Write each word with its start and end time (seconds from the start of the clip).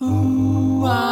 Shannon's 0.00 1.07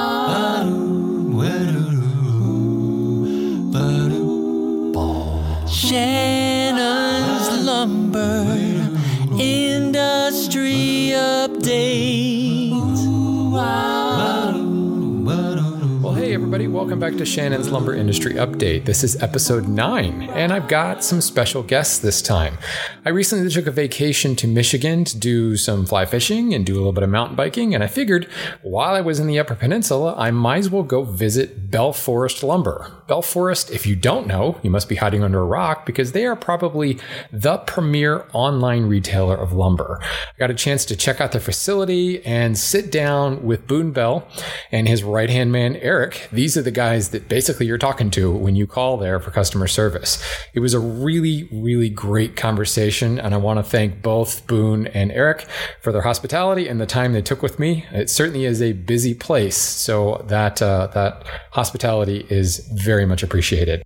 welcome 16.87 17.01
back 17.01 17.17
to 17.17 17.27
Shannon's 17.27 17.69
Lumber 17.69 17.97
Industry 17.97 18.35
Update. 18.35 18.85
This 18.85 19.03
is 19.03 19.21
episode 19.21 19.67
9, 19.67 20.23
and 20.31 20.53
I've 20.53 20.69
got 20.69 21.03
some 21.03 21.21
special 21.21 21.65
guests 21.65 21.99
this 21.99 22.23
time. 22.23 22.59
I 23.05 23.09
recently 23.09 23.51
took 23.51 23.67
a 23.67 23.73
vacation 23.73 24.37
to 24.37 24.47
Michigan 24.47 25.03
to 25.07 25.19
do 25.19 25.57
some 25.57 25.85
fly 25.85 26.07
fishing 26.07 26.55
and 26.55 26.65
do 26.65 26.75
a 26.75 26.79
little 26.79 26.93
bit 26.93 27.03
of 27.03 27.11
mountain 27.11 27.35
biking, 27.35 27.75
and 27.75 27.83
I 27.83 27.89
figured 27.89 28.29
while 28.63 28.95
I 28.95 29.01
was 29.01 29.19
in 29.19 29.27
the 29.27 29.37
Upper 29.37 29.57
Peninsula, 29.57 30.15
I 30.17 30.31
might 30.31 30.59
as 30.59 30.71
well 30.71 30.85
go 30.85 31.03
visit 31.03 31.73
Bell 31.73 31.93
Forest 31.93 32.45
Lumber. 32.45 32.93
Bell 33.09 33.21
Forest, 33.21 33.73
if 33.73 33.85
you 33.85 33.97
don't 33.97 34.29
know, 34.29 34.61
you 34.63 34.71
must 34.71 34.89
be 34.89 34.95
hiding 34.95 35.25
under 35.25 35.41
a 35.41 35.45
rock 35.45 35.87
because 35.87 36.13
they 36.13 36.25
are 36.25 36.37
probably 36.37 37.01
the 37.33 37.59
premier 37.59 38.27
online 38.33 38.85
retailer 38.85 39.37
of 39.37 39.53
lumber. 39.53 39.99
I 40.03 40.39
got 40.39 40.53
a 40.53 40.55
chance 40.55 40.85
to 40.85 40.95
check 40.95 41.21
out 41.21 41.33
their 41.33 41.41
facility 41.41 42.25
and 42.25 42.57
sit 42.57 42.93
down 42.93 43.45
with 43.45 43.67
Boone 43.67 43.91
Bell 43.91 44.29
and 44.71 44.87
his 44.87 45.03
right 45.03 45.31
hand 45.31 45.51
man, 45.51 45.75
Eric. 45.77 46.29
These 46.31 46.57
are 46.57 46.63
the 46.63 46.76
guys 46.77 47.09
that 47.09 47.29
basically 47.29 47.67
you're 47.67 47.79
talking 47.79 48.11
to 48.13 48.31
when 48.31 48.55
you 48.55 48.67
call 48.69 48.97
there 48.99 49.19
for 49.19 49.33
customer 49.33 49.67
service. 49.67 50.23
It 50.55 50.61
was 50.61 50.75
a 50.75 50.79
really, 50.79 51.49
really 51.51 51.89
great 51.89 52.37
conversation, 52.37 53.19
and 53.19 53.35
I 53.35 53.39
want 53.39 53.59
to 53.59 53.65
thank 53.65 54.03
both 54.03 54.47
Boone 54.47 54.87
and 54.89 55.11
Eric 55.11 55.47
for 55.81 55.91
their 55.91 56.03
hospitality 56.03 56.69
and 56.69 56.81
the 56.81 56.87
time 56.87 57.15
they 57.15 57.23
took 57.23 57.43
with 57.43 57.59
me. 57.59 57.85
It 57.91 58.11
certainly 58.11 58.45
is 58.45 58.63
a 58.63 58.73
busy 58.73 59.15
place, 59.15 59.57
so 59.57 60.25
that 60.29 60.63
uh, 60.63 60.89
that 60.95 61.25
hospitality 61.51 62.27
is 62.31 62.59
very 62.73 63.07
much 63.07 63.25
appreciated. 63.25 63.83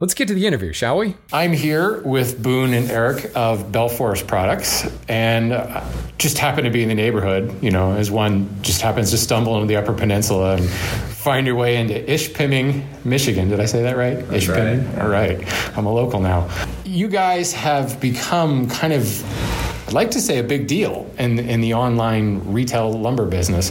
Let's 0.00 0.14
get 0.14 0.28
to 0.28 0.34
the 0.34 0.46
interview, 0.46 0.72
shall 0.72 0.96
we? 0.96 1.14
I'm 1.30 1.52
here 1.52 2.00
with 2.00 2.42
Boone 2.42 2.72
and 2.72 2.90
Eric 2.90 3.32
of 3.36 3.70
Bell 3.70 3.90
Forest 3.90 4.26
Products, 4.26 4.90
and 5.10 5.52
uh, 5.52 5.84
just 6.16 6.38
happen 6.38 6.64
to 6.64 6.70
be 6.70 6.82
in 6.82 6.88
the 6.88 6.94
neighborhood, 6.94 7.62
you 7.62 7.70
know, 7.70 7.92
as 7.92 8.10
one 8.10 8.48
just 8.62 8.80
happens 8.80 9.10
to 9.10 9.18
stumble 9.18 9.56
into 9.56 9.66
the 9.66 9.76
Upper 9.76 9.92
Peninsula 9.92 10.56
and 10.56 10.66
find 10.66 11.46
your 11.46 11.56
way 11.56 11.76
into 11.76 11.92
Ishpeming, 11.96 12.82
Michigan. 13.04 13.50
Did 13.50 13.60
I 13.60 13.66
say 13.66 13.82
that 13.82 13.98
right? 13.98 14.26
That's 14.26 14.46
Ishpeming? 14.46 14.90
right. 14.96 15.02
All 15.02 15.10
right. 15.10 15.76
I'm 15.76 15.84
a 15.84 15.92
local 15.92 16.18
now. 16.18 16.48
You 16.86 17.08
guys 17.08 17.52
have 17.52 18.00
become 18.00 18.70
kind 18.70 18.94
of, 18.94 19.86
I'd 19.86 19.92
like 19.92 20.12
to 20.12 20.20
say, 20.22 20.38
a 20.38 20.42
big 20.42 20.66
deal 20.66 21.10
in, 21.18 21.38
in 21.38 21.60
the 21.60 21.74
online 21.74 22.40
retail 22.50 22.90
lumber 22.90 23.26
business. 23.26 23.70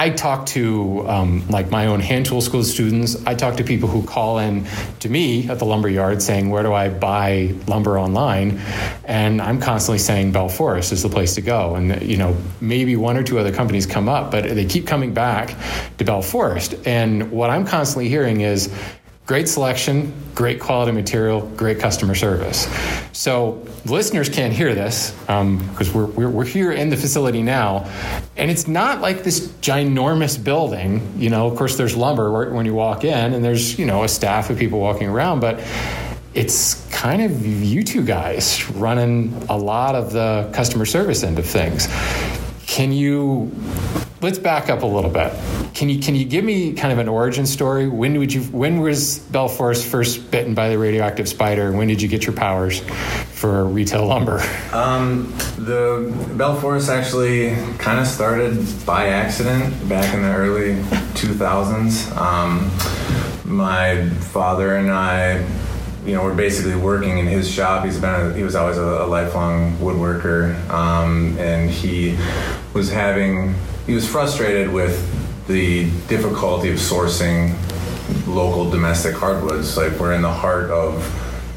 I 0.00 0.10
talk 0.10 0.46
to 0.46 1.04
um, 1.08 1.48
like 1.48 1.72
my 1.72 1.86
own 1.86 1.98
hand 1.98 2.24
tool 2.24 2.40
school 2.40 2.62
students. 2.62 3.16
I 3.26 3.34
talk 3.34 3.56
to 3.56 3.64
people 3.64 3.88
who 3.88 4.04
call 4.06 4.38
in 4.38 4.64
to 5.00 5.08
me 5.08 5.48
at 5.48 5.58
the 5.58 5.64
lumber 5.64 5.88
yard 5.88 6.22
saying, 6.22 6.50
"Where 6.50 6.62
do 6.62 6.72
I 6.72 6.88
buy 6.88 7.52
lumber 7.66 7.98
online?" 7.98 8.60
And 9.04 9.42
I'm 9.42 9.60
constantly 9.60 9.98
saying 9.98 10.30
Bell 10.30 10.48
Forest 10.48 10.92
is 10.92 11.02
the 11.02 11.08
place 11.08 11.34
to 11.34 11.40
go. 11.40 11.74
And 11.74 12.00
you 12.00 12.16
know, 12.16 12.36
maybe 12.60 12.94
one 12.94 13.16
or 13.16 13.24
two 13.24 13.40
other 13.40 13.52
companies 13.52 13.86
come 13.86 14.08
up, 14.08 14.30
but 14.30 14.44
they 14.44 14.66
keep 14.66 14.86
coming 14.86 15.14
back 15.14 15.56
to 15.98 16.04
Bell 16.04 16.22
Forest. 16.22 16.76
And 16.86 17.32
what 17.32 17.50
I'm 17.50 17.66
constantly 17.66 18.08
hearing 18.08 18.42
is, 18.42 18.72
Great 19.28 19.46
selection, 19.46 20.10
great 20.34 20.58
quality 20.58 20.90
material, 20.90 21.42
great 21.48 21.78
customer 21.78 22.14
service. 22.14 22.66
So 23.12 23.62
listeners 23.84 24.30
can't 24.30 24.54
hear 24.54 24.74
this 24.74 25.14
um, 25.28 25.58
because 25.68 25.92
we're, 25.92 26.06
we're, 26.06 26.30
we're 26.30 26.44
here 26.46 26.72
in 26.72 26.88
the 26.88 26.96
facility 26.96 27.42
now, 27.42 27.90
and 28.38 28.50
it's 28.50 28.66
not 28.66 29.02
like 29.02 29.24
this 29.24 29.48
ginormous 29.60 30.42
building. 30.42 31.12
You 31.18 31.28
know, 31.28 31.46
of 31.46 31.58
course, 31.58 31.76
there's 31.76 31.94
lumber 31.94 32.30
right 32.30 32.50
when 32.50 32.64
you 32.64 32.72
walk 32.72 33.04
in, 33.04 33.34
and 33.34 33.44
there's 33.44 33.78
you 33.78 33.84
know 33.84 34.02
a 34.02 34.08
staff 34.08 34.48
of 34.48 34.56
people 34.56 34.80
walking 34.80 35.08
around, 35.08 35.40
but 35.40 35.62
it's 36.32 36.88
kind 36.90 37.20
of 37.20 37.44
you 37.44 37.84
two 37.84 38.02
guys 38.02 38.66
running 38.70 39.34
a 39.50 39.58
lot 39.58 39.94
of 39.94 40.10
the 40.14 40.50
customer 40.54 40.86
service 40.86 41.22
end 41.22 41.38
of 41.38 41.44
things. 41.44 41.86
Can 42.66 42.92
you 42.92 43.52
let's 44.20 44.38
back 44.38 44.68
up 44.68 44.82
a 44.82 44.86
little 44.86 45.10
bit. 45.10 45.32
Can 45.74 45.88
you 45.88 46.00
can 46.00 46.14
you 46.14 46.24
give 46.24 46.44
me 46.44 46.72
kind 46.72 46.92
of 46.92 46.98
an 46.98 47.08
origin 47.08 47.46
story? 47.46 47.88
When 47.88 48.18
would 48.18 48.32
you 48.32 48.42
when 48.44 48.80
was 48.80 49.18
Bell 49.18 49.48
Forest 49.48 49.86
first 49.86 50.30
bitten 50.30 50.54
by 50.54 50.68
the 50.68 50.78
radioactive 50.78 51.28
spider? 51.28 51.72
When 51.72 51.88
did 51.88 52.02
you 52.02 52.08
get 52.08 52.26
your 52.26 52.34
powers 52.34 52.80
for 52.80 53.64
retail 53.64 54.06
lumber? 54.06 54.42
Um, 54.72 55.32
the 55.56 56.12
Bell 56.36 56.56
Forest 56.60 56.90
actually 56.90 57.54
kind 57.78 58.00
of 58.00 58.06
started 58.06 58.66
by 58.84 59.08
accident 59.08 59.88
back 59.88 60.12
in 60.14 60.22
the 60.22 60.34
early 60.34 60.74
2000s. 61.14 62.16
Um, 62.16 62.70
my 63.44 64.08
father 64.08 64.76
and 64.76 64.90
I, 64.90 65.38
you 66.04 66.14
know, 66.14 66.24
were 66.24 66.34
basically 66.34 66.74
working 66.74 67.18
in 67.18 67.26
his 67.26 67.48
shop. 67.50 67.84
He's 67.84 68.00
been 68.00 68.10
a, 68.10 68.34
he 68.34 68.42
was 68.42 68.54
always 68.56 68.76
a, 68.76 69.04
a 69.04 69.06
lifelong 69.06 69.76
woodworker, 69.76 70.68
um, 70.70 71.38
and 71.38 71.70
he 71.70 72.18
was 72.74 72.90
having 72.90 73.54
he 73.88 73.94
was 73.94 74.06
frustrated 74.06 74.70
with 74.70 75.46
the 75.48 75.90
difficulty 76.08 76.68
of 76.68 76.76
sourcing 76.76 77.56
local 78.26 78.70
domestic 78.70 79.14
hardwoods. 79.14 79.78
Like 79.78 79.98
we're 79.98 80.12
in 80.12 80.20
the 80.20 80.30
heart 80.30 80.70
of 80.70 81.02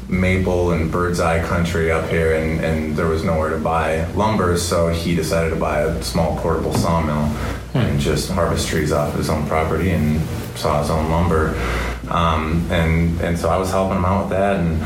maple 0.08 0.72
and 0.72 0.90
bird's 0.90 1.20
eye 1.20 1.46
country 1.46 1.92
up 1.92 2.08
here, 2.08 2.34
and, 2.36 2.64
and 2.64 2.96
there 2.96 3.06
was 3.06 3.22
nowhere 3.22 3.50
to 3.50 3.58
buy 3.58 4.06
lumber, 4.12 4.56
so 4.56 4.88
he 4.88 5.14
decided 5.14 5.50
to 5.50 5.56
buy 5.56 5.82
a 5.82 6.02
small 6.02 6.38
portable 6.38 6.72
sawmill 6.72 7.36
and 7.74 8.00
just 8.00 8.30
harvest 8.30 8.66
trees 8.66 8.92
off 8.92 9.14
his 9.14 9.28
own 9.28 9.46
property 9.46 9.90
and 9.90 10.18
saw 10.56 10.80
his 10.80 10.88
own 10.88 11.10
lumber. 11.10 11.54
Um, 12.08 12.66
and 12.70 13.20
and 13.20 13.38
so 13.38 13.50
I 13.50 13.58
was 13.58 13.70
helping 13.70 13.98
him 13.98 14.06
out 14.06 14.22
with 14.22 14.30
that, 14.30 14.56
and 14.56 14.80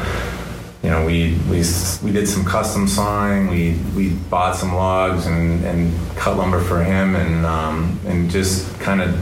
you 0.86 0.92
know 0.92 1.04
we 1.04 1.34
we 1.50 1.64
we 2.00 2.12
did 2.12 2.28
some 2.28 2.44
custom 2.44 2.86
sawing. 2.86 3.48
We 3.48 3.74
we 3.96 4.10
bought 4.30 4.54
some 4.54 4.72
logs 4.72 5.26
and 5.26 5.64
and 5.64 5.92
cut 6.16 6.36
lumber 6.36 6.60
for 6.60 6.80
him, 6.80 7.16
and 7.16 7.44
um, 7.44 7.98
and 8.06 8.30
just 8.30 8.78
kind 8.78 9.02
of 9.02 9.18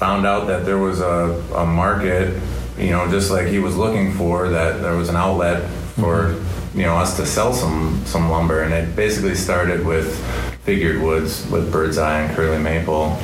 found 0.00 0.26
out 0.26 0.48
that 0.48 0.64
there 0.64 0.78
was 0.78 1.00
a, 1.00 1.40
a 1.54 1.64
market, 1.64 2.42
you 2.76 2.90
know, 2.90 3.08
just 3.08 3.30
like 3.30 3.46
he 3.46 3.60
was 3.60 3.76
looking 3.76 4.14
for, 4.14 4.48
that 4.48 4.82
there 4.82 4.96
was 4.96 5.08
an 5.08 5.14
outlet 5.14 5.70
for, 5.94 6.34
you 6.74 6.82
know, 6.82 6.96
us 6.96 7.16
to 7.18 7.24
sell 7.24 7.54
some 7.54 8.02
some 8.04 8.28
lumber, 8.28 8.64
and 8.64 8.74
it 8.74 8.96
basically 8.96 9.36
started 9.36 9.86
with 9.86 10.18
figured 10.64 11.00
woods 11.00 11.48
with 11.52 11.70
bird's 11.70 11.98
eye 11.98 12.22
and 12.22 12.34
curly 12.34 12.58
maple, 12.58 13.16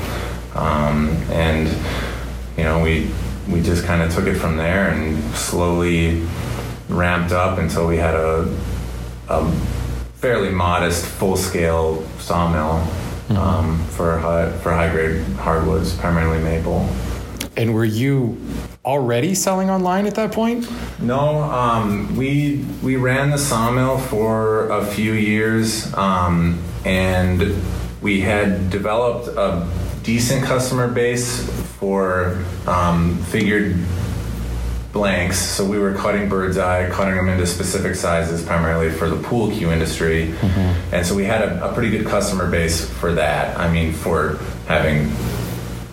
um, 0.54 1.08
and 1.32 1.66
you 2.56 2.62
know 2.62 2.80
we 2.80 3.10
we 3.48 3.60
just 3.60 3.84
kind 3.84 4.02
of 4.02 4.14
took 4.14 4.28
it 4.28 4.36
from 4.36 4.56
there 4.56 4.90
and 4.90 5.20
slowly 5.34 6.24
ramped 6.92 7.32
up 7.32 7.58
until 7.58 7.86
we 7.86 7.96
had 7.96 8.14
a, 8.14 8.54
a 9.28 9.50
fairly 10.14 10.50
modest 10.50 11.04
full 11.04 11.36
scale 11.36 12.06
sawmill. 12.18 12.86
Um, 13.30 13.82
for 13.86 14.18
high, 14.18 14.50
for 14.58 14.72
high 14.72 14.90
grade 14.90 15.22
hardwoods, 15.36 15.96
primarily 15.96 16.42
maple. 16.42 16.86
And 17.56 17.72
were 17.72 17.84
you 17.84 18.36
already 18.84 19.34
selling 19.34 19.70
online 19.70 20.06
at 20.06 20.14
that 20.16 20.32
point? 20.32 20.68
No, 21.00 21.42
um, 21.44 22.14
we 22.16 22.64
we 22.82 22.96
ran 22.96 23.30
the 23.30 23.38
sawmill 23.38 23.98
for 23.98 24.68
a 24.68 24.84
few 24.84 25.12
years, 25.12 25.92
um, 25.94 26.62
and 26.84 27.54
we 28.02 28.20
had 28.20 28.68
developed 28.70 29.28
a 29.28 29.66
decent 30.02 30.44
customer 30.44 30.88
base 30.88 31.48
for 31.78 32.44
um, 32.66 33.16
figured 33.24 33.76
blanks. 34.92 35.38
So 35.38 35.64
we 35.64 35.78
were 35.78 35.94
cutting 35.94 36.28
bird's 36.28 36.58
eye, 36.58 36.88
cutting 36.90 37.16
them 37.16 37.28
into 37.28 37.46
specific 37.46 37.94
sizes, 37.94 38.44
primarily 38.44 38.90
for 38.90 39.08
the 39.08 39.20
pool 39.22 39.50
cue 39.50 39.70
industry, 39.70 40.34
and 40.92 41.06
so 41.06 41.14
we 41.14 41.24
had 41.24 41.42
a, 41.42 41.70
a 41.70 41.72
pretty 41.72 41.90
good 41.90 42.06
customer 42.06 42.50
base 42.50 42.88
for 42.88 43.14
that. 43.14 43.56
I 43.58 43.72
mean, 43.72 43.92
for 43.92 44.36
having 44.68 45.10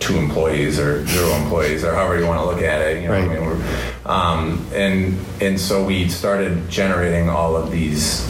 two 0.00 0.16
employees 0.16 0.78
or 0.78 1.06
zero 1.06 1.28
employees 1.36 1.84
or 1.84 1.94
however 1.94 2.18
you 2.18 2.26
want 2.26 2.40
to 2.40 2.46
look 2.46 2.62
at 2.62 2.80
it. 2.82 3.02
You 3.02 3.08
know, 3.08 3.14
Right. 3.14 3.30
I 3.30 3.54
mean, 3.54 3.62
um, 4.06 4.66
and 4.72 5.18
and 5.40 5.60
so 5.60 5.84
we 5.84 6.08
started 6.08 6.68
generating 6.68 7.28
all 7.28 7.54
of 7.56 7.70
these 7.70 8.26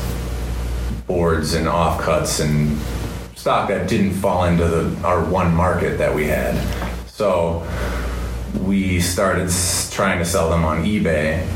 boards 1.06 1.54
and 1.54 1.66
offcuts 1.66 2.40
and 2.44 2.78
stock 3.36 3.68
that 3.68 3.88
didn't 3.88 4.12
fall 4.12 4.44
into 4.44 4.66
the, 4.68 5.06
our 5.06 5.24
one 5.24 5.54
market 5.54 5.96
that 5.98 6.14
we 6.14 6.26
had. 6.26 6.54
So 7.06 7.66
we 8.58 9.00
started 9.00 9.46
s- 9.48 9.90
trying 9.92 10.18
to 10.18 10.24
sell 10.24 10.50
them 10.50 10.64
on 10.64 10.84
eBay 10.84 11.46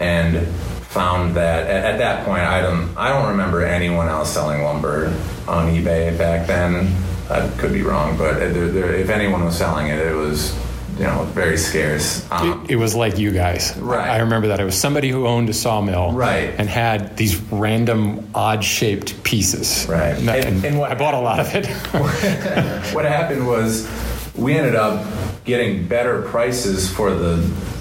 and 0.00 0.46
found 0.88 1.36
that 1.36 1.66
at, 1.66 1.84
at 1.94 1.98
that 1.98 2.24
point 2.24 2.42
I 2.42 2.60
don't 2.62 2.96
I 2.96 3.08
don't 3.08 3.28
remember 3.30 3.62
anyone 3.62 4.08
else 4.08 4.32
selling 4.32 4.62
lumber 4.62 5.06
on 5.46 5.68
eBay 5.74 6.16
back 6.18 6.46
then. 6.46 6.94
I 7.30 7.48
could 7.58 7.72
be 7.72 7.82
wrong, 7.82 8.16
but 8.18 8.38
there, 8.38 8.68
there, 8.68 8.92
if 8.94 9.08
anyone 9.08 9.44
was 9.44 9.56
selling 9.56 9.86
it, 9.86 9.98
it 10.00 10.14
was 10.16 10.52
you 10.98 11.04
know 11.04 11.22
very 11.32 11.56
scarce. 11.56 12.26
Um, 12.32 12.66
It 12.68 12.74
was 12.76 12.94
like 12.96 13.16
you 13.18 13.30
guys. 13.30 13.74
Right. 13.78 14.08
I 14.10 14.18
remember 14.18 14.48
that. 14.48 14.58
It 14.58 14.64
was 14.64 14.74
somebody 14.78 15.08
who 15.10 15.26
owned 15.28 15.48
a 15.48 15.52
sawmill. 15.54 16.12
Right. 16.12 16.52
And 16.58 16.68
had 16.68 17.16
these 17.16 17.36
random 17.52 18.28
odd 18.34 18.64
shaped 18.64 19.22
pieces. 19.22 19.86
Right. 19.88 20.16
And, 20.18 20.28
And- 20.28 20.64
and 20.64 20.78
what 20.78 20.90
I 20.90 20.94
bought 20.96 21.14
a 21.14 21.20
lot 21.20 21.38
of 21.38 21.54
it. 21.54 21.66
what 22.94 23.04
happened 23.04 23.46
was 23.46 23.86
we 24.36 24.54
ended 24.56 24.74
up 24.74 25.06
getting 25.44 25.86
better 25.86 26.22
prices 26.22 26.90
for 26.90 27.12
the 27.12 27.36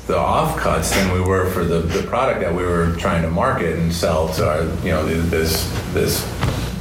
the 0.07 0.15
offcuts 0.15 0.91
than 0.95 1.13
we 1.13 1.21
were 1.21 1.47
for 1.51 1.63
the, 1.63 1.81
the 1.81 2.01
product 2.07 2.39
that 2.39 2.51
we 2.51 2.63
were 2.63 2.95
trying 2.95 3.21
to 3.21 3.29
market 3.29 3.77
and 3.77 3.93
sell 3.93 4.27
to 4.33 4.47
our 4.47 4.63
you 4.83 4.89
know 4.89 5.05
this 5.05 5.69
this 5.93 6.25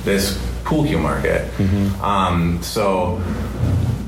this 0.05 0.43
pool 0.65 0.85
cue 0.87 0.99
market. 0.99 1.49
Um, 2.03 2.63
so 2.63 3.23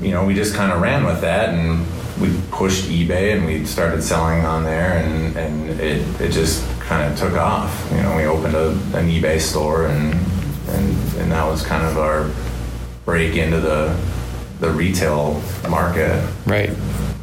you 0.01 0.11
know 0.11 0.25
we 0.25 0.33
just 0.33 0.55
kind 0.55 0.71
of 0.71 0.81
ran 0.81 1.05
with 1.05 1.21
that 1.21 1.49
and 1.49 1.85
we 2.19 2.35
pushed 2.51 2.85
eBay 2.85 3.35
and 3.35 3.45
we 3.45 3.65
started 3.65 4.03
selling 4.03 4.43
on 4.45 4.63
there 4.63 4.93
and, 4.97 5.35
and 5.37 5.69
it, 5.79 6.21
it 6.21 6.31
just 6.31 6.67
kind 6.79 7.11
of 7.11 7.17
took 7.17 7.33
off. 7.33 7.87
You 7.91 8.01
know 8.01 8.17
we 8.17 8.25
opened 8.25 8.55
a, 8.55 8.71
an 8.97 9.07
eBay 9.07 9.39
store 9.39 9.85
and, 9.85 10.13
and 10.69 11.13
and 11.19 11.31
that 11.31 11.45
was 11.45 11.63
kind 11.63 11.85
of 11.85 11.99
our 11.99 12.29
break 13.05 13.35
into 13.35 13.59
the 13.59 13.95
the 14.61 14.69
retail 14.71 15.41
market. 15.69 16.23
right. 16.45 16.69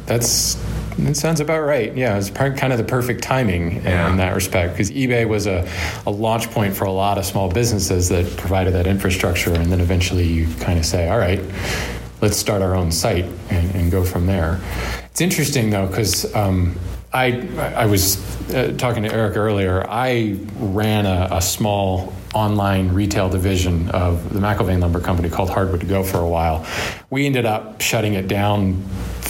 That's. 0.05 0.55
That 0.99 1.15
sounds 1.15 1.39
about 1.39 1.61
right. 1.61 1.95
Yeah, 1.95 2.17
it's 2.17 2.29
kind 2.29 2.73
of 2.73 2.77
the 2.77 2.83
perfect 2.83 3.23
timing 3.23 3.77
in, 3.77 3.83
Yeah. 3.83 4.09
in 4.11 4.17
that 4.17 4.35
respect 4.35 4.73
because 4.73 4.91
eBay 4.91 5.25
was 5.25 5.47
a, 5.47 5.65
a 6.05 6.11
launch 6.11 6.51
point 6.51 6.75
for 6.75 6.83
a 6.83 6.91
lot 6.91 7.17
of 7.17 7.23
small 7.25 7.49
businesses 7.49 8.09
that 8.09 8.25
provided 8.35 8.73
that 8.73 8.85
infrastructure, 8.85 9.53
and 9.53 9.71
then 9.71 9.79
eventually 9.79 10.25
you 10.25 10.53
kind 10.59 10.77
of 10.77 10.85
say, 10.85 11.07
all 11.07 11.17
right, 11.17 11.39
let's 12.21 12.37
start 12.37 12.61
our 12.61 12.75
own 12.75 12.91
site 12.91 13.25
and, 13.49 13.75
and 13.75 13.91
go 13.91 14.03
from 14.03 14.25
there. 14.25 14.59
It's 15.05 15.21
interesting 15.21 15.69
though 15.69 15.87
because 15.87 16.33
um, 16.35 16.77
I 17.13 17.47
I 17.57 17.85
was 17.85 18.17
uh, 18.53 18.73
talking 18.77 19.03
to 19.03 19.13
Eric 19.13 19.37
earlier. 19.37 19.85
I 19.89 20.37
ran 20.57 21.05
a, 21.05 21.27
a 21.31 21.41
small 21.41 22.13
online 22.35 22.89
retail 22.93 23.29
division 23.29 23.89
of 23.89 24.33
the 24.33 24.39
McIlvain 24.39 24.81
Lumber 24.81 24.99
Company 24.99 25.29
called 25.29 25.49
Hardwood 25.49 25.81
to 25.81 25.87
Go 25.87 26.03
for 26.03 26.19
a 26.19 26.27
while. 26.27 26.65
We 27.09 27.25
ended 27.25 27.45
up 27.45 27.81
shutting 27.81 28.13
it 28.13 28.27
down 28.27 28.83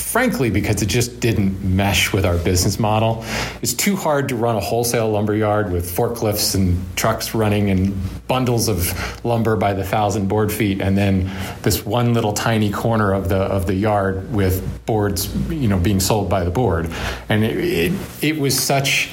frankly 0.09 0.50
because 0.50 0.81
it 0.81 0.88
just 0.88 1.19
didn't 1.19 1.63
mesh 1.63 2.11
with 2.11 2.25
our 2.25 2.38
business 2.39 2.79
model. 2.79 3.23
It's 3.61 3.75
too 3.75 3.95
hard 3.95 4.29
to 4.29 4.35
run 4.35 4.56
a 4.56 4.59
wholesale 4.59 5.11
lumber 5.11 5.35
yard 5.35 5.71
with 5.71 5.85
forklifts 5.95 6.56
and 6.56 6.83
trucks 6.97 7.35
running 7.35 7.69
and 7.69 7.95
bundles 8.27 8.69
of 8.69 9.23
lumber 9.23 9.56
by 9.56 9.73
the 9.73 9.83
thousand 9.83 10.27
board 10.27 10.51
feet 10.51 10.81
and 10.81 10.97
then 10.97 11.29
this 11.61 11.85
one 11.85 12.15
little 12.15 12.33
tiny 12.33 12.71
corner 12.71 13.13
of 13.13 13.29
the 13.29 13.38
of 13.38 13.67
the 13.67 13.73
yard 13.75 14.31
with 14.33 14.85
boards 14.85 15.35
you 15.51 15.67
know 15.67 15.79
being 15.79 16.00
sold 16.00 16.29
by 16.29 16.44
the 16.44 16.51
board 16.51 16.91
and 17.27 17.44
it 17.44 17.57
it, 17.57 17.94
it 18.21 18.39
was 18.39 18.57
such 18.57 19.11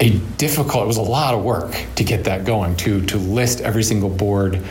a 0.00 0.10
difficult 0.36 0.84
it 0.84 0.86
was 0.86 0.98
a 0.98 1.02
lot 1.02 1.32
of 1.32 1.42
work 1.42 1.74
to 1.94 2.04
get 2.04 2.24
that 2.24 2.44
going 2.44 2.76
to 2.76 3.04
to 3.06 3.16
list 3.16 3.60
every 3.62 3.82
single 3.82 4.10
board 4.10 4.62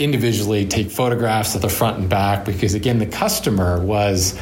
individually 0.00 0.66
take 0.66 0.90
photographs 0.90 1.54
of 1.54 1.62
the 1.62 1.68
front 1.68 1.98
and 1.98 2.08
back 2.08 2.44
because 2.44 2.74
again 2.74 2.98
the 2.98 3.06
customer 3.06 3.84
was 3.84 4.38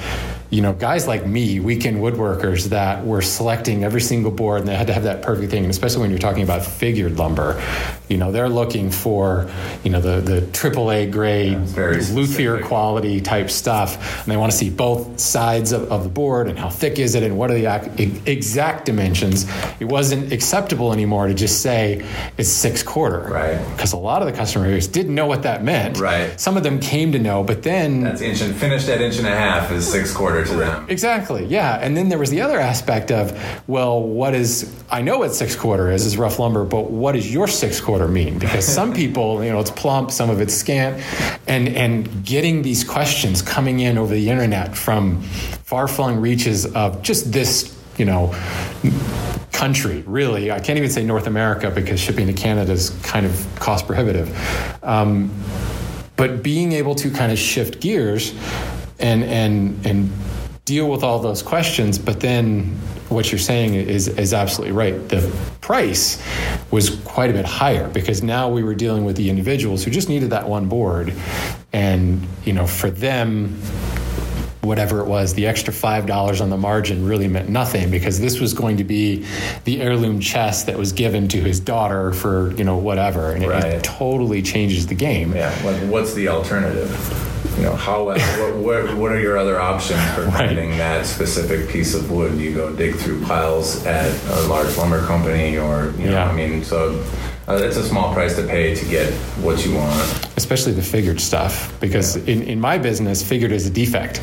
you 0.51 0.63
know 0.63 0.73
guys 0.73 1.07
like 1.07 1.27
me 1.27 1.61
weekend 1.61 1.99
woodworkers 1.99 2.67
that 2.71 3.05
were 3.05 3.21
selecting 3.23 3.85
every 3.85 4.01
single 4.01 4.31
board 4.31 4.61
and 4.61 4.69
they 4.69 4.75
had 4.77 4.87
to 4.87 4.93
have 4.93 5.05
that 5.05 5.23
perfect 5.23 5.51
thing. 5.51 5.65
And 5.65 5.71
especially 5.71 6.01
when 6.01 6.11
you're 6.11 6.19
talking 6.19 6.43
about 6.43 6.65
figured 6.65 7.19
lumber 7.19 7.61
you 8.09 8.17
know 8.17 8.33
they're 8.33 8.49
looking 8.49 8.91
for 8.91 9.51
you 9.85 9.91
know 9.91 10.01
the 10.01 10.21
the 10.21 10.41
AAA 10.41 11.13
grade 11.13 11.59
very 11.59 12.03
luthier 12.07 12.61
quality 12.63 13.21
type 13.21 13.51
stuff. 13.51 14.23
And 14.23 14.33
they 14.33 14.37
want 14.37 14.51
to 14.51 14.57
see 14.57 14.71
both 14.71 15.21
sides 15.21 15.73
of, 15.73 15.91
of 15.93 16.05
the 16.05 16.09
board 16.09 16.49
and 16.49 16.59
how 16.59 16.71
thick 16.71 16.99
is 16.99 17.15
it 17.15 17.23
and 17.23 17.37
what 17.37 17.51
are 17.51 17.55
the 17.55 17.67
ac- 17.67 18.21
exact 18.27 18.87
dimensions. 18.87 19.47
It 19.81 19.85
wasn't 19.85 20.33
acceptable 20.33 20.93
anymore 20.93 21.27
to 21.27 21.35
just 21.35 21.61
say 21.61 22.05
it's 22.39 22.49
six 22.49 22.83
quarter. 22.83 23.21
Right. 23.21 23.59
because 23.77 23.93
a 23.93 23.97
lot 23.97 24.23
of 24.23 24.27
the 24.27 24.33
customer 24.33 24.67
base 24.67 24.87
didn't 24.87 25.15
know 25.15 25.27
what 25.27 25.43
that 25.43 25.63
meant. 25.63 25.99
Right. 25.99 26.39
some 26.41 26.57
of 26.57 26.63
them 26.63 26.81
came 26.81 27.13
to 27.13 27.19
know 27.19 27.43
but 27.43 27.63
then 27.63 28.03
That's 28.03 28.21
inch 28.21 28.41
and 28.41 28.55
finished 28.55 28.89
at 28.89 29.01
inch 29.01 29.19
and 29.19 29.27
a 29.27 29.37
half 29.37 29.71
is 29.71 29.91
six 29.91 30.13
quarter 30.13 30.38
to 30.45 30.55
them. 30.55 30.87
Exactly. 30.89 31.45
Yeah. 31.45 31.79
And 31.81 31.97
then 31.97 32.09
there 32.09 32.19
was 32.19 32.31
the 32.31 32.41
other 32.41 32.59
aspect 32.59 33.11
of, 33.11 33.33
well, 33.67 34.03
what 34.03 34.35
is 34.35 34.75
I 34.91 35.03
know 35.03 35.19
what 35.19 35.35
six 35.35 35.55
quarter 35.55 35.91
is 35.91 36.07
is 36.07 36.17
rough 36.17 36.39
lumber, 36.39 36.65
but 36.65 36.91
what 36.91 37.13
does 37.13 37.33
your 37.33 37.49
six 37.49 37.81
quarter 37.81 38.09
mean? 38.09 38.39
Because 38.39 38.67
some 38.67 38.93
people, 39.03 39.45
you 39.45 39.51
know, 39.51 39.61
it's 39.61 39.71
plump, 39.71 40.11
some 40.11 40.31
of 40.31 40.41
it's 40.41 40.55
scant, 40.55 41.03
and 41.47 41.69
and 41.69 42.25
getting 42.25 42.63
these 42.63 42.85
questions 42.85 43.43
coming 43.43 43.81
in 43.81 43.99
over 43.99 44.15
the 44.15 44.29
internet 44.31 44.77
from 44.77 45.21
far-flung 45.65 46.21
reaches 46.21 46.67
of 46.75 47.03
just 47.03 47.33
this, 47.33 47.77
you 47.99 48.05
know, 48.05 48.35
country. 49.53 50.03
Really, 50.07 50.51
I 50.51 50.61
can't 50.61 50.79
even 50.79 50.91
say 50.91 51.05
North 51.05 51.27
America 51.27 51.71
because 51.71 52.01
shipping 52.01 52.27
to 52.29 52.33
Canada 52.33 52.73
is 52.73 52.91
kind 53.03 53.27
of 53.27 53.47
cost 53.59 53.87
prohibitive. 53.87 54.29
Um, 54.83 55.31
but 56.17 56.43
being 56.43 56.73
able 56.73 56.95
to 56.97 57.11
kind 57.11 57.31
of 57.31 57.39
shift 57.39 57.81
gears 57.81 58.35
and 58.99 59.25
and 59.25 59.87
and 59.87 60.11
deal 60.65 60.91
with 60.91 61.03
all 61.03 61.19
those 61.19 61.43
questions 61.43 61.99
but 61.99 62.21
then 62.21 62.77
what 63.09 63.33
you're 63.33 63.39
saying 63.39 63.75
is 63.75 64.07
is 64.09 64.35
absolutely 64.35 64.73
right. 64.77 65.09
The 65.09 65.35
price 65.63 66.23
was 66.71 66.91
quite 67.07 67.31
a 67.31 67.33
bit 67.33 67.47
higher 67.47 67.89
because 67.89 68.23
now 68.23 68.51
we 68.51 68.63
were 68.63 68.75
dealing 68.75 69.05
with 69.07 69.17
the 69.17 69.31
individuals 69.31 69.83
who 69.83 69.91
just 69.91 70.11
needed 70.11 70.29
that 70.31 70.47
one 70.47 70.69
board. 70.69 71.15
And 71.73 72.27
you 72.45 72.53
know 72.53 72.67
for 72.67 72.91
them 72.91 73.59
whatever 74.61 75.01
it 75.01 75.07
was, 75.07 75.33
the 75.33 75.47
extra 75.47 75.73
five 75.73 76.05
dollars 76.05 76.43
on 76.43 76.51
the 76.51 76.59
margin 76.59 77.07
really 77.07 77.29
meant 77.29 77.49
nothing 77.49 77.91
because 77.91 78.21
this 78.21 78.41
was 78.41 78.53
going 78.53 78.77
to 78.77 78.85
be 78.85 79.25
the 79.65 79.81
heirloom 79.81 80.21
chest 80.21 80.67
that 80.67 80.77
was 80.77 80.93
given 80.93 81.29
to 81.29 81.41
his 81.41 81.61
daughter 81.61 82.13
for 82.13 82.53
you 82.57 82.65
know 82.65 82.77
whatever, 82.77 83.33
and 83.33 83.43
it- 83.43 83.65
it, 83.65 83.83
totally 83.85 84.43
changes 84.43 84.87
the 84.87 84.95
game. 84.95 85.35
Yeah, 85.35 85.49
like 85.65 85.81
what's 85.85 86.13
the 86.13 86.29
alternative? 86.29 86.91
You 87.57 87.65
know, 87.65 87.75
how 87.75 88.05
what, 88.05 88.21
what, 88.57 88.95
what 88.97 89.13
are 89.13 89.21
your 89.21 89.37
other 89.37 89.61
options 89.61 90.01
for 90.15 90.23
Right. 90.23 90.49
finding 90.49 90.71
that 90.79 91.07
specific 91.07 91.69
piece 91.69 91.95
of 91.95 92.11
wood? 92.11 92.39
You 92.39 92.55
go 92.55 92.73
dig 92.75 92.95
through 92.97 93.23
piles 93.25 93.85
at 93.87 94.13
a 94.31 94.47
large 94.49 94.77
lumber 94.77 95.05
company, 95.07 95.59
or 95.59 95.93
you 95.99 96.05
know, 96.07 96.13
Yeah. 96.13 96.29
I 96.31 96.33
mean, 96.35 96.63
so 96.65 97.05
uh, 97.49 97.55
it's 97.63 97.77
a 97.77 97.85
small 97.85 98.13
price 98.13 98.37
to 98.37 98.43
pay 98.47 98.75
to 98.75 98.85
get 98.87 99.13
what 99.43 99.65
you 99.67 99.75
want. 99.75 100.27
especially 100.37 100.73
the 100.73 100.83
figured 100.83 101.21
stuff 101.21 101.75
because 101.81 102.17
in, 102.17 102.43
in 102.43 102.61
my 102.61 102.79
business 102.79 103.23
figured 103.27 103.51
is 103.53 103.67
a 103.67 103.71
defect 103.71 104.21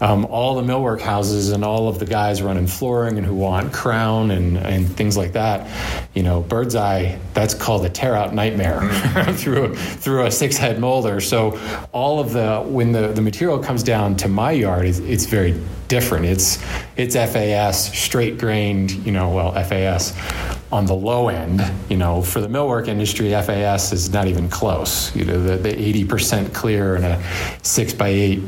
um, 0.00 0.24
all 0.26 0.60
the 0.60 0.62
millwork 0.62 1.00
houses 1.00 1.50
and 1.50 1.64
all 1.64 1.88
of 1.88 1.98
the 1.98 2.06
guys 2.06 2.42
running 2.42 2.66
flooring 2.66 3.16
and 3.18 3.26
who 3.26 3.34
want 3.34 3.72
crown 3.72 4.30
and, 4.30 4.58
and 4.58 4.88
things 4.96 5.16
like 5.16 5.32
that 5.32 5.68
you 6.14 6.22
know 6.22 6.40
bird's 6.42 6.74
eye 6.74 7.18
that's 7.34 7.54
called 7.54 7.84
a 7.84 7.88
tear 7.88 8.14
out 8.14 8.34
nightmare 8.34 8.80
through 9.34 9.64
a, 9.64 9.76
through 9.76 10.24
a 10.26 10.30
six 10.30 10.56
head 10.56 10.78
molder. 10.78 11.20
So 11.20 11.58
all 11.92 12.20
of 12.20 12.32
the 12.32 12.62
when 12.66 12.92
the, 12.92 13.08
the 13.08 13.22
material 13.22 13.58
comes 13.58 13.82
down 13.82 14.16
to 14.16 14.28
my 14.28 14.52
yard 14.52 14.86
it's, 14.86 14.98
it's 15.00 15.26
very 15.26 15.60
different. 15.88 16.26
It's 16.26 16.62
it's 16.96 17.14
FAS 17.14 17.92
straight 17.96 18.38
grained 18.38 18.92
you 19.06 19.12
know 19.12 19.30
well 19.30 19.52
FAS 19.52 20.12
on 20.72 20.84
the 20.84 20.94
low 20.94 21.28
end, 21.28 21.62
you 21.88 21.96
know, 21.96 22.20
for 22.20 22.40
the 22.40 22.48
millwork 22.48 22.88
industry, 22.88 23.30
FAS 23.30 23.92
is 23.92 24.12
not 24.12 24.26
even 24.26 24.48
close. 24.48 25.14
You 25.14 25.24
know, 25.24 25.40
the, 25.40 25.56
the 25.56 26.04
80% 26.04 26.52
clear 26.52 26.96
and 26.96 27.04
a 27.04 27.22
six 27.62 27.92
by 27.92 28.08
eight 28.08 28.42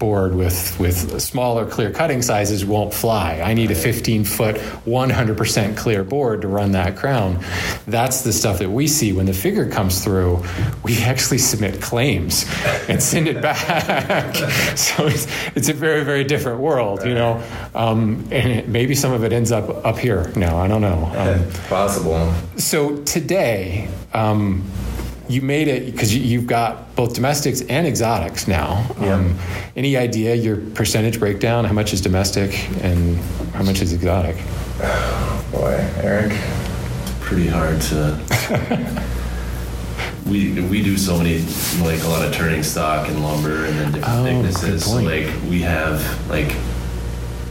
board 0.00 0.34
with, 0.34 0.76
with 0.80 1.20
smaller 1.22 1.64
clear 1.64 1.92
cutting 1.92 2.22
sizes 2.22 2.64
won't 2.64 2.92
fly. 2.92 3.40
I 3.40 3.54
need 3.54 3.70
a 3.70 3.76
15 3.76 4.24
foot, 4.24 4.56
100% 4.56 5.76
clear 5.76 6.02
board 6.02 6.40
to 6.42 6.48
run 6.48 6.72
that 6.72 6.96
crown. 6.96 7.38
That's 7.86 8.22
the 8.22 8.32
stuff 8.32 8.58
that 8.58 8.70
we 8.70 8.88
see 8.88 9.12
when 9.12 9.26
the 9.26 9.32
figure 9.32 9.70
comes 9.70 10.02
through. 10.02 10.42
We 10.82 11.00
actually 11.02 11.38
submit 11.38 11.80
claims 11.80 12.46
and 12.88 13.00
send 13.00 13.28
it 13.28 13.40
back. 13.40 14.34
so 14.76 15.06
it's, 15.06 15.28
it's 15.54 15.68
a 15.68 15.74
very, 15.74 16.02
very 16.02 16.24
different 16.24 16.58
world, 16.60 17.04
you 17.04 17.14
know. 17.14 17.40
Um, 17.74 18.26
and 18.32 18.50
it, 18.50 18.68
maybe 18.68 18.96
some 18.96 19.12
of 19.12 19.22
it 19.22 19.32
ends 19.32 19.52
up 19.52 19.84
up 19.84 19.98
here. 19.98 20.32
No, 20.34 20.56
I 20.56 20.66
don't 20.66 20.80
know. 20.80 21.08
Um, 21.20 21.50
Possible. 21.68 22.32
so 22.56 22.96
today, 23.02 23.88
um, 24.14 24.64
you 25.30 25.42
made 25.42 25.68
it 25.68 25.86
because 25.86 26.14
you, 26.14 26.22
you've 26.22 26.46
got 26.46 26.94
both 26.96 27.14
domestics 27.14 27.60
and 27.62 27.86
exotics 27.86 28.48
now. 28.48 28.84
Um, 28.98 29.38
any 29.76 29.96
idea 29.96 30.34
your 30.34 30.56
percentage 30.56 31.18
breakdown? 31.20 31.64
How 31.64 31.72
much 31.72 31.92
is 31.92 32.00
domestic 32.00 32.52
and 32.82 33.16
how 33.54 33.62
much 33.62 33.80
is 33.80 33.92
exotic? 33.92 34.36
Boy, 35.52 35.88
Eric. 36.02 36.32
pretty 37.20 37.46
hard 37.48 37.80
to. 37.82 38.18
we 40.26 40.60
we 40.68 40.82
do 40.82 40.96
so 40.96 41.16
many 41.16 41.38
like 41.82 42.02
a 42.04 42.08
lot 42.08 42.24
of 42.24 42.32
turning 42.32 42.62
stock 42.62 43.08
and 43.08 43.22
lumber 43.22 43.64
and 43.66 43.78
then 43.78 43.92
different 43.92 44.18
Oh, 44.18 44.24
good 44.24 44.54
thicknesses. 44.54 44.84
So 44.84 44.96
like 45.00 45.26
we 45.48 45.60
have 45.62 46.28
like 46.28 46.54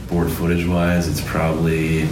board 0.07 0.31
footage 0.31 0.65
wise, 0.65 1.07
it's 1.07 1.21
probably 1.21 2.07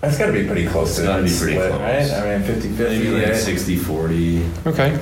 That's 0.00 0.16
got 0.16 0.26
to 0.26 0.32
be 0.32 0.46
pretty 0.46 0.66
close 0.66 0.96
to 0.96 1.02
It's 1.02 1.08
gotta 1.08 1.22
that 1.22 1.28
be 1.28 1.36
pretty 1.38 1.54
split, 1.54 1.70
close. 1.70 2.12
right? 2.12 2.34
I 2.34 2.38
mean, 2.38 2.46
50 2.46 2.68
maybe 2.68 2.76
50. 2.76 3.10
like 3.10 3.26
right? 3.26 3.36
60 3.36 3.76
40. 3.76 4.44
Okay, 4.66 4.98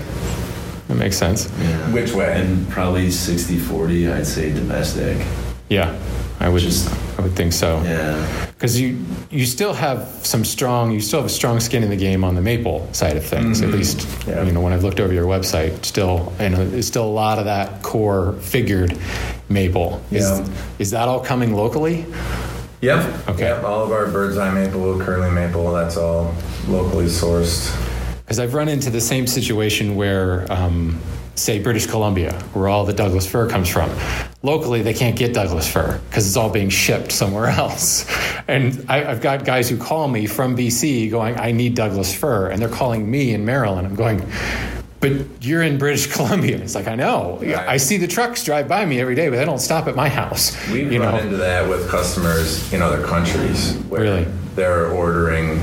that 0.88 0.94
makes 0.94 1.16
sense. 1.16 1.50
Yeah. 1.60 1.92
Which 1.92 2.12
way? 2.12 2.40
And 2.40 2.68
probably 2.68 3.10
60 3.10 3.58
40, 3.58 4.08
I'd 4.08 4.26
say 4.26 4.52
domestic. 4.52 5.24
Yeah, 5.68 5.98
I 6.40 6.48
would. 6.48 6.62
Just- 6.62 6.88
I 7.18 7.22
would 7.22 7.34
think 7.34 7.52
so. 7.54 7.82
Yeah. 7.82 8.46
Because 8.52 8.78
you 8.78 8.98
you 9.30 9.46
still 9.46 9.72
have 9.72 10.06
some 10.22 10.44
strong 10.44 10.90
you 10.90 11.00
still 11.00 11.20
have 11.20 11.26
a 11.26 11.32
strong 11.32 11.60
skin 11.60 11.82
in 11.82 11.88
the 11.88 11.96
game 11.96 12.24
on 12.24 12.34
the 12.34 12.42
maple 12.42 12.86
side 12.92 13.16
of 13.16 13.24
things. 13.24 13.62
At 13.62 13.68
mm-hmm. 13.68 13.78
least 13.78 14.06
Yeah. 14.26 14.42
you 14.42 14.52
know 14.52 14.60
when 14.60 14.72
I've 14.72 14.84
looked 14.84 15.00
over 15.00 15.12
your 15.12 15.24
website, 15.24 15.84
still 15.84 16.32
and 16.38 16.54
there's 16.54 16.86
still 16.86 17.04
a 17.04 17.16
lot 17.24 17.38
of 17.38 17.46
that 17.46 17.82
core 17.82 18.34
figured 18.40 18.98
maple. 19.48 20.02
Is, 20.10 20.24
Yeah. 20.28 20.46
is 20.78 20.90
that 20.90 21.08
all 21.08 21.20
coming 21.20 21.54
locally? 21.54 22.04
Yep. 22.80 23.28
Okay. 23.28 23.44
Yep. 23.44 23.64
All 23.64 23.84
of 23.84 23.92
our 23.92 24.06
bird's 24.06 24.36
eye 24.36 24.52
maple, 24.52 24.98
curly 25.00 25.30
maple, 25.30 25.72
that's 25.72 25.96
all 25.96 26.34
locally 26.68 27.06
sourced. 27.06 27.74
Because 28.24 28.38
I've 28.38 28.54
run 28.54 28.68
into 28.68 28.90
the 28.90 29.00
same 29.00 29.26
situation 29.26 29.96
where, 29.96 30.50
um, 30.52 31.00
say, 31.36 31.58
British 31.58 31.86
Columbia, 31.86 32.32
where 32.52 32.68
all 32.68 32.84
the 32.84 32.92
Douglas 32.92 33.26
fir 33.26 33.48
comes 33.48 33.68
from. 33.68 33.90
Locally, 34.42 34.82
they 34.82 34.94
can't 34.94 35.16
get 35.16 35.32
Douglas 35.32 35.70
fir 35.70 36.00
because 36.08 36.26
it's 36.26 36.36
all 36.36 36.50
being 36.50 36.68
shipped 36.68 37.12
somewhere 37.12 37.46
else. 37.62 38.06
And 38.48 38.84
I, 38.88 39.04
I've 39.04 39.20
got 39.20 39.44
guys 39.44 39.68
who 39.68 39.76
call 39.76 40.08
me 40.08 40.26
from 40.26 40.56
BC 40.56 41.10
going, 41.10 41.38
I 41.38 41.52
need 41.52 41.74
Douglas 41.74 42.14
fir. 42.14 42.50
And 42.50 42.60
they're 42.60 42.68
calling 42.68 43.10
me 43.10 43.32
in 43.32 43.44
Maryland. 43.44 43.86
I'm 43.86 43.94
going, 43.94 44.20
but 45.08 45.44
you're 45.44 45.62
in 45.62 45.78
British 45.78 46.06
Columbia. 46.12 46.56
It's 46.58 46.74
like, 46.74 46.88
I 46.88 46.94
know. 46.94 47.38
Right. 47.40 47.56
I 47.56 47.76
see 47.76 47.96
the 47.96 48.06
trucks 48.06 48.44
drive 48.44 48.68
by 48.68 48.84
me 48.84 49.00
every 49.00 49.14
day, 49.14 49.28
but 49.28 49.36
they 49.36 49.44
don't 49.44 49.58
stop 49.60 49.86
at 49.86 49.94
my 49.96 50.08
house. 50.08 50.56
We've 50.70 50.92
you 50.92 51.00
run 51.02 51.14
know? 51.14 51.20
into 51.20 51.36
that 51.38 51.68
with 51.68 51.88
customers 51.88 52.72
in 52.72 52.82
other 52.82 53.02
countries 53.04 53.74
where 53.88 54.02
Really? 54.02 54.26
they're 54.54 54.88
ordering 54.90 55.60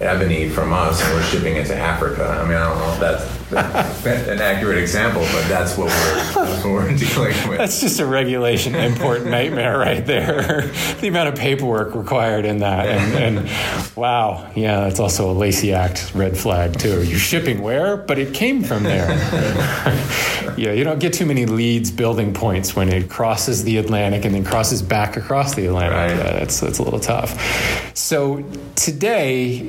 ebony 0.00 0.48
from 0.48 0.72
us 0.72 1.02
and 1.02 1.12
we're 1.14 1.22
shipping 1.24 1.56
it 1.56 1.66
to 1.66 1.76
Africa. 1.76 2.26
I 2.26 2.44
mean, 2.48 2.56
I 2.56 2.68
don't 2.68 2.78
know 2.78 2.92
if 2.92 3.00
that's 3.00 3.39
an 3.52 4.40
accurate 4.40 4.78
example, 4.78 5.22
but 5.32 5.48
that's 5.48 5.76
what 5.76 5.88
we're, 5.88 6.44
that's 6.44 6.64
what 6.64 6.72
we're 6.72 6.96
dealing 6.96 7.48
with. 7.48 7.58
That's 7.58 7.80
just 7.80 7.98
a 7.98 8.06
regulation 8.06 8.76
import 8.76 9.24
nightmare 9.24 9.76
right 9.76 10.06
there. 10.06 10.62
the 11.00 11.08
amount 11.08 11.30
of 11.30 11.34
paperwork 11.34 11.94
required 11.94 12.44
in 12.44 12.58
that. 12.58 12.86
And, 12.86 13.38
and 13.38 13.96
wow, 13.96 14.50
yeah, 14.54 14.80
that's 14.80 15.00
also 15.00 15.30
a 15.30 15.34
Lacey 15.34 15.72
Act 15.72 16.12
red 16.14 16.36
flag, 16.36 16.78
too. 16.78 17.02
You're 17.02 17.18
shipping 17.18 17.60
where? 17.60 17.96
But 17.96 18.18
it 18.18 18.34
came 18.34 18.62
from 18.62 18.84
there. 18.84 19.08
yeah, 20.56 20.72
you 20.72 20.84
don't 20.84 21.00
get 21.00 21.12
too 21.12 21.26
many 21.26 21.46
leads 21.46 21.90
building 21.90 22.32
points 22.32 22.76
when 22.76 22.88
it 22.88 23.10
crosses 23.10 23.64
the 23.64 23.78
Atlantic 23.78 24.24
and 24.24 24.34
then 24.34 24.44
crosses 24.44 24.80
back 24.80 25.16
across 25.16 25.54
the 25.54 25.66
Atlantic. 25.66 26.16
Right. 26.16 26.26
Uh, 26.26 26.32
that's, 26.38 26.60
that's 26.60 26.78
a 26.78 26.84
little 26.84 27.00
tough. 27.00 27.96
So 27.96 28.44
today, 28.76 29.68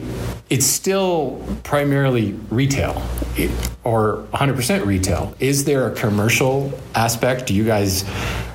it's 0.52 0.68
still 0.68 1.44
primarily 1.64 2.34
retail 2.50 3.02
it- 3.36 3.71
or 3.84 4.26
100% 4.34 4.86
retail. 4.86 5.34
Is 5.40 5.66
there 5.66 5.88
a 5.88 5.96
commercial 5.96 6.72
aspect? 6.96 7.48
Do 7.48 7.54
you 7.54 7.66
guys 7.66 8.04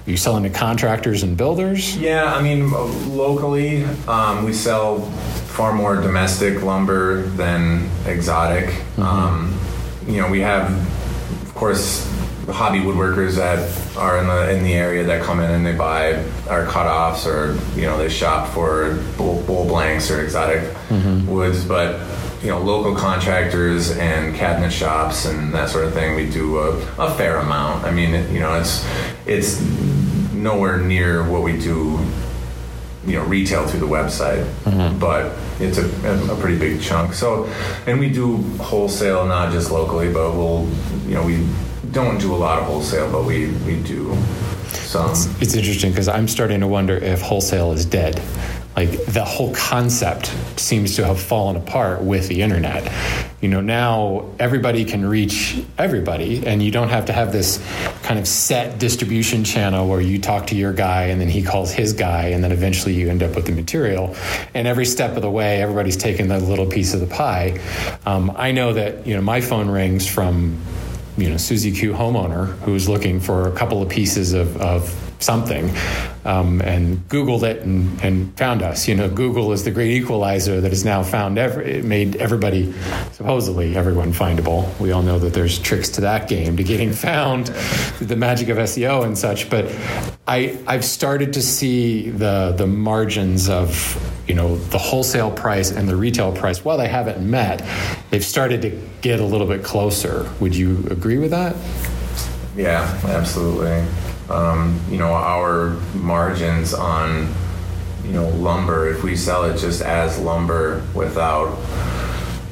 are 0.07 0.11
you 0.11 0.17
selling 0.17 0.45
to 0.45 0.51
contractors 0.51 1.25
and 1.25 1.37
builders? 1.37 1.97
Yeah, 1.97 2.33
I 2.33 2.41
mean, 2.41 2.71
locally, 2.71 3.83
um, 4.07 4.45
we 4.45 4.53
sell 4.53 5.01
far 5.01 5.73
more 5.73 5.97
domestic 5.97 6.63
lumber 6.63 7.23
than 7.23 7.91
exotic. 8.07 8.73
Um, 8.99 9.59
you 10.07 10.21
know, 10.21 10.31
we 10.31 10.41
have, 10.43 10.71
of 11.43 11.55
course, 11.57 12.07
hobby 12.49 12.79
woodworkers 12.79 13.35
that 13.35 13.59
are 13.97 14.19
in 14.19 14.29
the 14.29 14.57
in 14.57 14.63
the 14.63 14.75
area 14.75 15.03
that 15.03 15.25
come 15.25 15.41
in 15.41 15.51
and 15.51 15.67
they 15.67 15.75
buy 15.75 16.15
our 16.49 16.65
cutoffs 16.67 17.27
or 17.27 17.59
you 17.77 17.87
know 17.87 17.99
they 17.99 18.09
shop 18.09 18.49
for 18.55 19.03
bull, 19.17 19.43
bull 19.43 19.67
blanks 19.67 20.09
or 20.11 20.23
exotic 20.23 20.73
woods, 21.27 21.65
but. 21.65 22.01
You 22.47 22.53
know, 22.53 22.61
local 22.61 22.95
contractors 22.95 23.91
and 23.99 24.33
cabinet 24.37 24.71
shops 24.71 25.27
and 25.27 25.53
that 25.53 25.69
sort 25.69 25.85
of 25.85 25.95
thing. 25.95 26.15
We 26.15 26.31
do 26.31 26.59
a, 26.59 26.79
a 26.97 27.13
fair 27.17 27.39
amount. 27.39 27.85
I 27.85 27.91
mean, 27.91 28.13
you 28.33 28.39
know, 28.39 28.55
it's 28.55 28.87
it's 29.27 29.61
nowhere 30.33 30.79
near 30.79 31.29
what 31.29 31.43
we 31.43 31.59
do 31.59 31.99
you 33.05 33.15
know 33.15 33.25
retail 33.25 33.67
through 33.67 33.81
the 33.81 33.87
website 33.87 34.45
mm-hmm. 34.65 34.99
but 34.99 35.33
it's 35.61 35.79
a, 35.79 36.33
a 36.33 36.37
pretty 36.41 36.59
big 36.59 36.81
chunk 36.81 37.15
so 37.15 37.45
and 37.87 38.01
we 38.01 38.11
do 38.11 38.39
wholesale 38.59 39.25
not 39.27 39.53
just 39.53 39.71
locally 39.71 40.13
but 40.13 40.33
we'll 40.33 40.69
you 41.07 41.15
know 41.15 41.25
we 41.25 41.47
don't 41.93 42.19
do 42.19 42.35
a 42.35 42.37
lot 42.37 42.59
of 42.59 42.65
wholesale 42.65 43.11
but 43.13 43.25
we 43.25 43.53
we 43.65 43.81
do 43.83 44.17
some 44.73 45.11
It's 45.41 45.55
interesting 45.55 45.91
because 45.91 46.09
I'm 46.09 46.29
starting 46.29 46.61
to 46.61 46.67
wonder 46.67 46.97
if 46.97 47.21
wholesale 47.21 47.73
is 47.73 47.85
dead. 47.85 48.23
Like 48.77 49.07
the 49.07 49.25
whole 49.25 49.55
concept 49.55 50.27
seems 50.61 50.97
to 50.97 51.07
have 51.07 51.19
fallen 51.19 51.57
apart 51.57 52.03
with 52.03 52.29
the 52.29 52.43
internet. 52.43 52.93
You 53.41 53.49
know, 53.49 53.63
now 53.63 54.31
everybody 54.39 54.85
can 54.85 55.05
reach 55.05 55.63
everybody, 55.79 56.47
and 56.47 56.63
you 56.63 56.71
don't 56.71 56.91
have 56.91 57.07
to 57.07 57.13
have 57.15 57.33
this 57.33 57.59
kind 58.03 58.19
of 58.19 58.29
set 58.29 58.79
distribution 58.79 59.45
channel 59.45 59.89
where 59.89 60.01
you 60.01 60.19
talk 60.19 60.49
to 60.49 60.55
your 60.55 60.75
guy 60.75 61.05
and 61.05 61.21
then 61.21 61.29
he 61.29 61.43
calls 61.43 61.73
his 61.73 61.95
guy, 61.95 62.29
and 62.29 62.45
then 62.45 62.53
eventually 62.53 62.95
you 62.95 63.09
end 63.09 63.23
up 63.23 63.35
with 63.35 63.47
the 63.47 63.53
material. 63.53 64.15
And 64.53 64.69
every 64.69 64.85
step 64.85 65.17
of 65.17 65.23
the 65.23 65.31
way, 65.31 65.63
everybody's 65.63 65.97
taking 65.97 66.31
a 66.31 66.39
little 66.39 66.67
piece 66.67 66.93
of 66.93 67.01
the 67.01 67.07
pie. 67.07 67.59
Um, 68.05 68.33
I 68.37 68.53
know 68.53 68.75
that, 68.75 69.07
you 69.07 69.15
know, 69.15 69.23
my 69.23 69.41
phone 69.41 69.71
rings 69.71 70.07
from 70.07 70.61
you 71.17 71.31
know 71.31 71.37
Susie 71.39 71.73
Q 71.73 71.93
homeowner 71.93 72.59
who's 72.61 72.89
looking 72.89 73.21
for 73.21 73.49
a 73.49 73.53
couple 73.53 73.83
of 73.83 73.89
pieces 73.89 74.35
of, 74.35 74.57
of 74.59 75.06
something 75.19 75.71
um, 76.25 76.61
and 76.63 76.99
Googled 77.09 77.43
it 77.43 77.63
and, 77.63 78.01
and 78.03 78.37
found 78.37 78.63
us. 78.63 78.89
You 78.89 78.95
know, 78.95 79.09
Google 79.09 79.53
is 79.53 79.65
the 79.65 79.71
great 79.71 79.93
equalizer 79.93 80.61
that 80.61 80.71
has 80.71 80.85
now 80.85 81.03
found 81.03 81.39
every, 81.39 81.79
it 81.79 81.85
made 81.85 82.17
everybody 82.17 82.73
supposedly 83.13 83.77
everyone 83.77 84.13
findable. 84.13 84.79
We 84.81 84.93
all 84.93 85.03
know 85.03 85.19
that 85.19 85.35
there's 85.35 85.59
tricks 85.59 85.89
to 85.91 86.01
that 86.03 86.29
game 86.29 86.57
to 86.57 86.65
getting 86.65 86.93
found, 87.07 87.47
the 88.01 88.17
magic 88.17 88.49
of 88.49 88.59
SEO 88.59 89.05
and 89.05 89.17
such. 89.17 89.49
But 89.49 89.67
I 90.27 90.59
I've 90.67 90.85
started 90.85 91.33
to 91.35 91.43
see 91.43 92.11
the 92.11 92.55
the 92.57 92.67
margins 92.67 93.49
of 93.49 94.03
you 94.27 94.35
know 94.35 94.57
the 94.57 94.79
wholesale 94.79 95.31
price 95.31 95.71
and 95.71 95.89
the 95.89 95.97
retail 95.97 96.33
price. 96.33 96.65
While 96.65 96.79
they 96.79 96.89
haven't 96.89 97.29
met, 97.29 97.65
they've 98.11 98.25
started 98.25 98.63
to 98.63 98.81
get 99.01 99.21
a 99.21 99.25
little 99.25 99.47
bit 99.47 99.63
closer. 99.63 100.29
Would 100.41 100.57
you 100.57 100.87
agree 100.91 101.19
with 101.19 101.31
that? 101.31 101.55
yeah 102.57 102.99
absolutely 103.05 103.85
um, 104.31 104.81
you 104.91 104.99
know 104.99 105.13
our 105.13 105.71
margins 105.95 106.75
on 106.75 107.33
you 108.05 108.13
know 108.13 108.29
lumber 108.31 108.89
if 108.89 109.03
we 109.03 109.17
sell 109.17 109.45
it 109.45 109.59
just 109.59 109.83
as 109.83 110.19
lumber 110.19 110.83
without 110.95 111.57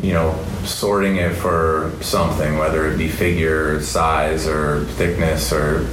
you 0.02 0.12
know 0.12 0.38
sorting 0.64 1.16
it 1.16 1.32
for 1.34 1.92
something 2.00 2.58
whether 2.58 2.90
it 2.90 2.96
be 2.98 3.08
figure 3.08 3.80
size 3.80 4.46
or 4.46 4.84
thickness 4.96 5.52
or 5.52 5.88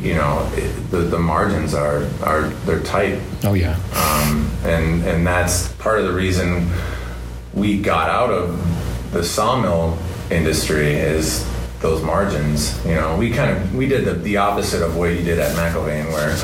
you 0.00 0.14
know 0.14 0.50
it, 0.54 0.68
the, 0.90 0.98
the 0.98 1.18
margins 1.18 1.74
are 1.74 2.04
are 2.22 2.48
they're 2.66 2.82
tight 2.82 3.20
Oh 3.44 3.54
yeah. 3.54 3.76
um, 3.94 4.50
and 4.64 5.02
and 5.04 5.26
that's 5.26 5.72
part 5.74 5.98
of 5.98 6.06
the 6.06 6.12
reason 6.12 6.70
we 7.52 7.80
got 7.80 8.08
out 8.10 8.30
of 8.30 9.12
the 9.12 9.22
sawmill 9.22 9.98
industry 10.30 10.94
is 10.94 11.46
those 11.84 12.02
margins. 12.02 12.82
You 12.86 12.94
know, 12.94 13.14
we 13.16 13.30
kind 13.30 13.50
of 13.50 13.74
we 13.74 13.86
did 13.86 14.06
the, 14.06 14.14
the 14.14 14.38
opposite 14.38 14.82
of 14.82 14.96
what 14.96 15.12
you 15.12 15.22
did 15.22 15.38
at 15.38 15.54
McIlvain, 15.54 16.06
where 16.12 16.34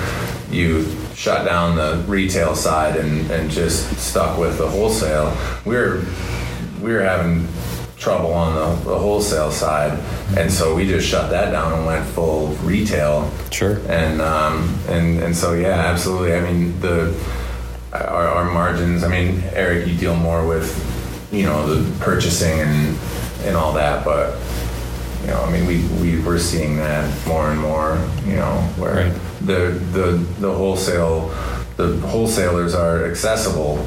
you 0.54 0.86
shut 1.14 1.46
down 1.46 1.76
the 1.76 2.04
retail 2.06 2.54
side 2.54 2.96
and, 2.96 3.28
and 3.30 3.50
just 3.50 3.98
stuck 3.98 4.38
with 4.38 4.58
the 4.58 4.68
wholesale. 4.68 5.34
We 5.64 5.74
were 5.76 6.04
we 6.82 6.92
were 6.92 7.00
having 7.00 7.48
trouble 7.96 8.32
on 8.34 8.54
the, 8.54 8.90
the 8.90 8.98
wholesale 8.98 9.50
side, 9.50 9.98
and 10.36 10.52
so 10.52 10.74
we 10.74 10.86
just 10.86 11.08
shut 11.08 11.30
that 11.30 11.50
down 11.52 11.72
and 11.72 11.86
went 11.86 12.06
full 12.06 12.48
retail 12.62 13.30
Sure. 13.50 13.80
and 13.88 14.20
um, 14.20 14.78
and 14.88 15.22
and 15.22 15.34
so 15.34 15.54
yeah, 15.54 15.70
absolutely. 15.70 16.34
I 16.34 16.40
mean 16.42 16.78
the 16.80 17.18
our, 17.94 18.28
our 18.28 18.52
margins. 18.52 19.04
I 19.04 19.08
mean, 19.08 19.42
Eric, 19.52 19.88
you 19.88 19.96
deal 19.96 20.14
more 20.16 20.46
with 20.46 20.68
you 21.32 21.44
know 21.44 21.66
the 21.66 21.98
purchasing 22.04 22.60
and 22.60 22.98
and 23.44 23.56
all 23.56 23.72
that, 23.72 24.04
but 24.04 24.36
you 25.22 25.28
know, 25.28 25.42
I 25.42 25.50
mean, 25.50 25.66
we 25.66 25.82
we 26.00 26.20
we're 26.22 26.38
seeing 26.38 26.76
that 26.76 27.10
more 27.26 27.50
and 27.50 27.60
more. 27.60 27.98
You 28.26 28.36
know, 28.36 28.54
where 28.76 28.94
Right. 28.94 29.12
the 29.40 29.78
the 29.92 30.12
the 30.40 30.52
wholesale 30.52 31.28
the 31.76 31.96
wholesalers 32.06 32.74
are 32.74 33.04
accessible 33.06 33.84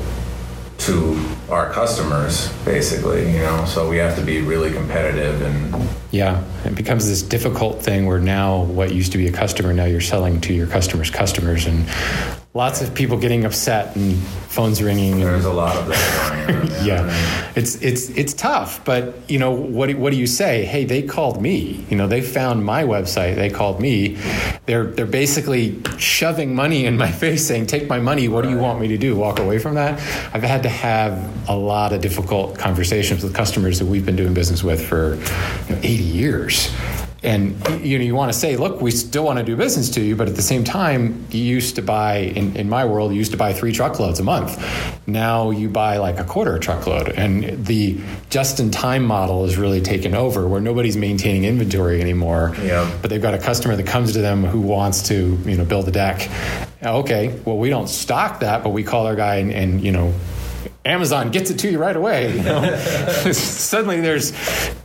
to 0.79 1.15
our 1.49 1.71
customers 1.71 2.51
basically 2.63 3.31
you 3.31 3.39
know 3.39 3.65
so 3.65 3.89
we 3.89 3.97
have 3.97 4.15
to 4.15 4.21
be 4.23 4.41
really 4.41 4.71
competitive 4.71 5.41
and 5.41 5.89
Yeah, 6.11 6.43
it 6.63 6.75
becomes 6.75 7.07
this 7.07 7.23
difficult 7.23 7.81
thing 7.81 8.05
where 8.05 8.19
now 8.19 8.63
what 8.65 8.93
used 8.93 9.11
to 9.13 9.17
be 9.17 9.27
a 9.27 9.31
customer, 9.31 9.73
now 9.73 9.85
you're 9.85 9.99
selling 10.13 10.39
to 10.41 10.53
your 10.53 10.67
customers' 10.67 11.09
customers, 11.09 11.65
and 11.65 11.87
lots 12.53 12.83
of 12.83 12.93
people 12.93 13.17
getting 13.17 13.45
upset 13.45 13.95
and 13.95 14.15
phones 14.47 14.79
ringing. 14.79 15.13
And, 15.13 15.23
there's 15.23 15.45
a 15.45 15.51
lot 15.51 15.75
of 15.75 15.87
that 15.87 16.45
going 16.47 16.61
on 16.61 16.85
yeah, 16.85 17.51
it's 17.55 17.81
it's 17.81 18.09
it's 18.11 18.33
tough, 18.35 18.85
but 18.85 19.15
you 19.27 19.39
know 19.39 19.49
what? 19.49 19.87
do- 19.89 19.97
What 19.97 20.11
do 20.13 20.19
you 20.19 20.27
say? 20.27 20.65
Hey, 20.65 20.85
they 20.85 21.01
called 21.01 21.41
me. 21.41 21.83
You 21.89 21.97
know, 21.97 22.05
they 22.07 22.21
found 22.21 22.63
my 22.63 22.83
website. 22.83 23.33
They 23.35 23.49
called 23.49 23.79
me. 23.81 24.17
They're 24.67 24.85
they're 24.85 25.07
basically 25.23 25.81
shoving 25.97 26.53
money 26.53 26.85
in 26.85 26.95
my 26.95 27.11
face, 27.23 27.41
saying, 27.47 27.65
"Take 27.65 27.89
my 27.89 27.99
money. 27.99 28.27
What 28.27 28.43
do 28.43 28.51
you 28.51 28.59
want 28.59 28.79
me 28.79 28.87
to 28.89 28.97
do? 28.99 29.15
Walk 29.15 29.39
away 29.39 29.57
from 29.57 29.73
that?" 29.81 29.93
I've 30.31 30.43
had 30.43 30.61
to 30.61 30.69
have 30.69 31.13
a 31.47 31.55
lot 31.55 31.93
of 31.93 32.01
difficult 32.01 32.57
conversations 32.57 33.23
with 33.23 33.33
customers 33.33 33.79
that 33.79 33.85
we've 33.85 34.05
been 34.05 34.15
doing 34.15 34.33
business 34.33 34.63
with 34.63 34.85
for 34.87 35.15
you 35.15 35.75
know, 35.75 35.81
80 35.83 36.03
years. 36.03 36.73
and 37.23 37.55
you 37.85 37.97
know 37.97 38.03
you 38.03 38.13
want 38.15 38.31
to 38.33 38.37
say 38.37 38.57
look 38.57 38.81
we 38.81 38.91
still 38.91 39.23
want 39.23 39.39
to 39.39 39.45
do 39.45 39.55
business 39.55 39.89
to 39.89 40.01
you 40.01 40.13
but 40.13 40.27
at 40.27 40.35
the 40.35 40.41
same 40.41 40.61
time 40.65 41.25
you 41.31 41.41
used 41.41 41.75
to 41.75 41.81
buy 41.81 42.15
in, 42.17 42.53
in 42.57 42.67
my 42.67 42.83
world 42.83 43.11
you 43.13 43.17
used 43.17 43.31
to 43.31 43.37
buy 43.37 43.53
three 43.53 43.71
truckloads 43.71 44.19
a 44.19 44.23
month 44.23 44.51
now 45.07 45.49
you 45.49 45.69
buy 45.69 45.95
like 45.95 46.19
a 46.19 46.25
quarter 46.25 46.59
truckload 46.59 47.07
and 47.09 47.65
the 47.65 47.97
just 48.29 48.59
in 48.59 48.69
time 48.71 49.05
model 49.05 49.45
is 49.45 49.57
really 49.57 49.79
taken 49.79 50.13
over 50.13 50.49
where 50.49 50.59
nobody's 50.59 50.97
maintaining 50.97 51.45
inventory 51.45 52.01
anymore 52.01 52.53
Yeah. 52.61 52.91
but 53.01 53.09
they've 53.09 53.21
got 53.21 53.33
a 53.33 53.39
customer 53.39 53.77
that 53.77 53.87
comes 53.87 54.11
to 54.13 54.19
them 54.19 54.43
who 54.43 54.59
wants 54.59 55.03
to 55.03 55.39
you 55.45 55.55
know 55.55 55.63
build 55.63 55.87
a 55.87 55.91
deck 55.91 56.29
okay 56.83 57.39
well 57.45 57.57
we 57.57 57.69
don't 57.69 57.87
stock 57.87 58.41
that 58.41 58.63
but 58.65 58.71
we 58.71 58.83
call 58.83 59.07
our 59.07 59.15
guy 59.15 59.35
and, 59.35 59.49
and 59.49 59.81
you 59.81 59.93
know 59.93 60.13
Amazon 60.85 61.31
gets 61.31 61.49
it 61.49 61.59
to 61.59 61.71
you 61.71 61.79
right 61.79 61.95
away. 61.95 62.35
You 62.35 62.43
know? 62.43 62.75
Suddenly, 63.31 64.01
there's 64.01 64.31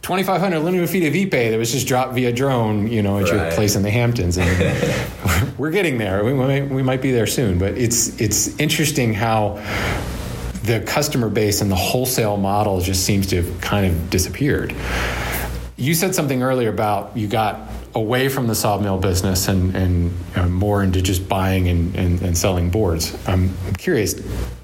2,500 0.02 0.61
linear 0.61 0.87
feet 0.87 1.07
of 1.07 1.12
ipe 1.14 1.50
that 1.50 1.59
was 1.59 1.73
just 1.73 1.88
dropped 1.88 2.14
via 2.14 2.33
drone, 2.33 2.87
you 2.87 3.02
know, 3.02 3.19
at 3.19 3.28
your 3.28 3.50
place 3.52 3.75
in 3.75 3.83
the 3.83 3.90
Hamptons, 3.90 4.38
and 4.38 5.59
we're 5.59 5.73
getting 5.73 5.99
there. 5.99 6.25
We 6.25 6.35
might, 6.35 6.69
we 6.69 6.83
might 6.83 7.02
be 7.02 7.11
there 7.11 7.26
soon, 7.26 7.59
but 7.59 7.76
it's 7.76 8.21
it's 8.21 8.57
interesting 8.59 9.12
how 9.12 9.61
the 10.62 10.81
customer 10.87 11.28
base 11.28 11.62
and 11.62 11.71
the 11.71 11.76
wholesale 11.76 12.37
model 12.37 12.81
just 12.81 13.05
seems 13.05 13.26
to 13.28 13.43
have 13.43 13.61
kind 13.61 13.87
of 13.87 14.11
disappeared. 14.11 14.75
You 15.76 15.95
said 15.95 16.14
something 16.14 16.43
earlier 16.43 16.69
about 16.69 17.17
you 17.17 17.26
got 17.26 17.71
away 17.99 18.28
from 18.28 18.47
the 18.47 18.55
sawmill 18.55 18.99
business 18.99 19.49
and, 19.49 19.75
and 19.75 20.12
uh, 20.37 20.49
more 20.49 20.83
into 20.83 21.02
just 21.02 21.28
buying 21.28 21.69
and, 21.69 21.95
and, 21.97 22.23
and 22.23 22.38
selling 22.38 22.71
boards. 22.71 23.17
I'm 23.26 23.55
curious, 23.76 24.14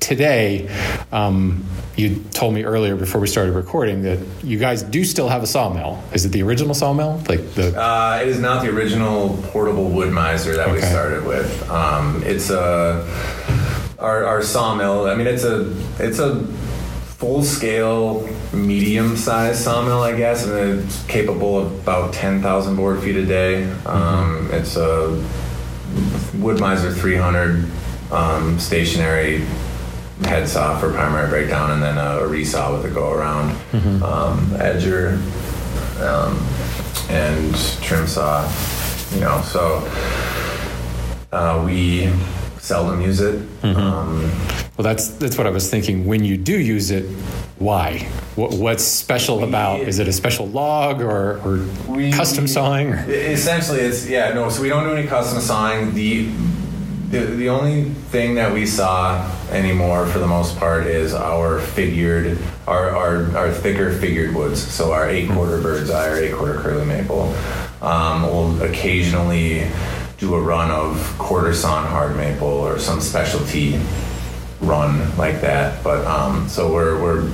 today, 0.01 0.69
um, 1.13 1.65
you 1.97 2.25
told 2.33 2.55
me 2.55 2.65
earlier 2.65 2.97
before 2.97 3.21
we 3.21 3.27
started 3.27 3.53
recording 3.53 4.03
that 4.03 4.19
you 4.43 4.59
guys 4.59 4.83
do 4.83 5.05
still 5.05 5.29
have 5.29 5.43
a 5.43 5.47
sawmill. 5.47 6.03
Is 6.13 6.25
it 6.25 6.31
the 6.31 6.43
original 6.43 6.75
sawmill? 6.75 7.23
Like 7.29 7.55
the. 7.55 7.81
Uh, 7.81 8.21
it 8.23 8.29
is 8.29 8.39
not 8.39 8.63
the 8.63 8.71
original 8.71 9.37
portable 9.53 9.91
Wood-Mizer 9.91 10.57
that 10.57 10.73
we 10.73 10.81
started 10.81 11.25
with. 11.25 11.71
Um, 11.71 12.23
it's 12.25 12.51
a 12.51 13.05
our, 13.99 14.25
our 14.25 14.43
sawmill. 14.43 15.07
I 15.07 15.15
mean, 15.15 15.27
it's 15.27 15.45
a 15.45 15.73
it's 15.99 16.19
a 16.19 16.45
full 17.19 17.43
scale, 17.43 18.29
medium 18.55 19.17
sized 19.17 19.61
sawmill, 19.63 20.03
I 20.03 20.17
guess, 20.17 20.47
and 20.47 20.81
it's 20.81 21.05
capable 21.07 21.59
of 21.59 21.73
about 21.81 22.13
ten 22.13 22.41
thousand 22.43 22.77
board 22.77 23.03
feet 23.03 23.17
a 23.17 23.25
day. 23.27 23.65
Um, 23.87 24.49
it's 24.53 24.77
a 24.77 25.11
Wood-Mizer 26.39 26.93
300 26.95 27.65
um, 28.13 28.59
stationary 28.59 29.45
head 30.23 30.49
saw 30.49 30.79
for 30.79 30.93
primary 30.93 31.29
breakdown, 31.29 31.71
and 31.73 31.83
then 31.83 31.99
a, 31.99 32.21
resaw 32.29 32.77
with 32.77 32.91
a 32.91 32.95
go 32.95 33.13
around 33.13 33.51
um, 34.03 34.39
edger 34.59 35.19
um, 36.01 36.37
and 37.11 37.55
trim 37.83 38.07
saw. 38.07 38.43
You 39.15 39.21
know, 39.21 39.41
so 39.43 39.87
uh, 41.33 41.63
we 41.65 42.11
seldom 42.59 43.01
use 43.01 43.21
it. 43.21 43.41
Um, 43.63 44.23
Well, 44.77 44.83
that's 44.83 45.09
that's 45.09 45.39
what 45.39 45.47
I 45.47 45.51
was 45.51 45.71
thinking. 45.71 46.05
When 46.07 46.25
you 46.25 46.37
do 46.37 46.59
use 46.59 46.91
it, 46.91 47.05
why? 47.59 48.09
What, 48.37 48.55
what's 48.55 48.83
special 48.83 49.45
about? 49.45 49.81
Is 49.81 50.01
it 50.01 50.09
a 50.09 50.13
special 50.13 50.47
log 50.49 51.01
or, 51.01 51.39
or 51.45 51.67
We- 51.89 52.11
custom 52.11 52.49
sawing? 52.49 52.93
Or? 52.93 53.05
Essentially, 53.09 53.81
it's 53.81 54.09
yeah, 54.09 54.33
no. 54.33 54.49
So 54.49 54.61
we 54.63 54.69
don't 54.69 54.85
do 54.85 54.95
any 54.95 55.07
custom 55.07 55.41
sawing. 55.41 55.95
The 55.95 56.29
the, 57.11 57.21
the 57.27 57.49
only 57.49 57.85
thing 58.11 58.35
that 58.35 58.53
we 58.53 58.67
saw 58.67 59.31
anymore, 59.51 60.05
for 60.07 60.19
the 60.19 60.27
most 60.27 60.57
part, 60.59 60.89
is 60.89 61.15
our 61.15 61.61
figured, 61.61 62.37
our 62.67 62.91
our, 62.91 63.37
our 63.37 63.53
thicker 63.53 63.93
figured 63.93 64.35
woods. 64.35 64.61
So 64.61 64.93
our 64.93 65.09
eight 65.09 65.31
quarter 65.31 65.61
bird's 65.61 65.91
eye, 65.91 66.09
or 66.09 66.17
eight 66.17 66.35
quarter 66.35 66.59
curly 66.59 66.85
maple. 66.85 67.33
Um, 67.83 68.23
we'll 68.23 68.63
occasionally 68.65 69.71
do 70.19 70.35
a 70.35 70.41
run 70.41 70.73
of 70.73 70.97
quarter 71.19 71.55
sawn 71.55 71.87
hard 71.87 72.17
maple 72.17 72.49
or 72.49 72.81
some 72.81 73.01
specialty 73.01 73.79
run 74.61 75.17
like 75.17 75.41
that. 75.43 75.85
But 75.85 76.05
um, 76.07 76.49
so 76.49 76.73
we're 76.73 77.01
we're 77.01 77.31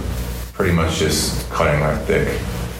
pretty 0.60 0.76
much 0.76 0.98
just 0.98 1.48
cutting 1.48 1.80
our 1.80 1.96
thick 1.96 2.28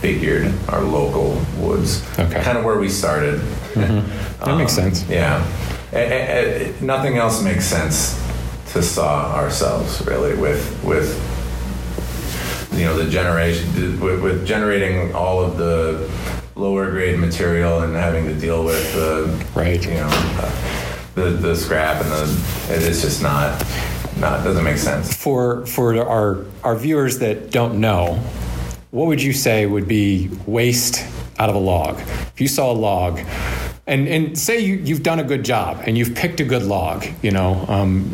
figured, 0.03 0.53
our 0.69 0.83
local 0.83 1.41
woods. 1.57 2.07
Okay. 2.19 2.43
Kind 2.43 2.59
of 2.59 2.65
where 2.67 2.79
we 2.79 2.91
started. 2.91 3.41
Mm-hmm. 3.73 4.45
That 4.45 4.59
makes 4.59 4.77
um, 4.77 4.93
sense. 4.93 5.09
Yeah. 5.09 5.43
Nothing 6.83 7.17
else 7.17 7.43
makes 7.43 7.65
sense 7.65 8.23
to 8.73 8.83
saw 8.83 9.35
ourselves 9.35 10.07
really 10.07 10.37
with 10.37 10.63
with 10.85 11.09
you 12.75 12.85
know 12.85 13.03
the 13.03 13.11
generation 13.11 13.99
with, 13.99 14.23
with 14.23 14.47
generating 14.47 15.15
all 15.15 15.41
of 15.41 15.57
the 15.57 16.07
lower 16.57 16.91
grade 16.91 17.19
material 17.19 17.81
and 17.81 17.95
having 17.95 18.27
to 18.27 18.35
deal 18.35 18.63
with 18.63 18.93
the 18.93 19.43
Right. 19.59 19.83
you 19.83 19.95
know 19.95 20.11
uh, 20.13 20.53
the 21.15 21.31
the 21.31 21.57
scrap 21.57 22.03
and 22.03 22.11
the 22.13 22.75
it 22.75 22.83
is 22.83 23.01
just 23.01 23.23
not 23.23 23.59
not 24.21 24.45
doesn't 24.45 24.65
make 24.65 24.79
sense. 24.79 25.15
For 25.15 25.67
for 25.67 25.97
our 26.07 26.45
our 26.63 26.77
viewers 26.77 27.19
that 27.19 27.51
don't 27.51 27.81
know, 27.81 28.15
what 28.91 29.07
would 29.07 29.23
you 29.23 29.33
say 29.33 29.67
would 29.67 29.89
be 29.89 30.31
waste 30.47 31.07
out 31.39 31.49
of 31.49 31.55
a 31.55 31.59
log? 31.59 31.99
If 31.99 32.41
you 32.41 32.49
saw 32.49 32.71
a 32.71 32.75
log, 32.75 33.21
and 33.87 34.07
and 34.09 34.39
say 34.39 34.61
you, 34.61 34.77
you've 34.77 35.03
done 35.03 35.21
a 35.21 35.25
good 35.25 35.45
job 35.45 35.83
and 35.87 35.97
you've 35.97 36.15
picked 36.15 36.41
a 36.41 36.45
good 36.45 36.63
log, 36.63 37.07
you 37.23 37.31
know, 37.31 37.65
um, 37.69 38.05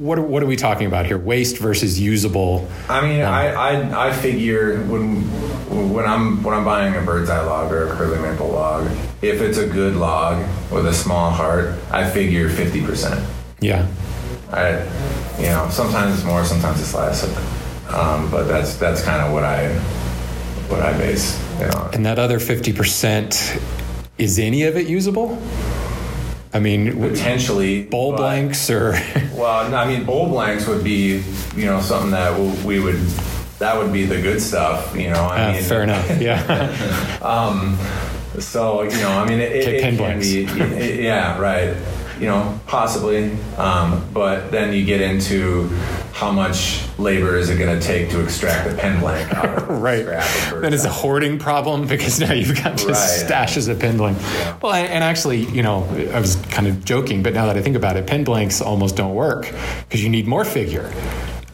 what 0.00 0.18
are, 0.18 0.22
what 0.22 0.42
are 0.42 0.46
we 0.46 0.56
talking 0.56 0.86
about 0.86 1.06
here? 1.06 1.18
Waste 1.18 1.58
versus 1.58 2.00
usable. 2.00 2.68
I 2.88 3.00
mean, 3.00 3.22
I, 3.22 3.52
I 3.52 4.08
I 4.08 4.12
figure 4.12 4.78
when 4.84 5.22
when 5.92 6.04
I'm 6.06 6.42
when 6.42 6.54
I'm 6.54 6.64
buying 6.64 6.96
a 6.96 7.02
bird's 7.02 7.30
eye 7.30 7.42
log 7.42 7.70
or 7.70 7.88
a 7.88 7.96
curly 7.96 8.18
maple 8.18 8.48
log, 8.48 8.90
if 9.22 9.40
it's 9.40 9.58
a 9.58 9.66
good 9.66 9.94
log 9.94 10.44
with 10.72 10.86
a 10.86 10.94
small 10.94 11.30
heart, 11.30 11.74
I 11.90 12.08
figure 12.08 12.48
fifty 12.48 12.84
percent. 12.84 13.24
Yeah. 13.60 13.86
I, 14.52 14.78
you 15.38 15.46
know, 15.46 15.68
sometimes 15.70 16.14
it's 16.16 16.24
more, 16.24 16.44
sometimes 16.44 16.80
it's 16.80 16.94
less, 16.94 17.24
um, 17.92 18.30
but 18.30 18.44
that's 18.44 18.76
that's 18.76 19.02
kind 19.02 19.22
of 19.22 19.32
what 19.32 19.44
I 19.44 19.68
what 20.68 20.80
I 20.80 20.96
base 20.96 21.38
it 21.60 21.74
on. 21.74 21.94
And 21.94 22.04
that 22.06 22.18
other 22.18 22.38
fifty 22.40 22.72
percent, 22.72 23.58
is 24.18 24.38
any 24.38 24.64
of 24.64 24.76
it 24.76 24.86
usable? 24.88 25.38
I 26.54 26.60
mean, 26.60 26.98
Potentially 26.98 27.84
bowl 27.84 28.12
but- 28.12 28.18
blanks 28.18 28.70
or 28.70 28.92
Well, 29.34 29.68
no, 29.70 29.76
I 29.76 29.86
mean, 29.86 30.04
bowl 30.06 30.28
blanks 30.28 30.66
would 30.66 30.82
be 30.82 31.22
you 31.54 31.66
know 31.66 31.80
something 31.80 32.10
that 32.12 32.38
we 32.64 32.80
would 32.80 32.98
that 33.58 33.76
would 33.76 33.92
be 33.92 34.04
the 34.06 34.20
good 34.22 34.40
stuff. 34.40 34.96
You 34.96 35.10
know, 35.10 35.20
I 35.24 35.48
Ah, 35.48 35.52
mean, 35.52 35.62
fair 35.62 35.82
enough. 35.82 36.08
Yeah. 36.20 36.38
So 38.38 38.82
you 38.82 38.90
know, 38.90 39.10
I 39.10 39.28
mean, 39.28 39.40
it, 39.40 39.52
it, 39.52 39.74
it 39.74 39.80
can 39.80 39.96
blanks. 39.96 40.26
be, 40.28 40.44
it- 40.44 41.00
yeah, 41.02 41.38
right. 41.38 41.74
You 42.20 42.26
know, 42.26 42.60
possibly, 42.66 43.32
um, 43.56 44.04
but 44.12 44.50
then 44.50 44.72
you 44.74 44.84
get 44.84 45.00
into 45.00 45.68
how 46.12 46.32
much 46.32 46.82
labor 46.98 47.36
is 47.36 47.48
it 47.48 47.58
going 47.58 47.78
to 47.78 47.86
take 47.86 48.10
to 48.10 48.20
extract 48.20 48.68
a 48.68 48.74
pen 48.74 48.98
blank 48.98 49.32
out 49.32 49.70
right. 49.80 50.04
Then 50.04 50.74
it's 50.74 50.84
a 50.84 50.90
hoarding 50.90 51.38
problem 51.38 51.86
because 51.86 52.18
now 52.18 52.32
you've 52.32 52.56
got 52.60 52.76
just 52.76 52.88
Right. 52.88 53.30
stashes 53.30 53.68
of 53.68 53.78
pen 53.78 53.96
blank. 53.98 54.18
Well, 54.60 54.72
and, 54.72 54.88
and 54.88 55.04
actually, 55.04 55.44
you 55.44 55.62
know, 55.62 55.84
I 56.12 56.18
was 56.18 56.34
kind 56.50 56.66
of 56.66 56.84
joking, 56.84 57.22
but 57.22 57.34
now 57.34 57.46
that 57.46 57.56
I 57.56 57.62
think 57.62 57.76
about 57.76 57.96
it, 57.96 58.06
pen 58.08 58.24
blanks 58.24 58.60
almost 58.60 58.96
don't 58.96 59.14
work 59.14 59.52
because 59.88 60.02
you 60.02 60.08
need 60.08 60.26
more 60.26 60.44
figure. 60.44 60.92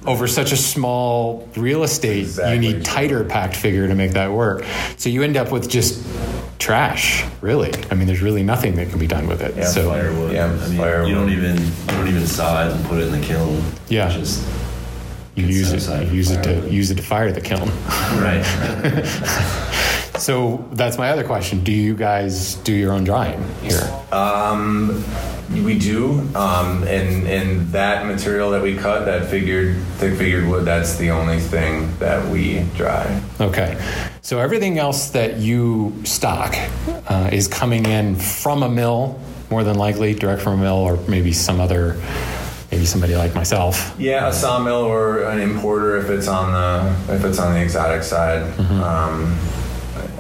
Over 0.07 0.27
such 0.27 0.53
a 0.53 0.57
small 0.57 1.49
real 1.57 1.83
estate, 1.83 2.23
Exactly 2.25 2.55
you 2.55 2.61
need 2.75 2.85
tighter 2.85 3.25
packed 3.25 3.57
figure 3.57 3.87
to 3.89 3.95
make 3.95 4.13
that 4.13 4.31
work. 4.33 4.65
So 4.97 5.09
you 5.11 5.23
end 5.23 5.37
up 5.37 5.51
with 5.53 5.69
just 5.69 6.07
trash, 6.59 7.25
really. 7.41 7.73
I 7.91 7.95
mean, 7.95 8.07
there's 8.07 8.23
really 8.23 8.43
nothing 8.43 8.77
that 8.77 8.91
can 8.91 8.99
be 8.99 9.07
done 9.07 9.27
with 9.27 9.43
it. 9.43 9.57
Yeah, 9.57 9.65
so 9.65 9.91
Firewood. 9.91 10.33
Yeah, 10.33 10.47
I 10.47 10.69
mean, 10.69 10.79
firewood. 10.79 11.09
you 11.09 11.15
don't 11.15 11.31
even 11.31 11.57
you 11.59 11.87
don't 11.87 12.09
even 12.09 12.27
saw 12.27 12.67
it 12.67 12.73
and 12.73 12.85
put 12.87 12.99
it 13.01 13.13
in 13.13 13.21
the 13.21 13.27
kiln. 13.27 13.63
Yeah. 13.89 14.09
Just 14.11 14.47
you 15.35 15.47
use 15.47 15.73
it, 15.73 16.07
you 16.07 16.13
use 16.13 16.31
it 16.31 16.43
to 16.45 16.71
use 16.71 16.91
it 16.91 16.97
to 16.97 17.03
fire 17.03 17.33
the 17.33 17.41
kiln. 17.41 17.69
right. 18.21 18.45
So 20.19 20.65
that's 20.71 20.97
my 20.97 21.11
other 21.11 21.25
question. 21.25 21.65
Do 21.65 21.73
you 21.73 21.95
guys 21.95 22.55
do 22.57 22.73
your 22.73 22.93
own 22.93 23.03
drying 23.03 23.43
here? 23.63 23.83
Um, 24.13 25.05
we 25.51 25.79
do, 25.79 26.21
um, 26.37 26.85
and 26.85 27.27
and 27.27 27.69
that 27.73 28.07
material 28.07 28.51
that 28.53 28.63
we 28.63 28.77
cut, 28.77 29.07
that 29.07 29.29
figured 29.29 29.77
thick 29.97 30.17
figured 30.17 30.47
wood, 30.47 30.65
that's 30.65 30.97
the 30.97 31.11
only 31.11 31.41
thing 31.41 31.97
that 31.99 32.27
we 32.31 32.61
dry. 32.77 33.21
Okay. 33.41 33.77
So 34.23 34.39
everything 34.39 34.79
else 34.79 35.11
that 35.11 35.39
you 35.39 35.95
stock 36.05 36.55
uh, 37.09 37.31
is 37.33 37.49
coming 37.49 37.85
in 37.85 38.17
from 38.17 38.63
a 38.63 38.69
mill, 38.69 39.21
more 39.51 39.65
than 39.65 39.77
likely, 39.77 40.15
direct 40.15 40.43
from 40.43 40.61
a 40.61 40.63
mill, 40.63 40.77
or 40.77 40.97
maybe 41.09 41.33
some 41.33 41.61
other, 41.61 42.01
maybe 42.75 42.87
somebody 42.87 43.15
like 43.15 43.35
myself. 43.35 43.95
Yeah, 43.99 44.29
a 44.29 44.33
sawmill 44.33 44.83
or 44.83 45.23
an 45.25 45.41
importer 45.41 45.97
if 45.97 46.11
it's 46.11 46.27
on 46.27 46.53
the 46.53 47.15
if 47.15 47.25
it's 47.25 47.39
on 47.39 47.55
the 47.55 47.63
exotic 47.63 48.03
side. 48.03 48.43
Mm-hmm. 48.55 48.83
Um, 48.83 49.39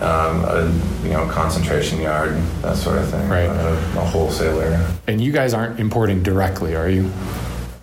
um, 0.01 0.45
a 0.45 1.03
you 1.03 1.11
know 1.11 1.27
concentration 1.29 2.01
yard, 2.01 2.37
that 2.62 2.77
sort 2.77 2.99
of 2.99 3.09
thing. 3.11 3.29
Right. 3.29 3.49
A, 3.49 3.73
a 3.99 4.05
wholesaler. 4.05 4.95
And 5.09 5.21
you 5.21 5.33
guys 5.33 5.53
aren't 5.53 5.81
importing 5.81 6.23
directly, 6.23 6.77
are 6.77 6.88
you? 6.88 7.11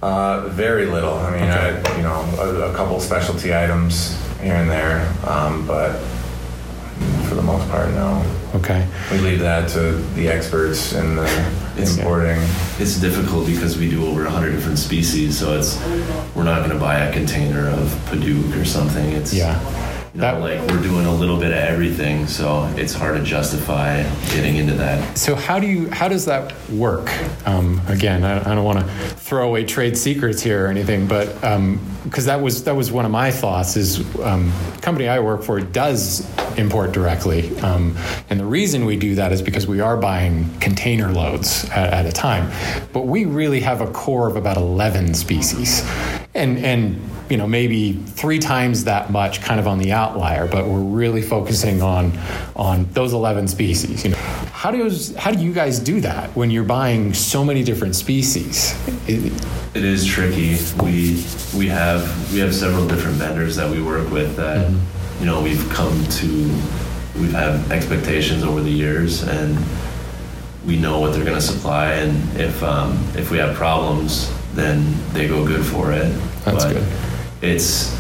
Uh, 0.02 0.48
very 0.50 0.86
little. 0.86 1.14
I 1.14 1.32
mean, 1.32 1.50
I, 1.50 1.98
you 1.98 2.04
know, 2.04 2.22
a, 2.40 2.72
a 2.72 2.74
couple 2.74 3.00
specialty 3.00 3.54
items 3.54 4.18
here 4.40 4.56
and 4.56 4.70
there, 4.70 5.14
um, 5.28 5.68
but 5.68 6.00
for 7.28 7.36
the 7.36 7.44
most 7.44 7.70
part, 7.70 7.90
no. 7.92 8.26
Okay. 8.56 8.88
We 9.12 9.20
leave 9.20 9.40
that 9.40 9.70
to 9.72 9.94
the 10.16 10.28
experts 10.28 10.94
and 10.94 11.18
the 11.18 11.61
It's- 11.78 11.98
importing. 11.98 12.40
It's 12.80 12.98
difficult 13.00 13.46
because 13.48 13.78
we 13.78 13.90
do 13.90 14.06
over 14.08 14.24
100 14.24 14.52
different 14.52 14.80
species, 14.80 15.38
so 15.38 15.58
it's 15.58 15.78
we're 16.36 16.44
not 16.44 16.60
going 16.60 16.72
to 16.72 16.80
buy 16.80 16.96
a 17.00 17.14
container 17.14 17.68
of 17.70 17.88
padauk 18.10 18.60
or 18.62 18.66
something. 18.66 19.12
It's 19.14 19.34
Yeah. 19.34 19.58
You 20.14 20.22
know, 20.22 20.32
That- 20.40 20.42
like 20.42 20.60
we're 20.70 20.82
doing 20.84 21.06
a 21.06 21.14
little 21.14 21.38
bit 21.38 21.52
of 21.52 21.58
everything, 21.58 22.28
so 22.28 22.70
it's 22.76 22.94
hard 22.94 23.18
to 23.18 23.24
justify 23.24 24.04
getting 24.34 24.58
into 24.58 24.74
that. 24.74 25.18
So 25.18 25.36
how 25.36 25.60
do 25.60 25.68
you 25.68 25.90
how 25.90 26.08
does 26.08 26.26
that 26.26 26.54
work? 26.70 27.10
Um, 27.48 27.82
again, 27.88 28.24
I, 28.24 28.40
I 28.40 28.56
don't 28.56 28.64
want 28.66 28.80
to 28.80 28.86
throw 29.16 29.48
away 29.48 29.64
trade 29.66 29.98
secrets 29.98 30.42
here 30.42 30.66
or 30.66 30.68
anything, 30.70 31.08
but 31.08 31.34
because 32.04 32.26
that 32.26 32.42
was 32.42 32.64
that 32.66 32.76
was 32.76 32.92
one 32.92 33.06
of 33.06 33.12
my 33.12 33.32
thoughts 33.32 33.78
is 33.78 34.00
um, 34.20 34.52
the 34.76 34.82
company 34.82 35.08
I 35.08 35.20
work 35.20 35.44
for 35.44 35.60
does 35.62 36.28
import 36.58 36.92
directly, 36.92 37.58
um, 37.60 37.96
and 38.30 38.38
the 38.40 38.46
reason 38.46 38.84
we 38.86 38.98
do 38.98 39.16
that 39.16 39.32
is 39.32 39.42
because 39.42 39.66
we 39.68 39.80
are 39.80 39.96
buying 39.96 40.50
container 40.60 41.10
loads 41.12 41.66
at, 41.70 41.94
at 41.94 42.06
a 42.06 42.12
time, 42.12 42.52
but 42.92 43.08
we 43.08 43.24
really 43.26 43.62
have 43.62 43.80
a 43.80 43.88
core 43.92 44.28
of 44.28 44.36
about 44.36 44.58
eleven 44.58 45.14
species, 45.14 45.84
and 46.34 46.58
and 46.60 47.02
you 47.30 47.38
know 47.38 47.48
maybe 47.48 47.94
three 47.94 48.40
times 48.40 48.86
that 48.86 49.12
much 49.12 49.42
kind 49.42 49.60
of 49.60 49.68
on 49.68 49.80
the 49.80 49.92
outlier 49.92 50.48
but 50.48 50.66
we're 50.68 50.80
really 50.80 51.22
focusing 51.22 51.82
on 51.82 52.18
on 52.56 52.86
those 52.94 53.14
11 53.14 53.48
species 53.48 54.04
you 54.06 54.12
know. 54.12 54.18
How 54.52 54.72
does 54.72 55.16
how 55.16 55.32
do 55.32 55.44
you 55.44 55.54
guys 55.54 55.80
do 55.80 56.02
that 56.02 56.30
when 56.36 56.52
you're 56.52 56.64
buying 56.64 57.14
so 57.14 57.44
many 57.44 57.64
different 57.64 57.96
species? 57.96 58.74
It- 59.08 59.34
It 59.74 59.86
is 59.86 60.06
tricky. 60.06 60.58
We 60.84 61.24
we 61.58 61.68
have 61.70 62.04
we 62.34 62.40
have 62.40 62.54
several 62.54 62.86
different 62.88 63.16
vendors 63.18 63.56
that 63.56 63.70
we 63.72 63.82
work 63.82 64.12
with 64.12 64.36
that 64.36 64.70
you 65.20 65.26
know 65.26 65.42
we've 65.42 65.68
come 65.70 66.04
to 66.20 66.28
we've 67.20 67.32
had 67.32 67.72
expectations 67.72 68.44
over 68.44 68.62
the 68.62 68.70
years 68.72 69.24
and 69.24 69.58
we 70.66 70.76
know 70.78 71.00
what 71.00 71.14
they're 71.14 71.24
going 71.26 71.40
to 71.40 71.48
supply 71.54 71.94
and 71.94 72.12
if 72.40 72.62
um, 72.64 72.92
if 73.16 73.32
we 73.32 73.38
have 73.38 73.56
problems 73.56 74.30
then 74.56 74.96
they 75.14 75.28
go 75.28 75.46
good 75.46 75.66
for 75.66 75.92
it. 75.92 76.10
That's 76.46 76.66
but 76.66 76.74
good. 76.74 76.88
It's 77.42 77.98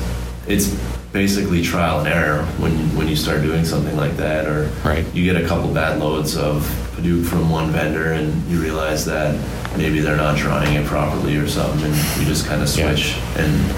it's 0.47 0.67
basically 1.11 1.61
trial 1.61 1.99
and 1.99 2.07
error 2.07 2.43
when 2.57 2.71
when 2.95 3.07
you 3.07 3.15
start 3.15 3.41
doing 3.41 3.65
something 3.65 3.95
like 3.97 4.15
that 4.17 4.45
or 4.47 4.69
Right. 4.83 5.05
you 5.13 5.23
get 5.25 5.41
a 5.41 5.45
couple 5.47 5.73
bad 5.73 5.99
loads 5.99 6.37
of 6.37 6.63
Hadoop 6.95 7.25
from 7.25 7.49
one 7.49 7.69
vendor 7.71 8.13
and 8.13 8.33
you 8.49 8.61
realize 8.61 9.05
that 9.05 9.35
maybe 9.77 9.99
they're 9.99 10.15
not 10.17 10.37
drying 10.37 10.75
it 10.75 10.85
properly 10.85 11.35
or 11.37 11.47
something 11.47 11.83
and 11.91 11.95
you 12.19 12.25
just 12.25 12.45
kind 12.47 12.61
of 12.61 12.69
Yeah. 12.77 12.87
switch 12.95 13.17
and 13.37 13.75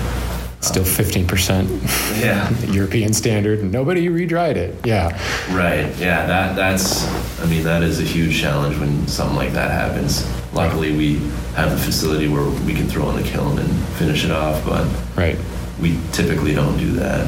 still 0.63 0.83
um, 0.83 0.89
15% 0.89 2.21
yeah 2.23 2.49
european 2.71 3.13
standard 3.13 3.63
nobody 3.63 4.07
redried 4.09 4.55
it 4.57 4.75
yeah 4.85 5.09
right 5.51 5.87
yeah 5.99 6.25
that 6.27 6.55
that's 6.55 7.05
i 7.41 7.45
mean 7.47 7.63
that 7.63 7.83
is 7.83 7.99
a 7.99 8.03
huge 8.03 8.39
challenge 8.39 8.77
when 8.77 9.05
something 9.07 9.35
like 9.35 9.51
that 9.53 9.71
happens 9.71 10.25
luckily 10.53 10.95
we 10.95 11.15
have 11.55 11.71
a 11.71 11.77
facility 11.77 12.27
where 12.27 12.45
we 12.65 12.73
can 12.73 12.87
throw 12.87 13.09
in 13.09 13.15
the 13.15 13.27
kiln 13.27 13.57
and 13.59 13.69
finish 13.97 14.23
it 14.25 14.31
off 14.31 14.63
but 14.65 14.87
right 15.15 15.37
we 15.81 15.97
typically 16.11 16.53
don't 16.53 16.77
do 16.77 16.91
that 16.93 17.27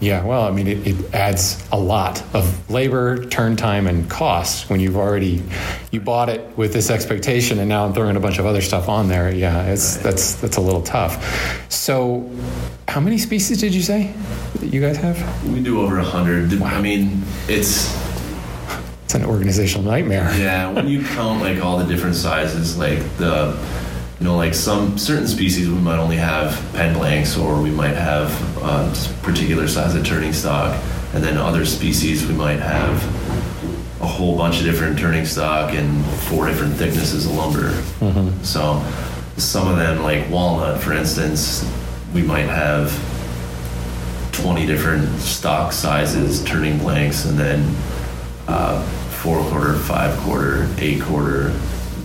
Yeah, 0.00 0.24
well, 0.24 0.44
I 0.44 0.50
mean, 0.50 0.66
it, 0.66 0.86
it 0.86 1.14
adds 1.14 1.62
a 1.70 1.76
lot 1.78 2.22
of 2.32 2.70
labor, 2.70 3.26
turn 3.26 3.54
time, 3.56 3.86
and 3.86 4.08
cost 4.08 4.70
when 4.70 4.80
you've 4.80 4.96
already 4.96 5.42
you 5.90 6.00
bought 6.00 6.30
it 6.30 6.40
with 6.56 6.72
this 6.72 6.88
expectation, 6.88 7.58
and 7.58 7.68
now 7.68 7.84
I'm 7.84 7.92
throwing 7.92 8.16
a 8.16 8.20
bunch 8.20 8.38
of 8.38 8.46
other 8.46 8.62
stuff 8.62 8.88
on 8.88 9.08
there. 9.08 9.30
Yeah, 9.30 9.66
it's 9.66 9.98
that's 9.98 10.36
that's 10.40 10.56
a 10.56 10.60
little 10.62 10.80
tough. 10.80 11.20
So, 11.70 12.30
how 12.88 13.00
many 13.00 13.18
species 13.18 13.60
did 13.60 13.74
you 13.74 13.82
say 13.82 14.14
that 14.54 14.72
you 14.72 14.80
guys 14.80 14.96
have? 14.96 15.18
we 15.52 15.60
do 15.60 15.82
over 15.82 15.98
a 15.98 16.04
hundred 16.04 16.62
i 16.62 16.80
mean 16.80 17.22
it's 17.46 17.92
It's 19.10 19.16
an 19.16 19.24
organizational 19.24 19.82
nightmare. 19.82 20.32
Yeah, 20.38 20.70
when 20.70 20.86
you 20.86 21.02
count 21.02 21.42
like 21.42 21.60
all 21.60 21.78
the 21.78 21.84
different 21.84 22.14
sizes, 22.14 22.78
like 22.78 23.00
the, 23.16 23.58
you 24.20 24.24
know, 24.24 24.36
like 24.36 24.54
some 24.54 24.96
certain 24.98 25.26
species 25.26 25.68
we 25.68 25.74
might 25.74 25.98
only 25.98 26.14
have 26.14 26.54
pen 26.74 26.94
blanks 26.94 27.36
or 27.36 27.60
we 27.60 27.72
might 27.72 27.96
have 27.96 28.30
a 28.62 28.94
particular 29.24 29.66
size 29.66 29.96
of 29.96 30.06
turning 30.06 30.32
stock, 30.32 30.80
and 31.12 31.24
then 31.24 31.36
other 31.36 31.64
species 31.64 32.24
we 32.24 32.34
might 32.34 32.60
have 32.60 33.02
a 34.00 34.06
whole 34.06 34.36
bunch 34.36 34.60
of 34.60 34.64
different 34.64 34.96
turning 34.96 35.26
stock 35.26 35.74
and 35.74 36.06
four 36.28 36.46
different 36.46 36.74
thicknesses 36.74 37.26
of 37.26 37.32
lumber. 37.32 37.72
So 38.44 38.80
some 39.38 39.66
of 39.66 39.76
them, 39.76 40.04
like 40.04 40.30
walnut, 40.30 40.80
for 40.80 40.92
instance, 40.92 41.68
we 42.14 42.22
might 42.22 42.46
have 42.46 42.92
20 44.30 44.66
different 44.66 45.18
stock 45.18 45.72
sizes, 45.72 46.44
turning 46.44 46.78
blanks, 46.78 47.24
and 47.24 47.36
then 47.36 47.74
uh, 48.46 48.86
four 49.22 49.42
quarter, 49.50 49.74
five 49.78 50.16
quarter, 50.20 50.68
eight 50.78 51.02
quarter, 51.02 51.52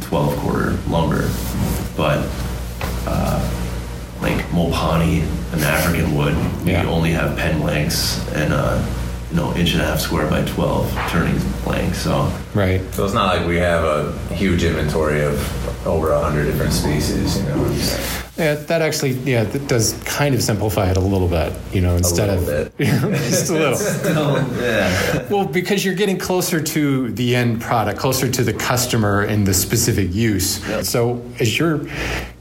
12 0.01 0.37
quarter 0.39 0.71
lumber. 0.89 1.29
But 1.95 2.27
uh, 3.07 3.39
like 4.21 4.45
Mopani, 4.47 5.21
an 5.53 5.59
African 5.59 6.15
wood, 6.15 6.35
Yeah. 6.65 6.85
only 6.87 7.11
have 7.11 7.37
pen 7.37 7.59
blanks 7.61 8.19
and 8.33 8.53
uh, 8.53 8.83
you 9.29 9.37
know 9.37 9.53
inch 9.55 9.73
and 9.73 9.81
a 9.81 9.85
half 9.85 9.99
square 9.99 10.29
by 10.29 10.43
12 10.45 10.91
turning 11.09 11.39
blanks. 11.63 11.99
So 11.99 12.31
Right. 12.53 12.81
So 12.93 13.05
it's 13.05 13.13
not 13.13 13.35
like 13.35 13.47
we 13.47 13.57
have 13.57 13.83
a 13.83 14.17
huge 14.33 14.63
inventory 14.63 15.23
of 15.23 15.87
over 15.87 16.11
a 16.11 16.21
hundred 16.21 16.45
different 16.45 16.73
species, 16.73 17.37
you 17.37 17.49
know. 17.49 17.55
Yeah, 18.37 18.55
that 18.55 18.81
actually, 18.81 19.11
yeah, 19.11 19.45
that 19.45 19.67
does 19.67 19.93
kind 20.03 20.35
of 20.35 20.43
simplify 20.43 20.89
it 20.91 20.97
a 20.97 21.01
little 21.01 21.29
bit. 21.29 21.53
You 21.71 21.81
know, 21.81 21.95
instead 21.95 22.37
little 22.37 22.65
of 22.65 22.77
just 22.77 23.49
a 23.49 23.53
little. 23.53 23.75
Still, 23.75 24.61
yeah, 24.61 25.27
Well, 25.29 25.45
because 25.45 25.85
you're 25.85 25.95
getting 25.95 26.17
closer 26.17 26.61
to 26.61 27.11
the 27.11 27.35
end 27.35 27.61
product, 27.61 27.97
closer 27.97 28.29
to 28.29 28.43
the 28.43 28.53
customer 28.53 29.21
and 29.21 29.47
the 29.47 29.53
specific 29.53 30.13
use. 30.13 30.61
So 30.87 31.23
as 31.39 31.57
you're 31.57 31.87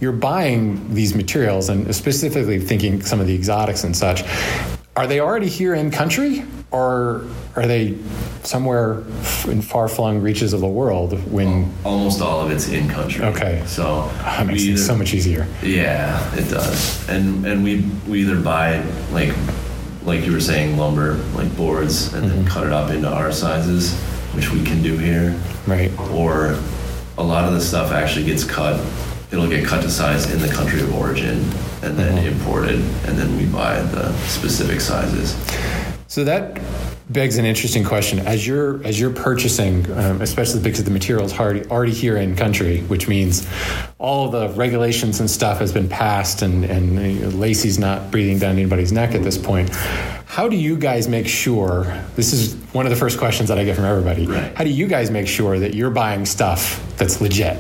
you're 0.01 0.12
buying 0.12 0.92
these 0.92 1.14
materials, 1.14 1.68
and 1.68 1.94
specifically 1.94 2.59
thinking 2.59 3.01
some 3.01 3.20
of 3.20 3.29
the 3.29 3.35
exotics 3.35 3.85
and 3.85 3.97
such, 3.97 4.25
are 4.96 5.07
they 5.07 5.20
already 5.20 5.48
here 5.48 5.74
in 5.74 5.90
country, 5.90 6.44
or 6.70 7.24
are 7.57 7.66
they 7.66 7.96
somewhere 8.44 9.00
in 9.46 9.61
far-flung 9.62 10.20
reaches 10.20 10.52
of 10.52 10.61
the 10.61 10.68
world? 10.68 11.12
When 11.33 11.72
almost 11.85 12.20
all 12.22 12.40
of 12.40 12.50
it's 12.52 12.68
in 12.68 12.88
country. 12.88 13.24
Okay. 13.24 13.62
So 13.66 14.09
that 14.18 14.46
makes 14.46 14.62
we 14.62 14.74
it 14.74 14.78
so 14.78 14.96
much 14.96 15.12
easier. 15.14 15.46
Yeah, 15.62 16.35
it 16.37 16.48
does. 16.48 17.09
And 17.09 17.44
and 17.46 17.64
we 17.64 17.80
we 18.09 18.20
either 18.22 18.40
buy 18.40 18.85
like 19.11 19.35
like 20.04 20.24
you 20.26 20.33
were 20.33 20.40
saying 20.40 20.76
lumber, 20.76 21.14
like 21.35 21.54
boards, 21.57 22.12
and 22.14 22.24
Mm-hmm. 22.26 22.37
then 22.37 22.46
cut 22.46 22.66
it 22.66 22.72
up 22.72 22.90
into 22.90 23.09
our 23.09 23.33
sizes, 23.33 23.94
which 24.35 24.50
we 24.52 24.62
can 24.62 24.83
do 24.83 24.96
here. 24.98 25.38
Right. 25.66 25.90
Or 26.11 26.59
a 27.18 27.22
lot 27.22 27.44
of 27.48 27.54
the 27.54 27.61
stuff 27.61 27.90
actually 27.92 28.26
gets 28.26 28.44
cut. 28.44 28.78
It'll 29.33 29.48
get 29.48 29.64
cut 29.66 29.83
to 29.83 29.90
size 29.90 30.30
in 30.33 30.40
the 30.40 30.48
country 30.48 30.80
of 30.80 30.94
origin 30.94 31.42
and 31.85 31.97
then 31.99 32.14
Mm-hmm. 32.14 32.40
imported, 32.40 32.81
and 33.07 33.18
then 33.18 33.37
we 33.37 33.47
buy 33.47 33.81
the 33.83 34.12
specific 34.27 34.81
sizes. 34.81 35.35
So 36.07 36.23
that 36.25 36.61
begs 37.11 37.38
an 37.38 37.44
interesting 37.44 37.85
question. 37.85 38.20
As 38.20 38.47
you're 38.47 38.83
as 38.85 38.99
you're 39.01 39.11
purchasing, 39.12 39.90
um, 39.92 40.23
especially 40.23 40.61
because 40.62 40.85
the 40.85 40.90
material's 40.90 41.38
already 41.38 41.64
already 41.66 41.92
here 41.92 42.16
in 42.16 42.37
country, 42.37 42.81
which 42.83 43.09
means 43.09 43.47
all 43.99 44.29
the 44.29 44.49
regulations 44.51 45.20
and 45.20 45.29
stuff 45.29 45.59
has 45.59 45.73
been 45.73 45.88
passed, 45.88 46.42
and 46.42 46.64
and 46.64 46.99
uh, 46.99 47.37
Lacey's 47.37 47.79
not 47.79 48.11
breathing 48.11 48.38
down 48.38 48.53
anybody's 48.53 48.92
neck 48.92 49.14
at 49.14 49.23
this 49.23 49.37
point. 49.37 49.70
How 50.27 50.49
do 50.49 50.57
you 50.57 50.77
guys 50.77 51.09
make 51.09 51.27
sure? 51.27 51.85
This 52.16 52.33
is 52.33 52.55
one 52.73 52.87
of 52.87 52.90
the 52.90 52.97
first 52.97 53.18
questions 53.18 53.49
that 53.49 53.59
I 53.59 53.64
get 53.64 53.77
from 53.77 53.85
everybody. 53.85 54.27
Right. 54.27 54.57
How 54.57 54.64
do 54.64 54.70
you 54.70 54.87
guys 54.87 55.11
make 55.11 55.27
sure 55.29 55.59
that 55.59 55.75
you're 55.75 55.90
buying 55.90 56.25
stuff 56.27 56.81
that's 56.97 57.20
legit? 57.20 57.59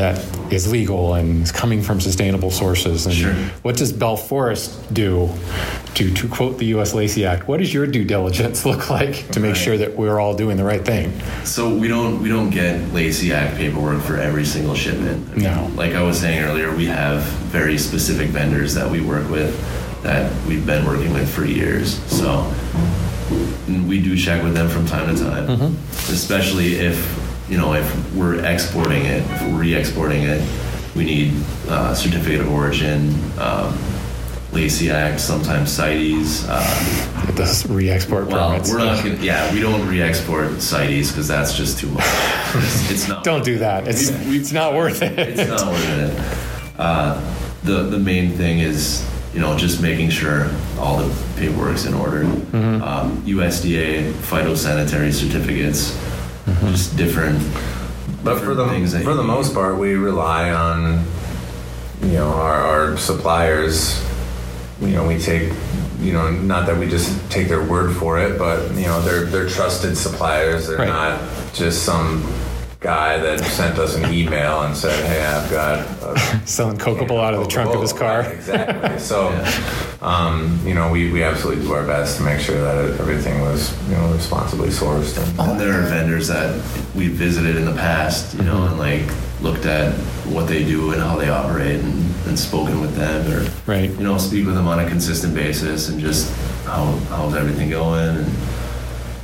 That 0.00 0.16
is 0.50 0.72
legal 0.72 1.12
and 1.12 1.42
is 1.42 1.52
coming 1.52 1.82
from 1.82 2.00
sustainable 2.00 2.50
sources. 2.50 3.04
And 3.04 3.14
Sure. 3.14 3.34
what 3.60 3.76
does 3.76 3.92
Bell 3.92 4.16
Forest 4.16 4.94
do 4.94 5.28
to, 5.96 6.10
to 6.14 6.26
quote 6.26 6.56
the 6.56 6.64
U.S. 6.76 6.94
Lacey 6.94 7.26
Act? 7.26 7.46
What 7.46 7.58
does 7.60 7.74
your 7.74 7.86
due 7.86 8.04
diligence 8.06 8.64
look 8.70 8.88
like 8.88 9.28
to 9.32 9.40
make 9.40 9.50
Right. 9.52 9.60
sure 9.60 9.76
that 9.76 9.98
we're 9.98 10.18
all 10.18 10.34
doing 10.34 10.56
the 10.56 10.64
right 10.64 10.82
thing? 10.82 11.12
So 11.44 11.68
we 11.68 11.86
don't 11.86 12.22
we 12.22 12.30
don't 12.30 12.48
get 12.48 12.80
Lacey 12.94 13.34
Act 13.34 13.58
paperwork 13.58 14.00
for 14.02 14.16
every 14.16 14.46
single 14.46 14.74
shipment. 14.74 15.28
I 15.32 15.34
mean, 15.34 15.42
No. 15.44 15.70
Like 15.74 15.92
I 15.92 16.02
was 16.02 16.18
saying 16.18 16.42
earlier, 16.44 16.74
we 16.74 16.86
have 16.86 17.20
very 17.52 17.76
specific 17.76 18.30
vendors 18.30 18.72
that 18.76 18.90
we 18.90 19.02
work 19.02 19.28
with 19.28 19.52
that 20.02 20.32
we've 20.46 20.64
been 20.64 20.86
working 20.86 21.12
with 21.12 21.28
for 21.28 21.44
years. 21.44 22.02
So 22.10 22.50
we 23.86 24.00
do 24.00 24.16
check 24.16 24.42
with 24.42 24.54
them 24.54 24.70
from 24.70 24.86
time 24.86 25.14
to 25.14 25.22
time, 25.22 25.46
mm-hmm. 25.46 25.74
especially 26.10 26.76
if 26.76 26.96
you 27.50 27.58
know 27.58 27.74
if 27.74 28.14
we're 28.14 28.44
exporting 28.44 29.04
it, 29.04 29.22
if 29.30 29.42
we're 29.42 29.58
re-exporting 29.60 30.22
it, 30.22 30.40
we 30.96 31.04
need 31.04 31.34
uh, 31.68 31.94
certificate 31.94 32.40
of 32.40 32.50
origin. 32.50 33.14
Um, 33.38 33.76
Lacey 34.52 34.90
Act, 34.90 35.20
sometimes 35.20 35.70
CITES, 35.70 36.44
uh, 36.48 37.24
It 37.28 37.36
does 37.36 37.68
re-export 37.70 38.26
well, 38.26 38.50
permits. 38.50 38.68
we're 38.70 38.78
not 38.78 39.00
gonna. 39.04 39.14
Yeah, 39.22 39.52
we 39.52 39.60
don't 39.60 39.86
re-export 39.86 40.60
CITES 40.60 41.10
because 41.12 41.28
that's 41.28 41.56
just 41.56 41.78
too 41.78 41.86
much. 41.88 42.04
It's, 42.56 42.90
it's 42.90 43.08
not. 43.08 43.22
Don't 43.22 43.44
do 43.44 43.58
that. 43.58 43.86
It's 43.86 44.10
We- 44.26 44.38
it's 44.40 44.50
not 44.52 44.74
worth 44.74 45.02
it. 45.02 45.16
It's 45.18 45.48
not 45.48 45.66
worth 45.66 45.88
it. 45.88 46.76
Uh, 46.80 47.20
the 47.62 47.84
the 47.84 47.98
main 47.98 48.32
thing 48.32 48.58
is 48.58 49.06
you 49.32 49.38
know, 49.38 49.56
just 49.56 49.80
making 49.80 50.10
sure 50.10 50.50
all 50.76 50.96
the 50.96 51.08
paperwork's 51.36 51.84
in 51.84 51.94
order. 51.94 52.24
Um, 52.52 53.22
USDA 53.24 54.10
phytosanitary 54.28 55.12
certificates, 55.12 55.92
just 56.46 56.96
different. 56.96 57.38
But 58.22 58.38
for 58.40 58.54
the 58.54 58.66
for 59.02 59.14
the 59.14 59.22
most 59.22 59.54
part, 59.54 59.78
we 59.78 59.94
rely 59.94 60.50
on 60.50 61.04
you 62.02 62.12
know 62.12 62.28
our, 62.28 62.54
our 62.90 62.96
suppliers. 62.96 64.04
You 64.80 64.88
know, 64.88 65.06
we 65.06 65.18
take 65.18 65.52
you 66.00 66.12
know 66.12 66.30
not 66.30 66.66
that 66.66 66.78
we 66.78 66.88
just 66.88 67.30
take 67.30 67.48
their 67.48 67.62
word 67.64 67.94
for 67.96 68.18
it, 68.18 68.38
but 68.38 68.70
you 68.74 68.86
know 68.86 69.00
they're 69.02 69.24
they're 69.24 69.48
trusted 69.48 69.96
suppliers. 69.96 70.66
They're 70.66 70.78
Right. 70.78 70.88
not 70.88 71.20
just 71.54 71.82
some 71.84 72.22
guy 72.80 73.18
that 73.18 73.40
sent 73.40 73.78
us 73.78 73.94
an 73.96 74.12
email 74.12 74.62
and 74.62 74.74
said, 74.76 75.04
"Hey, 75.06 75.22
I've 75.22 75.50
got." 75.50 75.78
A, 76.02 76.18
Selling 76.46 76.78
Coca-Cola 76.78 77.22
out 77.26 77.34
of 77.34 77.40
the 77.44 77.46
trunk 77.48 77.74
of 77.74 77.82
his 77.82 77.92
car. 77.92 78.20
Right, 78.22 78.34
exactly. 78.34 78.98
So, 78.98 79.28
um, 80.02 80.58
you 80.64 80.74
know, 80.74 80.90
we, 80.90 81.12
we 81.12 81.22
absolutely 81.22 81.64
do 81.64 81.72
our 81.72 81.86
best 81.86 82.16
to 82.16 82.22
make 82.22 82.40
sure 82.40 82.60
that 82.60 82.98
everything 83.00 83.40
was, 83.42 83.70
you 83.88 83.94
know, 83.96 84.12
responsibly 84.12 84.68
sourced. 84.70 85.18
And, 85.38 85.50
And 85.50 85.60
there 85.60 85.78
are 85.78 85.82
vendors 85.86 86.28
that 86.28 86.54
we 86.94 87.08
visited 87.08 87.56
in 87.56 87.66
the 87.66 87.74
past, 87.74 88.34
you 88.34 88.42
know, 88.42 88.64
and 88.66 88.78
like 88.78 89.02
looked 89.42 89.66
at 89.66 89.92
what 90.26 90.48
they 90.48 90.64
do 90.64 90.92
and 90.92 91.00
how 91.00 91.16
they 91.16 91.28
operate 91.28 91.80
and, 91.80 92.14
and 92.26 92.38
spoken 92.38 92.80
with 92.80 92.94
them 92.96 93.30
or, 93.32 93.48
Right. 93.66 93.90
you 93.90 94.02
know, 94.04 94.16
speak 94.18 94.46
with 94.46 94.54
them 94.54 94.66
on 94.66 94.80
a 94.80 94.88
consistent 94.88 95.34
basis 95.34 95.88
and 95.88 96.00
just 96.00 96.34
how, 96.64 96.92
how's 97.10 97.34
everything 97.34 97.70
going. 97.70 98.16
And 98.16 98.26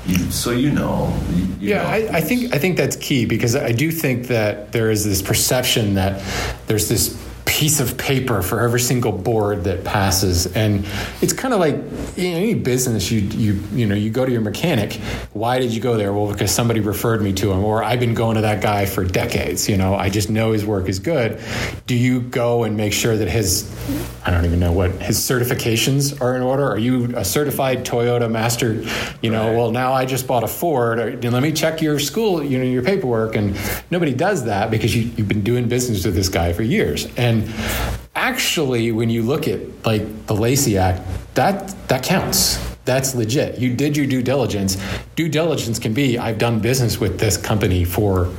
you, 0.08 0.30
so 0.30 0.50
you 0.50 0.70
know. 0.70 1.12
You, 1.34 1.46
Yeah, 1.60 1.82
know 1.82 1.88
I, 1.88 2.18
I 2.18 2.20
think 2.20 2.54
I 2.54 2.58
think 2.58 2.76
that's 2.76 2.96
key 2.96 3.26
because 3.26 3.56
I 3.56 3.72
do 3.72 3.90
think 3.90 4.28
that 4.28 4.72
there 4.72 4.90
is 4.90 5.04
this 5.04 5.22
perception 5.22 5.94
that 5.94 6.22
there's 6.66 6.88
this 6.88 7.25
piece 7.46 7.80
of 7.80 7.96
paper 7.96 8.42
for 8.42 8.60
every 8.60 8.80
single 8.80 9.12
board 9.12 9.64
that 9.64 9.84
passes, 9.84 10.46
and 10.54 10.84
it's 11.22 11.32
kind 11.32 11.54
of 11.54 11.60
like 11.60 11.76
in 12.18 12.34
any 12.34 12.54
business. 12.54 13.10
You 13.10 13.20
you 13.20 13.52
you 13.72 13.86
know 13.86 13.94
you 13.94 14.10
go 14.10 14.26
to 14.26 14.32
your 14.32 14.40
mechanic. 14.42 14.94
Why 15.32 15.58
did 15.58 15.70
you 15.72 15.80
go 15.80 15.96
there? 15.96 16.12
Well, 16.12 16.30
because 16.30 16.50
somebody 16.50 16.80
referred 16.80 17.22
me 17.22 17.32
to 17.34 17.52
him, 17.52 17.64
or 17.64 17.82
I've 17.82 18.00
been 18.00 18.14
going 18.14 18.34
to 18.34 18.42
that 18.42 18.60
guy 18.62 18.84
for 18.84 19.04
decades. 19.04 19.68
You 19.68 19.76
know, 19.76 19.94
I 19.94 20.10
just 20.10 20.28
know 20.28 20.52
his 20.52 20.66
work 20.66 20.88
is 20.88 20.98
good. 20.98 21.40
Do 21.86 21.94
you 21.94 22.20
go 22.20 22.64
and 22.64 22.76
make 22.76 22.92
sure 22.92 23.16
that 23.16 23.28
his 23.28 23.72
I 24.26 24.30
don't 24.32 24.44
even 24.44 24.58
know 24.60 24.72
what 24.72 24.90
his 25.00 25.18
certifications 25.18 26.20
are 26.20 26.36
in 26.36 26.42
order? 26.42 26.68
Are 26.68 26.78
you 26.78 27.16
a 27.16 27.24
certified 27.24 27.84
Toyota 27.86 28.30
master? 28.30 28.84
You 29.22 29.30
know, 29.30 29.46
Right. 29.48 29.56
well 29.56 29.70
now 29.70 29.92
I 29.92 30.04
just 30.04 30.26
bought 30.26 30.42
a 30.42 30.48
Ford. 30.48 30.98
Or, 30.98 31.30
let 31.30 31.42
me 31.42 31.52
check 31.52 31.80
your 31.80 31.98
school, 32.00 32.42
you 32.42 32.58
know, 32.58 32.64
your 32.64 32.82
paperwork. 32.82 33.36
And 33.36 33.56
nobody 33.90 34.12
does 34.14 34.44
that 34.46 34.70
because 34.70 34.94
you, 34.96 35.02
you've 35.16 35.28
been 35.28 35.42
doing 35.44 35.68
business 35.68 36.04
with 36.04 36.14
this 36.14 36.28
guy 36.28 36.52
for 36.52 36.62
years. 36.62 37.06
And 37.16 37.35
actually, 38.14 38.92
when 38.92 39.10
you 39.10 39.22
look 39.22 39.48
at 39.48 39.60
like 39.84 40.26
the 40.26 40.34
Lacey 40.34 40.78
Act, 40.78 41.02
that 41.34 41.68
that 41.88 42.02
counts. 42.02 42.58
That's 42.84 43.16
legit. 43.16 43.58
You 43.58 43.74
did 43.74 43.96
your 43.96 44.06
due 44.06 44.22
diligence. 44.22 44.76
Due 45.16 45.28
diligence 45.28 45.78
can 45.80 45.92
be 45.92 46.18
I've 46.18 46.38
done 46.38 46.60
business 46.60 47.00
with 47.00 47.18
this 47.18 47.36
company 47.36 47.84
for 47.84 48.32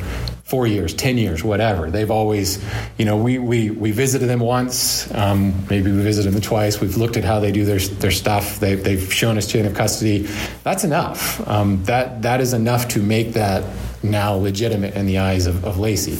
four 0.47 0.65
years, 0.65 0.93
10 0.93 1.17
years, 1.17 1.43
whatever. 1.43 1.91
They've 1.91 2.09
always, 2.09 2.63
you 2.97 3.03
know, 3.03 3.17
we, 3.17 3.37
we, 3.37 3.69
we 3.69 3.91
visited 3.91 4.27
them 4.27 4.39
once, 4.39 5.13
um, 5.13 5.53
maybe 5.69 5.91
we 5.91 6.01
visited 6.01 6.31
them 6.31 6.41
twice. 6.41 6.79
We've 6.79 6.95
looked 6.95 7.17
at 7.17 7.25
how 7.25 7.41
they 7.41 7.51
do 7.51 7.65
their, 7.65 7.79
their 7.79 8.11
stuff. 8.11 8.61
They, 8.61 8.75
they've 8.75 9.13
shown 9.13 9.37
us 9.37 9.51
chain 9.51 9.65
of 9.65 9.73
custody. 9.73 10.19
That's 10.63 10.85
enough. 10.85 11.45
Um, 11.49 11.83
that, 11.83 12.21
that 12.21 12.39
is 12.39 12.53
enough 12.53 12.87
to 12.89 13.01
make 13.01 13.33
that 13.33 13.65
now 14.01 14.35
legitimate 14.35 14.95
in 14.95 15.05
the 15.05 15.17
eyes 15.17 15.47
of, 15.47 15.65
of 15.65 15.79
Lacey. 15.79 16.17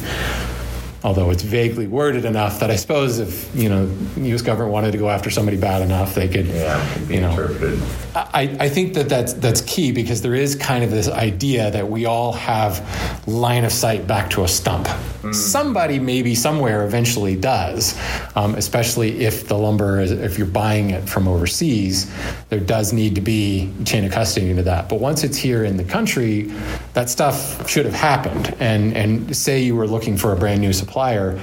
Although 1.07 1.31
it's 1.31 1.41
vaguely 1.41 1.87
worded 1.87 2.25
enough 2.25 2.59
that 2.59 2.69
I 2.69 2.75
suppose 2.75 3.19
if, 3.19 3.49
you 3.55 3.69
know, 3.69 3.89
U.S. 4.17 4.41
government 4.41 4.73
wanted 4.73 4.91
to 4.91 4.97
go 4.97 5.09
after 5.09 5.29
somebody 5.29 5.55
bad 5.55 5.81
enough, 5.81 6.13
they 6.13 6.27
could, 6.27 6.47
yeah, 6.47 6.99
you 7.07 7.21
know, 7.21 7.29
interpreted. 7.29 7.81
I, 8.13 8.57
I 8.59 8.67
think 8.67 8.93
that 8.95 9.07
that's, 9.07 9.31
that's 9.31 9.61
key 9.61 9.93
because 9.93 10.21
there 10.21 10.35
is 10.35 10.55
kind 10.55 10.83
of 10.83 10.91
this 10.91 11.07
idea 11.07 11.71
that 11.71 11.89
we 11.89 12.05
all 12.05 12.33
have 12.33 13.25
line 13.25 13.63
of 13.63 13.71
sight 13.71 14.05
back 14.05 14.29
to 14.31 14.43
a 14.43 14.49
stump. 14.49 14.89
Somebody 15.31 15.97
maybe 15.97 16.35
somewhere 16.35 16.85
eventually 16.85 17.37
does, 17.37 17.97
um, 18.35 18.55
especially 18.55 19.23
if 19.23 19.47
the 19.47 19.57
lumber, 19.57 20.01
is, 20.01 20.11
if 20.11 20.37
you're 20.37 20.45
buying 20.45 20.89
it 20.89 21.07
from 21.07 21.27
overseas, 21.27 22.11
there 22.49 22.59
does 22.59 22.91
need 22.91 23.15
to 23.15 23.21
be 23.21 23.71
chain 23.85 24.03
of 24.03 24.11
custody 24.11 24.49
into 24.49 24.63
that. 24.63 24.89
But 24.89 24.99
once 24.99 25.23
it's 25.23 25.37
here 25.37 25.63
in 25.63 25.77
the 25.77 25.83
country, 25.85 26.51
that 26.97 27.11
stuff 27.11 27.69
should 27.69 27.85
have 27.85 27.93
happened. 27.93 28.55
And, 28.59 28.97
and 28.97 29.35
say 29.37 29.61
you 29.61 29.75
were 29.75 29.85
looking 29.85 30.17
for 30.17 30.33
a 30.33 30.35
brand 30.35 30.61
new 30.61 30.73
supplier, 30.73 31.39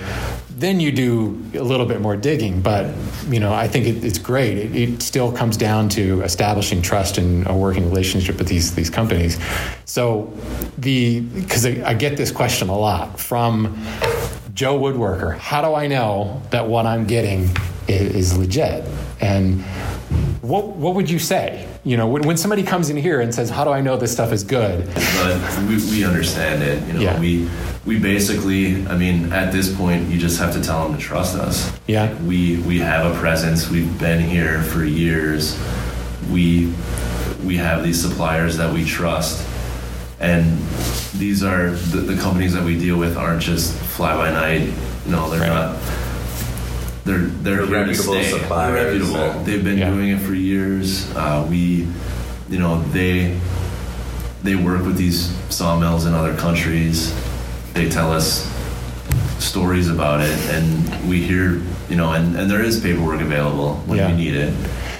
then 0.50 0.80
you 0.80 0.90
do 0.90 1.40
a 1.54 1.62
little 1.62 1.86
bit 1.86 2.00
more 2.00 2.16
digging. 2.16 2.60
But 2.60 2.92
you 3.28 3.38
know, 3.38 3.54
I 3.54 3.68
think 3.68 3.86
it, 3.86 4.04
it's 4.04 4.18
great. 4.18 4.58
It, 4.58 4.74
it 4.74 5.00
still 5.00 5.30
comes 5.30 5.56
down 5.56 5.90
to 5.90 6.22
establishing 6.22 6.82
trust 6.82 7.18
and 7.18 7.48
a 7.48 7.54
working 7.54 7.88
relationship 7.88 8.36
with 8.38 8.48
these 8.48 8.74
these 8.74 8.90
companies. 8.90 9.38
So 9.84 10.32
the 10.76 11.20
because 11.20 11.64
I, 11.64 11.90
I 11.90 11.94
get 11.94 12.16
this 12.16 12.32
question 12.32 12.68
a 12.68 12.76
lot 12.76 13.20
from 13.20 13.80
Joe 14.54 14.76
Woodworker. 14.76 15.38
How 15.38 15.62
do 15.62 15.72
I 15.74 15.86
know 15.86 16.42
that 16.50 16.66
what 16.66 16.84
I'm 16.84 17.06
getting 17.06 17.48
is, 17.86 18.32
is 18.32 18.36
legit? 18.36 18.84
And 19.24 19.62
what 20.42 20.66
what 20.76 20.94
would 20.94 21.08
you 21.08 21.18
say? 21.18 21.66
You 21.84 21.96
know, 21.96 22.06
when, 22.06 22.22
when 22.22 22.36
somebody 22.36 22.62
comes 22.62 22.90
in 22.90 22.96
here 22.96 23.20
and 23.20 23.34
says, 23.34 23.48
"How 23.50 23.64
do 23.64 23.70
I 23.70 23.80
know 23.80 23.96
this 23.96 24.12
stuff 24.12 24.32
is 24.32 24.44
good?" 24.44 24.86
but 24.94 25.58
we, 25.68 25.76
we 25.90 26.04
understand 26.04 26.62
it. 26.62 26.86
You 26.86 26.92
know, 26.94 27.00
Yeah. 27.00 27.18
we 27.20 27.48
we 27.86 27.98
basically, 27.98 28.86
I 28.86 28.96
mean, 28.96 29.32
at 29.32 29.52
this 29.52 29.74
point, 29.74 30.08
you 30.08 30.18
just 30.18 30.38
have 30.38 30.52
to 30.54 30.60
tell 30.62 30.86
them 30.88 30.96
to 30.96 31.02
trust 31.02 31.36
us. 31.36 31.72
Yeah. 31.86 32.12
We 32.22 32.58
we 32.62 32.78
have 32.80 33.10
a 33.10 33.18
presence. 33.18 33.70
We've 33.70 33.98
been 33.98 34.20
here 34.20 34.62
for 34.62 34.84
years. 34.84 35.58
We 36.30 36.72
we 37.44 37.56
have 37.56 37.82
these 37.82 38.00
suppliers 38.00 38.56
that 38.58 38.72
we 38.72 38.84
trust, 38.84 39.46
and 40.20 40.58
these 41.14 41.42
are 41.42 41.70
the, 41.70 41.98
the 42.00 42.20
companies 42.20 42.52
that 42.54 42.64
we 42.64 42.78
deal 42.78 42.98
with 42.98 43.16
aren't 43.16 43.42
just 43.42 43.72
fly 43.96 44.14
by 44.16 44.30
night. 44.30 44.72
No, 45.06 45.28
they're 45.30 45.40
Right. 45.40 45.48
not. 45.48 45.76
They're 47.04 47.18
they're, 47.18 47.26
They're 47.28 47.56
here 47.56 47.66
to 47.66 47.72
reputable 47.90 48.14
stay. 48.14 48.30
suppliers 48.30 48.74
They're 48.74 48.84
reputable. 48.92 49.14
that- 49.14 49.44
They've 49.46 49.64
been 49.64 49.78
Yeah. 49.78 49.90
doing 49.90 50.08
it 50.10 50.20
for 50.20 50.34
years. 50.34 51.06
Uh, 51.14 51.46
we, 51.48 51.86
you 52.48 52.58
know, 52.58 52.82
they 52.92 53.36
they 54.42 54.54
work 54.54 54.84
with 54.84 54.96
these 54.96 55.34
sawmills 55.48 56.04
in 56.06 56.14
other 56.14 56.34
countries. 56.34 57.14
They 57.72 57.88
tell 57.88 58.12
us 58.12 58.46
stories 59.38 59.88
about 59.88 60.20
it, 60.20 60.36
and 60.50 61.08
we 61.08 61.22
hear, 61.22 61.60
you 61.88 61.96
know, 61.96 62.12
and, 62.12 62.36
and 62.36 62.50
there 62.50 62.62
is 62.62 62.80
paperwork 62.80 63.20
available 63.20 63.76
when 63.86 63.98
Yeah. 63.98 64.10
we 64.10 64.16
need 64.16 64.34
it. 64.34 64.52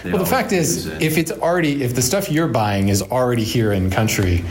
They 0.02 0.10
Well, 0.12 0.22
the 0.22 0.28
fact 0.28 0.52
is, 0.52 0.86
it. 0.86 1.02
if 1.02 1.16
it's 1.18 1.30
already, 1.30 1.82
if 1.82 1.94
the 1.94 2.02
stuff 2.02 2.30
you're 2.30 2.48
buying 2.48 2.88
is 2.88 3.00
already 3.02 3.44
here 3.44 3.72
in 3.72 3.90
country, 3.90 4.44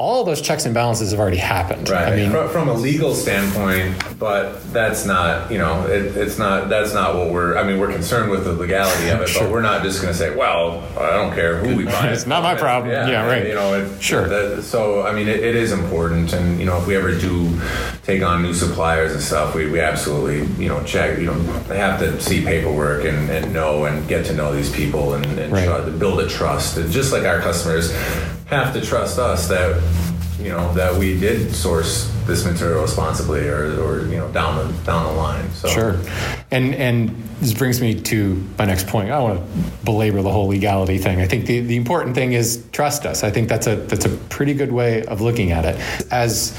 all 0.00 0.22
those 0.22 0.40
checks 0.40 0.64
and 0.64 0.72
balances 0.72 1.10
have 1.10 1.18
already 1.18 1.36
happened. 1.38 1.88
Right. 1.88 2.06
I 2.12 2.14
mean, 2.16 2.30
from, 2.30 2.48
from 2.50 2.68
a 2.68 2.72
legal 2.72 3.14
standpoint, 3.14 4.00
but 4.16 4.72
that's 4.72 5.04
not, 5.04 5.50
you 5.50 5.58
know, 5.58 5.84
it, 5.88 6.16
it's 6.16 6.38
not, 6.38 6.68
that's 6.68 6.94
not 6.94 7.16
what 7.16 7.32
we're, 7.32 7.58
I 7.58 7.64
mean, 7.64 7.80
we're 7.80 7.90
concerned 7.90 8.30
with 8.30 8.44
the 8.44 8.52
legality 8.52 9.08
of 9.08 9.20
it, 9.20 9.28
Sure. 9.28 9.42
but 9.42 9.50
we're 9.52 9.60
not 9.60 9.82
just 9.82 10.00
going 10.00 10.12
to 10.12 10.18
say, 10.18 10.36
well, 10.36 10.84
I 10.96 11.10
don't 11.16 11.34
care 11.34 11.58
who 11.58 11.74
we 11.76 11.84
buy. 11.84 12.08
It's 12.12 12.28
not 12.28 12.44
my 12.44 12.54
problem. 12.54 12.92
Yeah, 12.92 13.26
right. 13.26 13.44
You 13.48 13.54
know, 13.54 13.74
it, 13.74 14.00
Sure. 14.00 14.28
that- 14.28 14.62
so, 14.62 15.04
I 15.04 15.12
mean, 15.12 15.26
it, 15.26 15.40
it 15.40 15.56
is 15.56 15.72
important. 15.72 16.32
And, 16.32 16.60
you 16.60 16.66
know, 16.66 16.78
if 16.78 16.86
we 16.86 16.94
ever 16.94 17.12
do 17.18 17.60
take 18.04 18.22
on 18.22 18.40
new 18.42 18.54
suppliers 18.54 19.12
and 19.12 19.20
stuff, 19.20 19.56
we, 19.56 19.68
we 19.68 19.80
absolutely, 19.80 20.46
you 20.62 20.68
know, 20.68 20.80
check, 20.84 21.18
you 21.18 21.26
know, 21.26 21.38
they 21.62 21.76
have 21.78 21.98
to 21.98 22.20
see 22.20 22.44
paperwork 22.44 23.04
and, 23.04 23.28
and 23.30 23.52
know 23.52 23.84
and 23.86 24.06
get 24.06 24.24
to 24.26 24.32
know 24.34 24.54
these 24.54 24.70
people 24.72 25.14
and, 25.14 25.26
and 25.26 25.52
Right. 25.52 25.64
try 25.66 25.84
to 25.84 25.90
build 25.90 26.20
a 26.20 26.28
trust. 26.28 26.76
And 26.76 26.88
just 26.92 27.12
like 27.12 27.24
our 27.24 27.40
customers 27.40 27.92
have 28.48 28.72
to 28.74 28.80
trust 28.80 29.18
us 29.18 29.48
that, 29.48 29.82
you 30.40 30.50
know 30.50 30.72
that 30.74 30.94
we 30.94 31.18
did 31.18 31.52
source 31.52 32.14
this 32.26 32.44
material 32.44 32.82
responsibly 32.82 33.48
or, 33.48 33.80
or 33.82 34.06
you 34.06 34.16
know 34.16 34.30
down 34.30 34.56
the 34.56 34.72
down 34.84 35.04
the 35.06 35.12
line 35.12 35.50
so 35.50 35.68
Sure. 35.68 35.96
And 36.50 36.74
and 36.74 37.08
this 37.40 37.52
brings 37.52 37.80
me 37.80 38.00
to 38.00 38.48
my 38.58 38.64
next 38.64 38.86
point. 38.86 39.10
I 39.10 39.20
want 39.20 39.40
to 39.40 39.84
belabor 39.84 40.22
the 40.22 40.30
whole 40.30 40.46
legality 40.46 40.98
thing. 40.98 41.20
I 41.20 41.26
think 41.26 41.46
the, 41.46 41.60
the 41.60 41.76
important 41.76 42.14
thing 42.14 42.32
is 42.32 42.64
trust 42.72 43.04
us. 43.04 43.24
I 43.24 43.30
think 43.30 43.48
that's 43.48 43.66
a 43.66 43.76
that's 43.76 44.04
a 44.04 44.10
pretty 44.28 44.54
good 44.54 44.72
way 44.72 45.04
of 45.06 45.20
looking 45.20 45.50
at 45.50 45.64
it. 45.64 45.76
As 46.12 46.56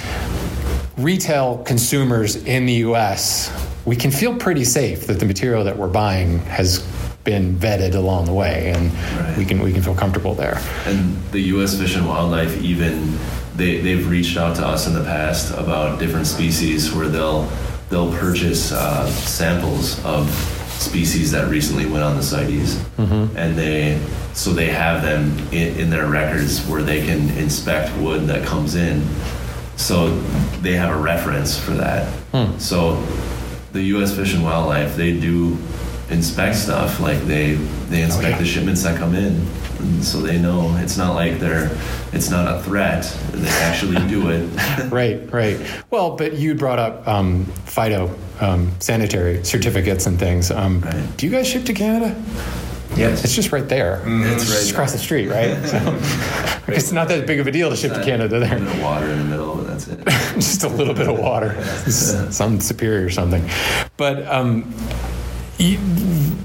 retail 0.98 1.60
consumers 1.60 2.36
in 2.36 2.66
the 2.66 2.74
US, 2.74 3.50
we 3.86 3.96
can 3.96 4.12
feel 4.12 4.36
pretty 4.36 4.66
safe 4.66 5.08
that 5.08 5.20
the 5.20 5.26
material 5.26 5.64
that 5.64 5.78
we're 5.78 5.88
buying 5.88 6.40
has 6.40 6.86
been 7.24 7.56
vetted 7.58 7.96
along 7.96 8.26
the 8.26 8.34
way 8.34 8.72
and 8.76 8.92
Right. 8.94 9.38
we 9.38 9.46
can 9.46 9.60
we 9.62 9.72
can 9.74 9.82
feel 9.82 9.96
comfortable 9.96 10.34
there. 10.36 10.60
and 10.86 11.18
the 11.32 11.42
U.S. 11.56 11.78
Fish 11.78 11.96
and 11.96 12.08
Wildlife 12.08 12.62
even 12.64 13.18
they 13.56 13.82
they've 13.82 14.10
reached 14.10 14.38
out 14.38 14.56
to 14.58 14.66
us 14.66 14.88
in 14.88 14.94
the 14.94 15.04
past 15.04 15.52
about 15.58 16.00
different 16.00 16.28
species 16.28 16.94
where 16.94 17.08
they'll 17.08 17.48
they'll 17.90 18.12
purchase 18.14 18.72
uh, 18.72 19.06
samples 19.08 20.04
of 20.06 20.30
species 20.80 21.32
that 21.32 21.50
recently 21.50 21.86
went 21.86 22.04
on 22.04 22.16
the 22.16 22.24
CITES, 22.24 22.80
and 22.98 23.58
they 23.58 24.00
so 24.34 24.52
they 24.54 24.68
have 24.68 25.02
them 25.02 25.38
in, 25.52 25.78
in 25.78 25.90
their 25.90 26.08
records 26.08 26.66
where 26.68 26.82
they 26.82 27.06
can 27.06 27.30
inspect 27.38 27.96
wood 27.98 28.28
that 28.28 28.46
comes 28.46 28.76
in, 28.76 29.04
so 29.76 30.18
they 30.62 30.74
have 30.74 30.96
a 30.96 31.02
reference 31.02 31.60
for 31.60 31.72
that. 31.72 32.08
So 32.62 32.96
the 33.74 33.82
U.S. 33.96 34.16
Fish 34.16 34.34
and 34.34 34.44
Wildlife 34.44 34.96
they 34.96 35.20
do 35.20 35.58
inspect 36.10 36.56
stuff. 36.56 37.00
Like 37.00 37.20
they 37.22 37.54
they 37.90 38.02
inspect 38.02 38.26
Oh, 38.26 38.30
yeah. 38.30 38.38
the 38.40 38.46
shipments 38.46 38.84
that 38.84 38.98
come 38.98 39.14
in, 39.16 39.46
and 39.80 40.04
so 40.04 40.20
they 40.22 40.38
know 40.40 40.76
it's 40.78 40.98
not 40.98 41.14
like 41.16 41.40
they're 41.40 41.70
it's 42.12 42.30
not 42.30 42.48
a 42.60 42.62
threat. 42.64 43.04
They 43.32 43.48
actually 43.50 44.06
do 44.08 44.30
it. 44.30 44.50
Right, 44.92 45.32
right. 45.32 45.60
Well, 45.92 46.16
but 46.16 46.34
you 46.34 46.56
brought 46.56 46.80
up 46.80 47.08
um, 47.08 47.46
phyto 47.66 48.10
um, 48.42 48.72
sanitary 48.80 49.44
certificates 49.44 50.08
and 50.08 50.18
things. 50.18 50.50
Um, 50.52 50.82
Right. 50.82 51.18
Do 51.18 51.26
you 51.28 51.32
guys 51.32 51.48
ship 51.48 51.66
to 51.66 51.74
Canada? 51.74 52.16
Yes. 52.96 53.24
It's 53.24 53.36
just 53.36 53.52
right 53.52 53.70
there. 53.70 54.02
It's 54.04 54.42
It's 54.44 54.46
just 54.52 54.64
right 54.66 54.72
across 54.74 54.92
the 54.94 54.98
street, 54.98 55.28
right? 55.30 55.56
So, 55.66 56.74
it's 56.74 56.92
not 56.92 57.08
that 57.08 57.26
big 57.28 57.40
of 57.40 57.48
a 57.48 57.52
deal 57.52 57.70
to 57.70 57.76
ship 57.76 57.94
to 57.94 58.04
Canada 58.04 58.38
A 58.38 58.40
there. 58.40 58.60
bit 58.60 58.68
of 58.68 58.82
water 58.82 59.08
in 59.10 59.18
the 59.20 59.24
middle, 59.26 59.56
but 59.56 59.68
that's 59.68 59.88
it. 59.88 60.04
just 60.36 60.64
a 60.64 60.68
little 60.68 60.94
bit 60.94 61.08
of 61.08 61.18
water, 61.20 61.60
some 61.90 62.60
superior 62.60 63.06
or 63.06 63.10
something. 63.10 63.48
But 63.98 64.26
um, 64.28 64.72
you- 64.72 64.74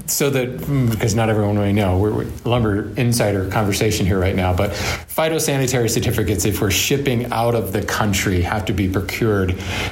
so 0.07 0.29
that 0.29 0.59
because 0.91 1.15
not 1.15 1.29
everyone 1.29 1.55
may 1.55 1.71
know, 1.71 1.97
we're, 1.97 2.13
we're 2.13 2.31
lumber 2.43 2.93
insider 2.95 3.49
conversation 3.49 4.05
here 4.05 4.19
right 4.19 4.35
now. 4.35 4.53
But 4.53 4.71
phytosanitary 4.71 5.89
certificates, 5.89 6.43
if 6.43 6.61
we're 6.61 6.71
shipping 6.71 7.31
out 7.31 7.55
of 7.55 7.71
the 7.71 7.81
country, 7.81 8.41
have 8.41 8.65
to 8.65 8.73
be 8.73 8.89
procured. 8.89 9.51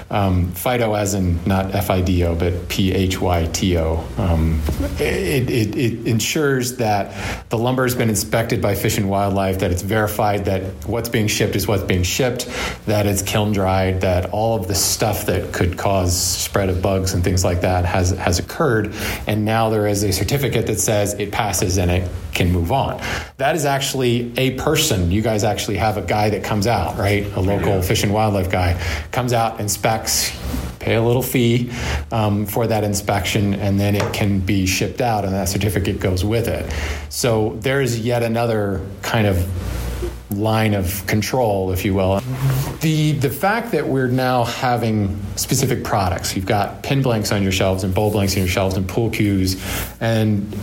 Um, 0.10 0.52
phyto, 0.52 0.98
as 0.98 1.14
in 1.14 1.44
not 1.46 1.74
F-I-D-O, 1.74 2.36
but 2.36 2.68
P-H-Y-T-O. 2.68 4.08
Um, 4.18 4.62
it, 5.00 5.50
it, 5.50 5.76
it 5.76 6.08
ensures 6.08 6.78
that 6.78 7.50
the 7.50 7.58
lumber 7.58 7.84
has 7.84 7.96
been 7.96 8.10
inspected 8.10 8.62
by 8.62 8.76
Fish 8.76 8.98
and 8.98 9.10
Wildlife, 9.10 9.60
that 9.60 9.72
it's 9.72 9.82
verified 9.82 10.46
that 10.46 10.64
what's 10.86 11.10
being 11.10 11.28
shipped 11.28 11.56
is 11.56 11.68
what's 11.68 11.84
being 11.84 12.04
shipped, 12.04 12.50
that 12.86 13.06
it's 13.06 13.22
kiln 13.22 13.54
dried, 13.54 14.02
that 14.02 14.32
all 14.32 14.58
of 14.58 14.68
the 14.68 14.76
stuff 14.76 15.26
that 15.28 15.54
could 15.54 15.78
cause 15.78 16.16
spread 16.16 16.70
of 16.70 16.82
bugs 16.82 17.14
and 17.14 17.24
things 17.24 17.46
like 17.46 17.62
that 17.62 17.86
has 17.86 18.12
has 18.12 18.40
occurred, 18.40 18.94
and 19.28 19.46
now 19.46 19.70
there 19.70 19.88
is 19.88 20.04
a 20.04 20.12
certificate 20.12 20.68
that 20.68 20.80
says 20.80 21.14
it 21.16 21.32
passes 21.32 21.78
and 21.78 21.90
it 21.92 22.10
can 22.34 22.52
move 22.52 22.72
on. 22.72 23.02
That 23.38 23.56
is 23.56 23.66
actually 23.66 24.34
a 24.38 24.52
person. 24.52 25.12
You 25.12 25.22
guys 25.22 25.44
actually 25.44 25.78
have 25.78 25.98
a 25.98 26.02
guy 26.02 26.30
that 26.32 26.44
comes 26.44 26.68
out, 26.68 26.98
right? 26.98 27.26
A 27.36 27.40
local 27.40 27.82
Fish 27.82 28.04
and 28.04 28.14
Wildlife 28.14 28.52
guy 28.52 28.82
comes 29.12 29.34
out, 29.34 29.60
inspects, 29.60 30.32
pay 30.80 30.96
a 30.96 31.02
little 31.02 31.22
fee 31.22 31.72
um, 32.12 32.46
for 32.46 32.68
that 32.68 32.84
inspection, 32.84 33.54
and 33.54 33.80
then 33.80 33.96
it 33.96 34.14
can 34.14 34.40
be 34.40 34.66
shipped 34.66 35.02
out, 35.02 35.24
and 35.24 35.34
that 35.34 35.48
certificate 35.48 36.00
goes 36.00 36.26
with 36.26 36.48
it. 36.48 36.72
So 37.10 37.58
there's 37.62 38.00
yet 38.00 38.24
another 38.24 38.86
kind 39.02 39.28
of 39.28 39.48
line 40.38 40.74
of 40.74 41.06
control, 41.08 41.72
if 41.72 41.86
you 41.86 41.94
will. 41.94 42.22
The 42.84 43.14
the 43.14 43.30
fact 43.30 43.72
that 43.72 43.88
we're 43.88 44.08
now 44.10 44.44
having 44.44 45.18
specific 45.38 45.84
products, 45.86 46.36
you've 46.36 46.46
got 46.46 46.84
pin 46.84 47.02
blanks 47.02 47.32
on 47.32 47.42
your 47.42 47.52
shelves 47.54 47.84
and 47.86 47.96
bowl 47.96 48.12
blanks 48.12 48.34
on 48.36 48.40
your 48.40 48.50
shelves 48.50 48.76
and 48.76 48.88
pool 48.88 49.10
cues 49.10 49.56
and 50.02 50.54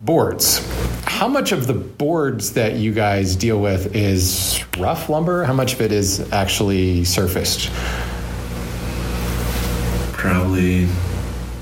boards. 0.00 0.66
How 1.04 1.28
much 1.28 1.52
of 1.52 1.66
the 1.66 1.74
boards 1.74 2.54
that 2.54 2.76
you 2.76 2.92
guys 2.92 3.36
deal 3.36 3.60
with 3.60 3.94
is 3.94 4.64
rough 4.78 5.10
lumber? 5.10 5.44
How 5.44 5.52
much 5.52 5.74
of 5.74 5.82
it 5.82 5.92
is 5.92 6.32
actually 6.32 7.04
surfaced? 7.04 7.70
Probably 10.12 10.88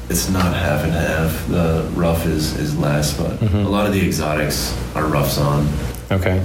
it's 0.08 0.28
not 0.28 0.54
half 0.54 0.84
and 0.84 0.92
half. 0.92 1.48
The 1.48 1.90
rough 1.94 2.24
is 2.26 2.56
is 2.56 2.78
less, 2.78 3.16
but 3.16 3.32
Mm-hmm. 3.40 3.56
a 3.66 3.68
lot 3.68 3.86
of 3.86 3.92
the 3.92 4.06
exotics 4.06 4.76
are 4.94 5.06
roughs 5.06 5.38
on. 5.38 5.66
Okay. 6.12 6.38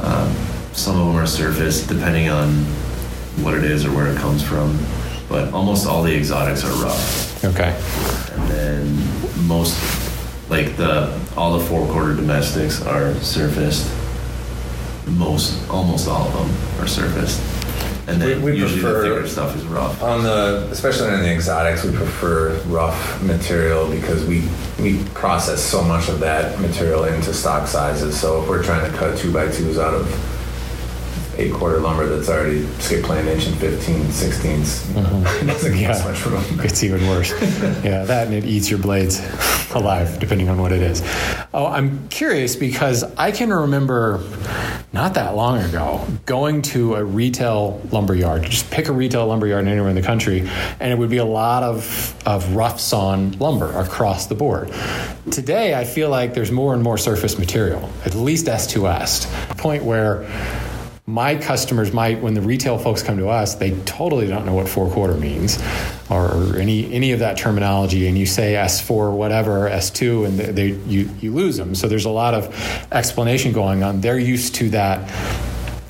Um, 0.00 0.34
some 0.74 0.98
of 1.00 1.06
them 1.06 1.16
are 1.16 1.26
surface, 1.26 1.86
depending 1.86 2.28
on 2.28 2.48
what 3.42 3.54
it 3.54 3.64
is 3.64 3.84
or 3.84 3.90
where 3.92 4.06
it 4.08 4.16
comes 4.18 4.42
from. 4.42 4.78
But 5.28 5.52
almost 5.52 5.86
all 5.86 6.02
the 6.02 6.14
exotics 6.14 6.64
are 6.64 6.72
rough, 6.84 7.44
Okay. 7.44 7.74
and 8.34 8.48
then 8.50 9.46
most, 9.46 9.74
like 10.50 10.76
the 10.76 11.18
all 11.36 11.58
the 11.58 11.64
four 11.64 11.86
quarter 11.88 12.14
domestics 12.14 12.82
are 12.82 13.14
surfaced. 13.16 13.90
Most, 15.06 15.68
almost 15.70 16.08
all 16.08 16.28
of 16.28 16.32
them 16.34 16.82
are 16.82 16.86
surfaced, 16.88 17.40
and 18.06 18.20
then 18.22 18.42
We- 18.42 18.52
we 18.52 18.58
usually 18.58 18.80
the 18.80 18.88
prefer- 18.92 19.02
thicker 19.16 19.28
stuff 19.28 19.56
is 19.56 19.64
rough. 19.64 20.02
On 20.02 20.22
the, 20.22 20.66
especially 20.70 21.08
in 21.08 21.20
the 21.20 21.30
exotics, 21.32 21.84
we 21.84 21.90
prefer 21.92 22.52
rough 22.68 23.20
material 23.22 23.86
because 23.86 24.22
we 24.24 24.42
we 24.80 24.98
process 25.14 25.60
so 25.60 25.82
much 25.82 26.08
of 26.08 26.20
that 26.20 26.60
material 26.60 27.04
into 27.04 27.32
stock 27.32 27.66
sizes. 27.66 28.18
So 28.18 28.42
if 28.42 28.48
we're 28.48 28.62
trying 28.62 28.90
to 28.90 28.96
cut 28.96 29.16
two 29.16 29.30
by 29.32 29.48
twos 29.48 29.78
out 29.78 29.94
of 29.94 30.06
eight 31.38 31.52
quarter 31.52 31.78
lumber 31.80 32.06
that's 32.06 32.28
already 32.28 32.66
skip 32.80 33.04
plane 33.04 33.26
inch 33.26 33.46
and 33.46 33.56
15 33.56 34.10
sixteenths, 34.10 34.86
mm-hmm. 34.90 35.26
it 35.48 35.52
doesn't 35.52 35.76
give 35.78 35.90
us 35.90 36.04
Yeah. 36.04 36.10
much 36.10 36.26
room. 36.26 36.60
It's 36.64 36.82
even 36.82 37.06
worse. 37.08 37.30
yeah, 37.84 38.04
that 38.04 38.26
and 38.26 38.34
it 38.34 38.44
eats 38.44 38.70
your 38.70 38.78
blades 38.78 39.20
alive, 39.74 40.18
depending 40.20 40.48
on 40.48 40.60
what 40.60 40.72
it 40.72 40.82
is. 40.82 41.02
Oh, 41.52 41.66
I'm 41.66 42.08
curious 42.08 42.56
because 42.56 43.02
I 43.16 43.30
can 43.32 43.52
remember 43.52 44.20
not 44.92 45.14
that 45.14 45.34
long 45.34 45.58
ago 45.60 46.06
going 46.26 46.62
to 46.62 46.94
a 46.94 47.04
retail 47.04 47.80
lumber 47.90 48.14
yard. 48.14 48.44
Just 48.44 48.70
pick 48.70 48.88
a 48.88 48.92
retail 48.92 49.26
lumber 49.26 49.46
yard 49.46 49.66
anywhere 49.66 49.88
in 49.90 49.96
the 49.96 50.02
country, 50.02 50.48
and 50.80 50.92
it 50.92 50.98
would 50.98 51.10
be 51.10 51.16
a 51.18 51.24
lot 51.24 51.62
of, 51.62 52.14
of 52.26 52.54
rough 52.54 52.78
sawn 52.80 53.32
lumber 53.38 53.72
across 53.78 54.26
the 54.26 54.34
board. 54.34 54.70
Today, 55.30 55.74
I 55.74 55.84
feel 55.84 56.10
like 56.10 56.34
there's 56.34 56.52
more 56.52 56.74
and 56.74 56.82
more 56.82 56.98
surface 56.98 57.38
material, 57.38 57.90
at 58.04 58.14
least 58.14 58.46
S2S, 58.46 59.50
a 59.50 59.54
point 59.54 59.82
where 59.84 60.22
my 61.06 61.36
customers 61.36 61.92
might 61.92 62.22
when 62.22 62.32
the 62.32 62.40
retail 62.40 62.78
folks 62.78 63.02
come 63.02 63.18
to 63.18 63.28
us 63.28 63.56
they 63.56 63.78
totally 63.82 64.26
don't 64.26 64.46
know 64.46 64.54
what 64.54 64.66
four 64.66 64.90
quarter 64.90 65.14
means 65.14 65.62
or, 66.08 66.32
or 66.32 66.56
any 66.56 66.90
any 66.92 67.12
of 67.12 67.18
that 67.18 67.36
terminology. 67.36 68.06
And 68.08 68.16
you 68.16 68.24
say 68.24 68.54
s4 68.54 69.14
whatever 69.14 69.68
s2 69.68 70.26
and 70.26 70.38
they, 70.38 70.52
they 70.52 70.66
you 70.86 71.10
you 71.20 71.32
lose 71.32 71.58
them. 71.58 71.74
So 71.74 71.88
there's 71.88 72.06
a 72.06 72.10
lot 72.10 72.32
of 72.32 72.54
explanation 72.90 73.52
going 73.52 73.82
on. 73.82 74.00
They're 74.00 74.18
used 74.18 74.54
to 74.56 74.70
that 74.70 75.10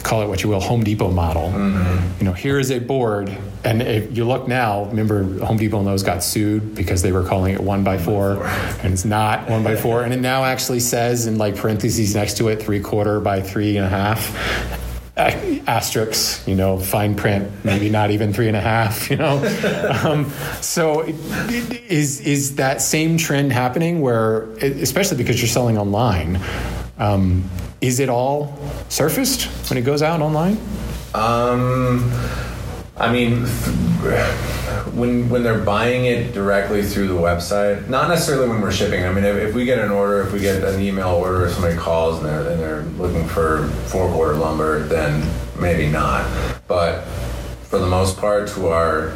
call 0.03 0.21
it 0.21 0.27
what 0.27 0.43
you 0.43 0.51
will 0.51 0.61
home 0.61 0.83
depot 0.85 1.11
model. 1.11 1.49
Mm-hmm. 1.49 2.19
You 2.19 2.25
know 2.25 2.33
here 2.33 2.59
is 2.59 2.73
a 2.73 2.81
board 2.81 3.37
and 3.63 3.83
if 3.83 4.17
you 4.17 4.25
look 4.25 4.49
now 4.49 4.87
remember 4.87 5.39
home 5.45 5.59
depot 5.59 5.79
and 5.79 5.87
those 5.87 6.03
got 6.03 6.25
sued 6.25 6.75
because 6.75 7.03
they 7.03 7.13
were 7.13 7.23
calling 7.23 7.55
it 7.55 7.61
one 7.61 7.85
by 7.85 7.99
four. 7.99 8.45
and 8.83 8.93
it's 8.93 9.05
not 9.05 9.49
one 9.49 9.63
by 9.63 9.77
four. 9.77 10.03
And 10.03 10.13
it 10.13 10.21
now 10.21 10.43
actually 10.43 10.81
says 10.81 11.29
in 11.29 11.39
like 11.39 11.55
parentheses 11.55 12.17
next 12.17 12.39
to 12.39 12.49
it 12.49 12.61
three 12.61 12.81
quarter 12.81 13.21
by 13.21 13.43
three 13.43 13.77
and 13.77 13.87
a 13.87 13.89
half 13.89 14.83
asterisks, 15.17 16.47
you 16.47 16.57
know, 16.57 16.79
fine 16.79 17.15
print, 17.15 17.51
maybe 17.65 17.89
not 17.89 18.11
even 18.11 18.33
three 18.33 18.49
and 18.49 18.57
a 18.57 18.61
half, 18.61 19.11
you 19.11 19.17
know. 19.17 19.39
Um, 20.05 20.31
so, 20.61 21.03
is 21.03 22.21
is 22.21 22.57
that 22.57 22.83
same 22.83 23.17
trend 23.17 23.53
happening 23.53 24.01
where, 24.01 24.43
especially 24.61 25.17
because 25.17 25.41
you're 25.41 25.49
selling 25.49 25.79
online, 25.79 26.41
um, 26.99 27.49
is 27.81 28.01
it 28.01 28.09
all 28.09 28.59
surfaced 28.89 29.45
when 29.71 29.79
it 29.79 29.83
goes 29.83 30.03
out 30.03 30.21
online? 30.21 30.59
Um, 31.15 32.11
I 32.97 33.13
mean, 33.13 33.45
when 34.97 35.29
when 35.29 35.43
they're 35.43 35.59
buying 35.59 36.05
it 36.05 36.33
directly 36.33 36.83
through 36.83 37.09
the 37.09 37.15
website, 37.15 37.89
not 37.89 38.09
necessarily 38.09 38.49
when 38.49 38.61
we're 38.61 38.71
shipping. 38.71 39.05
I 39.05 39.13
mean, 39.13 39.25
if, 39.25 39.37
if 39.37 39.55
we 39.55 39.65
get 39.65 39.79
an 39.79 39.91
order, 39.91 40.23
if 40.23 40.33
we 40.33 40.39
get 40.39 40.63
an 40.63 40.81
email 40.81 41.09
order, 41.09 41.47
if 41.47 41.53
somebody 41.55 41.77
calls 41.77 42.19
and 42.19 42.27
they're 42.27 42.49
and 42.53 42.61
they're 42.61 42.83
looking 43.05 43.27
for 43.27 43.67
four 43.87 44.09
quarter 44.13 44.35
lumber, 44.35 44.85
then 44.85 45.29
maybe 45.59 45.89
not. 45.91 46.25
But 46.69 47.03
for 47.69 47.81
the 47.81 47.87
most 47.87 48.17
part, 48.19 48.49
to 48.51 48.69
our 48.69 49.13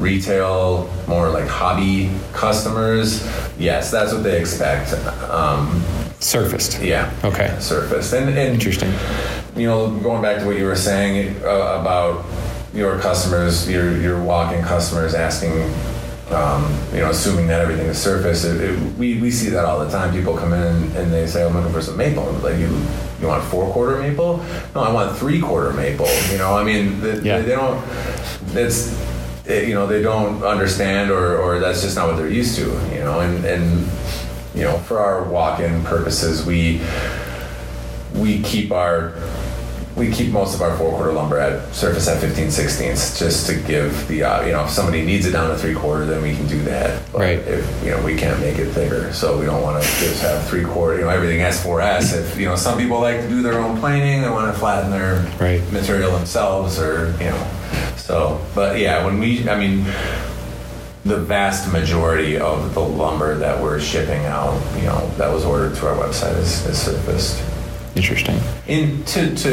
retail, 0.00 0.92
more 1.06 1.28
like 1.30 1.46
hobby 1.46 2.10
customers, 2.32 3.22
yes, 3.58 3.92
that's 3.92 4.12
what 4.12 4.24
they 4.24 4.40
expect. 4.40 4.92
Um, 5.30 5.84
Surfaced. 6.18 6.82
yeah. 6.82 7.12
Okay. 7.24 7.56
Surfaced. 7.60 8.12
and, 8.12 8.28
and 8.28 8.38
Interesting. 8.38 8.92
you 9.54 9.66
know, 9.68 9.90
going 10.00 10.20
back 10.20 10.40
to 10.40 10.46
what 10.46 10.56
you 10.58 10.64
were 10.64 10.74
saying 10.76 11.36
uh, 11.44 11.78
about 11.80 12.24
your 12.72 12.98
customers, 13.00 13.68
your 13.68 13.96
your 14.00 14.22
walk-in 14.22 14.62
customers 14.64 15.14
asking, 15.14 15.52
um, 16.30 16.72
you 16.92 17.00
know, 17.00 17.10
assuming 17.10 17.46
that 17.48 17.60
everything 17.60 17.86
is 17.86 17.98
surface. 17.98 18.44
It, 18.44 18.60
it, 18.60 18.78
we, 18.96 19.20
we 19.20 19.30
see 19.30 19.50
that 19.50 19.64
all 19.64 19.80
the 19.84 19.90
time. 19.90 20.12
People 20.12 20.36
come 20.36 20.52
in 20.52 20.96
and 20.96 21.12
they 21.12 21.26
say, 21.26 21.44
"I'm 21.44 21.54
looking 21.54 21.72
for 21.72 21.80
some 21.82 21.96
maple." 21.96 22.24
Like 22.42 22.58
you, 22.58 22.68
you 23.20 23.26
want 23.26 23.42
four 23.44 23.70
quarter 23.72 23.98
maple? 24.00 24.38
No, 24.74 24.82
I 24.82 24.92
want 24.92 25.16
three 25.18 25.40
quarter 25.40 25.72
maple. 25.72 26.08
You 26.30 26.38
know, 26.38 26.56
I 26.56 26.62
mean, 26.64 27.00
they, 27.00 27.20
Yeah. 27.20 27.40
they 27.40 27.52
don't. 27.52 27.82
It's 28.54 28.96
it, 29.46 29.66
you 29.68 29.74
know 29.74 29.86
they 29.86 30.02
don't 30.02 30.42
understand 30.44 31.10
or 31.10 31.36
or 31.38 31.58
that's 31.58 31.82
just 31.82 31.96
not 31.96 32.06
what 32.08 32.16
they're 32.16 32.30
used 32.30 32.56
to. 32.56 32.66
You 32.94 33.00
know, 33.00 33.20
and 33.20 33.44
and 33.44 33.88
you 34.54 34.62
know 34.62 34.78
for 34.78 35.00
our 35.00 35.24
walk-in 35.24 35.82
purposes, 35.84 36.46
we 36.46 36.80
we 38.14 38.40
keep 38.42 38.70
our 38.72 39.14
we 40.00 40.10
keep 40.10 40.32
most 40.32 40.54
of 40.54 40.62
our 40.62 40.74
four 40.78 40.90
quarter 40.96 41.12
lumber 41.12 41.38
at 41.38 41.72
surface 41.74 42.08
at 42.08 42.20
15 42.20 42.50
sixteenths 42.50 43.18
just 43.18 43.46
to 43.46 43.54
give 43.60 44.08
the 44.08 44.22
uh, 44.24 44.44
you 44.46 44.52
know 44.52 44.64
if 44.64 44.70
somebody 44.70 45.04
needs 45.04 45.26
it 45.26 45.32
down 45.32 45.50
to 45.50 45.56
three 45.58 45.74
quarter 45.74 46.06
then 46.06 46.22
we 46.22 46.34
can 46.34 46.46
do 46.48 46.60
that 46.62 47.00
but 47.12 47.20
Right. 47.20 47.38
if 47.40 47.84
you 47.84 47.90
know 47.90 48.02
we 48.02 48.16
can't 48.16 48.40
make 48.40 48.58
it 48.58 48.70
thicker 48.72 49.12
so 49.12 49.38
we 49.38 49.44
don't 49.44 49.62
want 49.62 49.82
to 49.82 49.88
just 50.00 50.22
have 50.22 50.42
three 50.48 50.64
quarter 50.64 50.96
you 50.98 51.02
know 51.04 51.10
everything 51.10 51.40
s4s 51.40 52.16
if 52.18 52.38
you 52.38 52.46
know 52.46 52.56
some 52.56 52.78
people 52.78 52.98
like 53.00 53.20
to 53.20 53.28
do 53.28 53.42
their 53.42 53.58
own 53.60 53.78
planing 53.78 54.22
they 54.22 54.30
want 54.30 54.52
to 54.52 54.58
flatten 54.58 54.90
their 54.90 55.22
Right. 55.38 55.62
material 55.70 56.10
themselves 56.16 56.78
or 56.80 57.12
you 57.20 57.26
know 57.30 57.50
so 57.96 58.40
but 58.54 58.78
yeah 58.78 59.04
when 59.04 59.18
we 59.18 59.48
i 59.50 59.56
mean 59.58 59.84
the 61.04 61.16
vast 61.16 61.72
majority 61.72 62.38
of 62.38 62.74
the 62.74 62.80
lumber 62.80 63.34
that 63.38 63.60
we're 63.62 63.80
shipping 63.80 64.22
out, 64.26 64.60
you 64.76 64.82
know, 64.82 65.08
that 65.16 65.32
was 65.32 65.46
ordered 65.46 65.74
through 65.74 65.88
our 65.88 65.96
website 65.96 66.36
is, 66.36 66.66
is 66.66 66.78
surfaced. 66.78 67.42
Interesting. 67.96 68.38
In 68.68 69.02
to, 69.06 69.34
to 69.34 69.50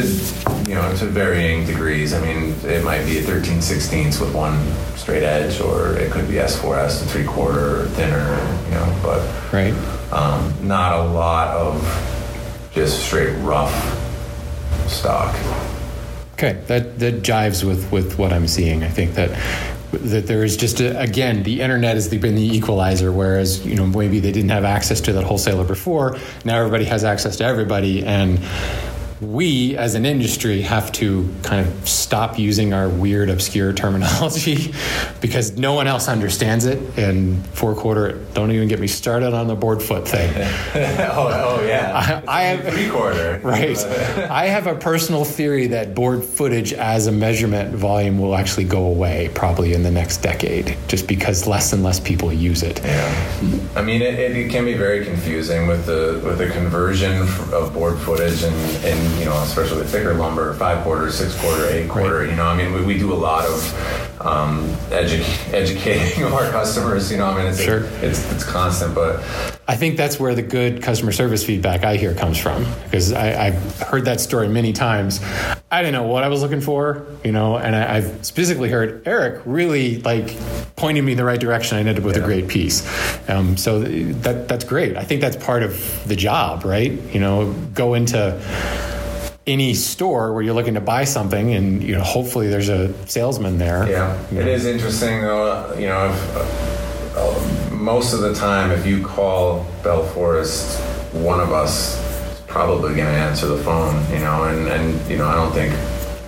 you 0.70 0.76
know 0.76 0.96
to 0.98 1.06
varying 1.06 1.66
degrees. 1.66 2.14
I 2.14 2.22
mean, 2.22 2.54
it 2.64 2.84
might 2.84 3.04
be 3.06 3.18
a 3.18 3.22
13 3.24 3.58
16ths 3.58 4.20
with 4.22 4.34
one 4.34 4.60
straight 4.96 5.24
edge, 5.24 5.60
or 5.60 5.98
it 5.98 6.12
could 6.12 6.28
be 6.28 6.36
S4S 6.36 7.00
to 7.02 7.06
three 7.08 7.26
quarter 7.26 7.86
thinner. 7.90 8.38
You 8.66 8.76
know, 8.76 9.00
but 9.02 9.22
Right. 9.52 9.74
um, 10.14 10.54
not 10.62 10.94
a 11.00 11.04
lot 11.04 11.48
of 11.56 11.82
just 12.74 13.04
straight 13.06 13.34
rough 13.40 13.74
stock. 14.88 15.36
Okay, 16.34 16.62
that 16.68 17.00
that 17.00 17.24
jives 17.24 17.64
with 17.64 17.92
with 17.92 18.20
what 18.20 18.32
I'm 18.32 18.48
seeing. 18.48 18.84
I 18.84 18.90
think 18.90 19.16
that 19.16 19.32
that 19.92 20.28
there 20.28 20.44
is 20.44 20.58
just 20.58 20.80
a, 20.80 21.00
again 21.00 21.44
the 21.44 21.62
internet 21.62 21.96
has 21.96 22.10
been 22.10 22.36
the 22.36 22.56
equalizer, 22.56 23.12
whereas 23.12 23.66
you 23.66 23.76
know 23.76 23.86
maybe 23.86 24.20
they 24.20 24.32
didn't 24.32 24.50
have 24.50 24.64
access 24.64 25.02
to 25.02 25.14
that 25.14 25.24
wholesaler 25.24 25.64
before. 25.64 26.18
Now 26.46 26.58
everybody 26.58 26.86
has 26.86 27.04
access 27.04 27.38
to 27.38 27.46
everybody, 27.46 28.06
and 28.06 28.40
we 29.20 29.76
as 29.78 29.96
an 29.96 30.06
industry 30.06 30.62
have 30.62 30.92
to 30.92 31.28
kind 31.44 31.66
of 31.68 31.90
stop 31.90 32.38
using 32.38 32.72
our 32.74 32.88
weird 32.88 33.30
obscure 33.30 33.74
terminology 33.74 34.74
because 35.22 35.58
no 35.58 35.74
one 35.74 35.88
else 35.88 36.08
understands 36.08 36.66
it 36.66 36.78
and 37.00 37.44
four 37.48 37.74
quarter 37.74 38.24
don't 38.34 38.52
even 38.52 38.68
get 38.68 38.80
me 38.80 38.86
started 38.88 39.34
on 39.34 39.48
the 39.48 39.56
board 39.56 39.82
foot 39.82 40.08
thing 40.08 40.30
oh, 40.36 41.58
oh 41.60 41.66
yeah, 41.66 42.22
I- 42.28 42.42
I 42.42 42.44
have- 42.44 42.74
three 42.74 42.90
quarter. 42.90 43.42
Right. 43.48 43.78
I 44.30 44.48
have 44.48 44.68
a 44.68 44.76
personal 44.76 45.24
theory 45.24 45.68
that 45.68 45.96
board 45.96 46.24
footage 46.24 46.74
as 46.74 47.08
a 47.08 47.12
measurement 47.12 47.74
volume 47.74 48.20
will 48.20 48.36
actually 48.36 48.66
go 48.66 48.86
away 48.86 49.30
probably 49.34 49.74
in 49.74 49.84
the 49.84 49.92
next 49.92 50.18
decade, 50.18 50.78
just 50.88 51.08
because 51.08 51.48
less 51.48 51.72
and 51.72 51.82
less 51.84 52.00
people 52.00 52.32
use 52.34 52.62
it. 52.64 52.82
Yeah, 52.84 53.40
I 53.76 53.82
mean, 53.84 54.02
it, 54.02 54.16
it 54.20 54.52
can 54.52 54.66
be 54.66 54.74
very 54.74 55.06
confusing 55.06 55.68
with 55.68 55.86
the 55.86 56.22
with 56.26 56.40
the 56.40 56.50
conversion 56.50 57.22
of 57.22 57.72
board 57.74 57.98
footage 58.00 58.44
and, 58.44 58.56
and 58.86 59.07
you 59.20 59.26
know, 59.26 59.42
especially 59.44 59.78
with 59.78 59.90
thicker 59.92 60.14
lumber, 60.14 60.54
five 60.56 60.84
quarter, 60.84 61.12
six 61.12 61.40
quarter, 61.42 61.66
eight 61.68 61.90
quarter. 61.90 62.26
You 62.26 62.36
know, 62.36 62.46
I 62.46 62.56
mean, 62.56 62.74
we, 62.74 62.84
we 62.86 62.98
do 62.98 63.14
a 63.14 63.16
lot 63.16 63.46
of 63.46 64.22
um, 64.26 64.68
edu- 64.90 65.54
educating 65.54 66.24
of 66.28 66.34
our 66.34 66.50
customers. 66.52 67.12
You 67.12 67.18
know, 67.18 67.26
I 67.26 67.38
mean, 67.38 67.48
it's 67.48 67.62
Sure. 67.64 67.84
it's 68.02 68.30
it's 68.32 68.44
constant, 68.44 68.94
but 68.96 69.18
I 69.70 69.76
think 69.76 69.98
that's 69.98 70.20
where 70.20 70.34
the 70.34 70.42
good 70.42 70.82
customer 70.82 71.12
service 71.12 71.46
feedback 71.46 71.84
I 71.84 71.98
hear 71.98 72.14
comes 72.14 72.38
from, 72.38 72.66
because 72.86 73.12
I, 73.12 73.48
I've 73.48 73.80
heard 73.82 74.06
that 74.06 74.20
story 74.22 74.48
many 74.48 74.72
times. 74.74 75.20
I 75.70 75.82
didn't 75.82 75.94
know 75.94 76.08
what 76.08 76.24
I 76.24 76.30
was 76.30 76.42
looking 76.42 76.62
for, 76.62 77.06
you 77.26 77.34
know, 77.34 77.58
and 77.58 77.76
I, 77.76 77.98
I've 77.98 78.26
specifically 78.26 78.70
heard 78.70 79.06
Eric 79.06 79.42
really 79.46 80.00
like 80.02 80.34
pointing 80.78 81.04
me 81.04 81.12
in 81.12 81.18
the 81.18 81.26
right 81.26 81.40
direction. 81.40 81.76
I 81.76 81.82
ended 81.82 81.98
up 81.98 82.04
with 82.04 82.16
a 82.16 82.22
great 82.22 82.48
piece. 82.48 82.88
Um, 83.30 83.58
so 83.58 83.82
that 83.82 84.48
that's 84.48 84.64
great. 84.64 84.96
I 84.96 85.04
think 85.04 85.20
that's 85.20 85.36
part 85.36 85.64
of 85.64 86.08
the 86.08 86.16
job, 86.16 86.64
right? 86.64 86.92
You 87.14 87.20
know, 87.20 87.52
go 87.74 87.94
into 87.94 88.40
any 89.48 89.74
store 89.74 90.34
where 90.34 90.44
you're 90.44 90.54
looking 90.54 90.74
to 90.76 90.82
buy 90.82 91.06
something, 91.06 91.54
and 91.54 91.82
you 91.82 91.96
know, 91.96 92.04
hopefully 92.04 92.48
there's 92.50 92.70
a 92.70 92.94
salesman 93.08 93.58
there. 93.58 93.90
Yeah, 93.90 94.20
You 94.32 94.42
it 94.42 94.48
is 94.48 94.66
interesting 94.66 95.22
though. 95.22 95.74
You 95.76 95.88
know, 95.88 96.10
if, 96.12 97.18
uh, 97.18 97.74
most 97.74 98.14
of 98.14 98.20
the 98.20 98.34
time, 98.36 98.72
if 98.72 98.86
you 98.86 99.06
call 99.06 99.66
Bell 99.84 100.04
Forest, 100.08 100.80
one 101.14 101.40
of 101.40 101.52
us 101.52 101.98
is 102.34 102.42
probably 102.42 102.94
going 102.96 103.08
to 103.08 103.20
answer 103.20 103.48
the 103.48 103.64
phone. 103.64 103.96
You 104.12 104.20
know, 104.20 104.44
and 104.44 104.68
and 104.68 105.10
you 105.10 105.18
know, 105.18 105.26
I 105.28 105.36
don't 105.36 105.54
think 105.54 105.74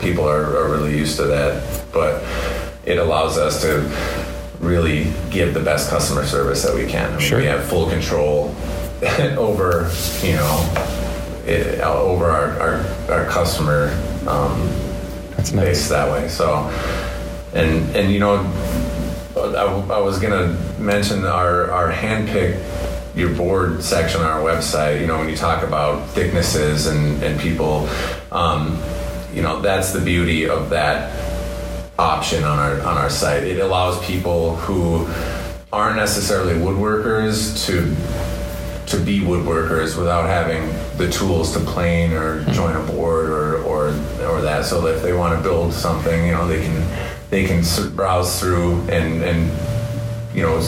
people 0.02 0.28
are, 0.28 0.58
are 0.58 0.72
really 0.72 0.98
used 0.98 1.18
to 1.18 1.24
that, 1.24 1.84
but 1.92 2.24
it 2.86 2.98
allows 2.98 3.38
us 3.38 3.62
to 3.62 3.92
really 4.60 5.12
give 5.30 5.54
the 5.54 5.60
best 5.60 5.90
customer 5.90 6.26
service 6.26 6.64
that 6.64 6.74
we 6.74 6.86
can. 6.86 7.10
I 7.14 7.18
mean, 7.18 7.20
Sure. 7.20 7.40
We 7.40 7.46
have 7.46 7.64
full 7.66 7.90
control 7.90 8.54
over, 9.38 9.90
you 10.22 10.34
know, 10.34 10.99
it, 11.46 11.80
over 11.82 12.26
our, 12.26 12.60
our, 12.60 13.14
our 13.14 13.26
customer 13.26 13.90
um, 14.28 14.68
That's 15.32 15.52
nice. 15.52 15.66
based 15.66 15.90
that 15.90 16.12
way. 16.12 16.28
So, 16.28 16.70
and 17.54 17.96
and 17.96 18.12
you 18.12 18.20
know, 18.20 18.38
I, 19.36 19.96
I 19.96 20.00
was 20.00 20.20
gonna 20.20 20.58
mention 20.78 21.26
our 21.26 21.72
our 21.72 21.92
handpick 21.92 22.64
your 23.16 23.34
board 23.34 23.84
section 23.84 24.22
on 24.22 24.28
our 24.28 24.42
website. 24.42 25.02
You 25.02 25.08
know, 25.08 25.18
when 25.18 25.30
you 25.30 25.36
talk 25.36 25.64
about 25.64 26.08
thicknesses 26.10 26.88
and 26.88 27.22
and 27.24 27.40
people, 27.40 27.90
um, 28.32 28.82
you 29.34 29.42
know, 29.42 29.62
that's 29.62 29.92
the 29.92 30.02
beauty 30.02 30.48
of 30.48 30.70
that 30.70 31.12
option 31.98 32.44
on 32.44 32.60
our 32.60 32.82
on 32.82 32.98
our 32.98 33.10
site. 33.10 33.44
It 33.44 33.60
allows 33.60 34.04
people 34.06 34.56
who 34.58 35.08
aren't 35.72 35.98
necessarily 35.98 36.54
woodworkers 36.54 37.66
to 37.66 37.96
to 38.88 39.04
be 39.04 39.20
woodworkers 39.20 39.98
without 39.98 40.26
having 40.26 40.68
the 41.00 41.10
tools 41.10 41.54
to 41.54 41.60
plane 41.62 42.12
or 42.12 42.44
join 42.52 42.76
a 42.76 42.84
board 42.92 43.30
or, 43.30 43.64
or 43.64 43.88
or 44.28 44.42
that. 44.42 44.66
So 44.66 44.86
if 44.86 45.02
they 45.02 45.14
want 45.14 45.36
to 45.36 45.42
build 45.42 45.74
something, 45.74 46.26
you 46.26 46.34
know, 46.34 46.46
they 46.46 46.62
can 46.62 47.10
they 47.30 47.46
can 47.46 47.64
browse 47.96 48.40
through 48.40 48.82
and 48.90 49.24
and 49.24 49.50
you 50.36 50.44
know 50.44 50.60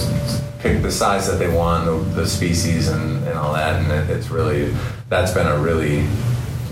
pick 0.60 0.82
the 0.82 0.92
size 0.92 1.28
that 1.28 1.38
they 1.38 1.54
want, 1.54 1.86
the, 1.86 2.22
the 2.22 2.28
species 2.28 2.88
and, 2.88 3.28
and 3.28 3.38
all 3.38 3.54
that. 3.54 3.82
And 3.82 3.92
it, 3.92 4.16
it's 4.16 4.30
really 4.30 4.74
that's 5.10 5.34
been 5.34 5.48
a 5.48 5.60
really 5.60 6.08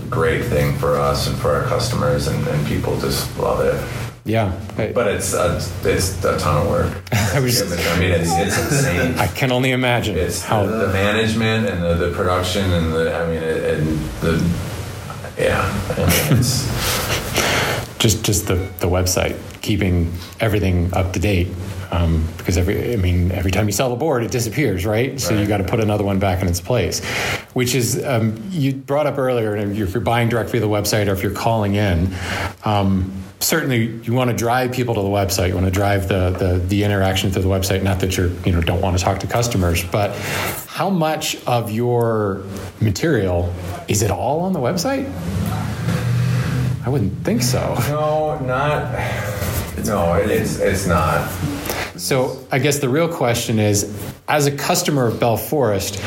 great 0.08 0.44
thing 0.44 0.76
for 0.78 0.96
us 0.96 1.28
and 1.28 1.36
for 1.36 1.54
our 1.54 1.64
customers, 1.64 2.26
and, 2.26 2.46
and 2.48 2.66
people 2.66 2.98
just 2.98 3.38
love 3.38 3.60
it. 3.60 4.09
Yeah. 4.30 4.52
But 4.94 5.08
it's 5.08 5.34
a, 5.34 5.56
it's 5.84 6.24
a 6.24 6.38
ton 6.38 6.62
of 6.62 6.68
work. 6.70 6.92
I 7.12 7.40
was- 7.40 7.60
I 7.62 7.98
mean, 7.98 8.12
it's, 8.12 8.30
it's 8.30 8.58
insane. 8.72 9.18
I 9.18 9.26
can 9.26 9.50
only 9.52 9.72
imagine 9.72 10.16
It's 10.16 10.42
how 10.42 10.64
the, 10.66 10.86
the 10.86 10.92
management 10.92 11.66
and 11.68 11.82
the, 11.82 11.94
the 11.94 12.10
production 12.14 12.70
and 12.72 12.92
the 12.92 13.14
I 13.14 13.26
mean 13.26 13.42
it, 13.42 13.78
and 13.78 13.98
the 14.20 14.34
yeah 15.38 15.62
I 15.90 16.00
mean, 16.00 16.38
it's 16.38 16.66
just 18.00 18.24
just 18.24 18.48
the, 18.48 18.54
the 18.80 18.88
website 18.88 19.36
keeping 19.60 20.12
everything 20.40 20.92
up 20.94 21.12
to 21.12 21.20
date 21.20 21.48
um, 21.92 22.26
because 22.38 22.56
every 22.56 22.92
I 22.94 22.96
mean 22.96 23.30
every 23.30 23.50
time 23.52 23.66
you 23.66 23.72
sell 23.72 23.92
a 23.92 23.96
board 23.96 24.24
it 24.24 24.30
disappears 24.32 24.84
right 24.86 25.20
so 25.20 25.34
you 25.34 25.40
Right. 25.40 25.48
got 25.48 25.56
to 25.58 25.64
put 25.64 25.80
another 25.80 26.02
one 26.02 26.18
back 26.18 26.40
in 26.42 26.48
its 26.48 26.60
place 26.60 27.04
which 27.52 27.74
is 27.74 28.02
um, 28.04 28.42
you 28.50 28.72
brought 28.72 29.06
up 29.06 29.18
earlier 29.18 29.54
and 29.54 29.76
if 29.76 29.92
you're 29.92 30.00
buying 30.00 30.28
direct 30.30 30.50
via 30.50 30.60
the 30.60 30.66
website 30.68 31.08
or 31.08 31.12
if 31.12 31.22
you're 31.22 31.30
calling 31.32 31.74
in 31.74 32.12
um, 32.64 33.12
certainly 33.40 33.86
you 34.02 34.14
want 34.14 34.30
to 34.30 34.36
drive 34.36 34.72
people 34.72 34.94
to 34.94 35.02
the 35.02 35.08
website 35.08 35.48
you 35.48 35.54
want 35.54 35.66
to 35.66 35.70
drive 35.72 36.08
the, 36.08 36.30
the 36.30 36.58
the 36.68 36.84
interaction 36.84 37.30
through 37.30 37.42
the 37.42 37.48
website 37.48 37.82
not 37.82 38.00
that 38.00 38.16
you're 38.16 38.30
you 38.46 38.52
know 38.52 38.60
don't 38.62 38.80
want 38.80 38.96
to 38.98 39.04
talk 39.04 39.18
to 39.20 39.26
customers 39.26 39.84
but 39.84 40.14
how 40.66 40.88
much 40.88 41.36
of 41.46 41.70
your 41.70 42.44
material 42.80 43.52
is 43.88 44.00
it 44.02 44.10
all 44.10 44.40
on 44.40 44.52
the 44.54 44.60
website 44.60 45.04
I 46.84 46.88
wouldn't 46.88 47.24
think 47.24 47.42
so. 47.42 47.74
no 47.88 48.38
not 48.40 48.92
no 49.84 50.14
it's 50.14 50.58
it's 50.58 50.86
not 50.86 51.28
So 51.96 52.46
I 52.50 52.58
guess 52.58 52.78
the 52.78 52.88
real 52.88 53.08
question 53.08 53.58
is, 53.58 53.94
as 54.26 54.46
a 54.46 54.50
customer 54.56 55.06
of 55.06 55.20
Bell 55.20 55.36
Forest, 55.36 56.00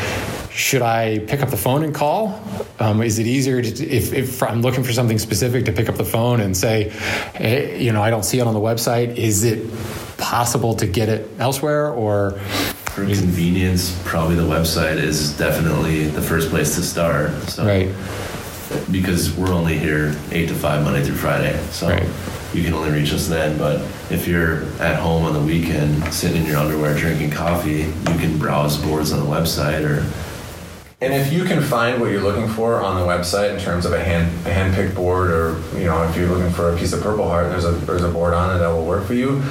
should 0.49 0.81
I 0.81 1.19
pick 1.19 1.41
up 1.41 1.49
the 1.49 1.57
phone 1.57 1.83
and 1.83 1.93
call? 1.93 2.41
Um, 2.79 3.01
is 3.03 3.19
it 3.19 3.27
easier 3.27 3.61
to, 3.61 3.87
if, 3.87 4.11
if 4.11 4.41
I'm 4.41 4.61
looking 4.63 4.83
for 4.83 4.91
something 4.91 5.19
specific 5.19 5.65
to 5.65 5.71
pick 5.71 5.89
up 5.89 5.95
the 5.95 6.05
phone 6.05 6.41
and 6.41 6.57
say, 6.57 6.89
hey, 7.35 7.79
you 7.79 7.91
know, 7.91 8.01
I 8.01 8.09
don't 8.09 8.23
see 8.25 8.39
it 8.39 8.47
on 8.47 8.55
the 8.55 8.59
website? 8.59 9.15
Is 9.17 9.43
it 9.43 9.69
possible 10.17 10.73
to 10.75 10.87
get 10.87 11.09
it 11.09 11.29
elsewhere 11.39 11.91
or? 11.91 12.31
For 12.95 13.05
convenience, 13.05 13.99
probably 14.05 14.35
the 14.35 14.43
website 14.43 14.97
is 14.97 15.35
definitely 15.37 16.05
the 16.05 16.21
first 16.21 16.49
place 16.49 16.75
to 16.75 16.81
start. 16.83 17.31
So, 17.49 17.65
Right. 17.65 17.89
Because 18.91 19.35
we're 19.35 19.53
only 19.53 19.77
here 19.77 20.15
eight 20.31 20.47
to 20.49 20.55
five 20.55 20.83
Monday 20.83 21.03
through 21.03 21.15
Friday, 21.15 21.59
so 21.71 21.89
Right. 21.89 22.07
you 22.53 22.63
can 22.63 22.73
only 22.73 22.91
reach 22.91 23.13
us 23.13 23.27
then. 23.27 23.57
But 23.57 23.81
if 24.09 24.27
you're 24.27 24.63
at 24.79 24.97
home 24.99 25.25
on 25.25 25.33
the 25.33 25.39
weekend, 25.39 26.13
sitting 26.13 26.43
in 26.43 26.47
your 26.47 26.57
underwear 26.57 26.95
drinking 26.95 27.31
coffee, 27.31 27.85
you 28.09 28.17
can 28.19 28.37
browse 28.37 28.77
boards 28.77 29.11
on 29.11 29.19
the 29.19 29.25
website 29.25 29.83
or 29.83 30.05
and 31.01 31.13
if 31.13 31.33
you 31.33 31.43
can 31.43 31.61
find 31.61 31.99
what 31.99 32.11
you're 32.11 32.21
looking 32.21 32.47
for 32.47 32.81
on 32.81 32.95
the 32.97 33.05
website 33.05 33.53
in 33.53 33.59
terms 33.59 33.85
of 33.85 33.91
a 33.91 34.01
hand 34.01 34.31
a 34.47 34.53
hand 34.53 34.73
picked 34.73 34.95
board 34.95 35.29
or 35.31 35.61
you 35.77 35.83
know 35.83 36.01
if 36.03 36.15
you're 36.15 36.29
looking 36.29 36.49
for 36.49 36.73
a 36.73 36.77
piece 36.77 36.93
of 36.93 37.01
purple 37.01 37.27
heart 37.27 37.49
there's 37.49 37.65
a 37.65 37.71
there's 37.71 38.05
a 38.05 38.09
board 38.09 38.33
on 38.33 38.55
it 38.55 38.59
that 38.59 38.69
will 38.69 38.85
work 38.85 39.03
for 39.05 39.13
you 39.13 39.41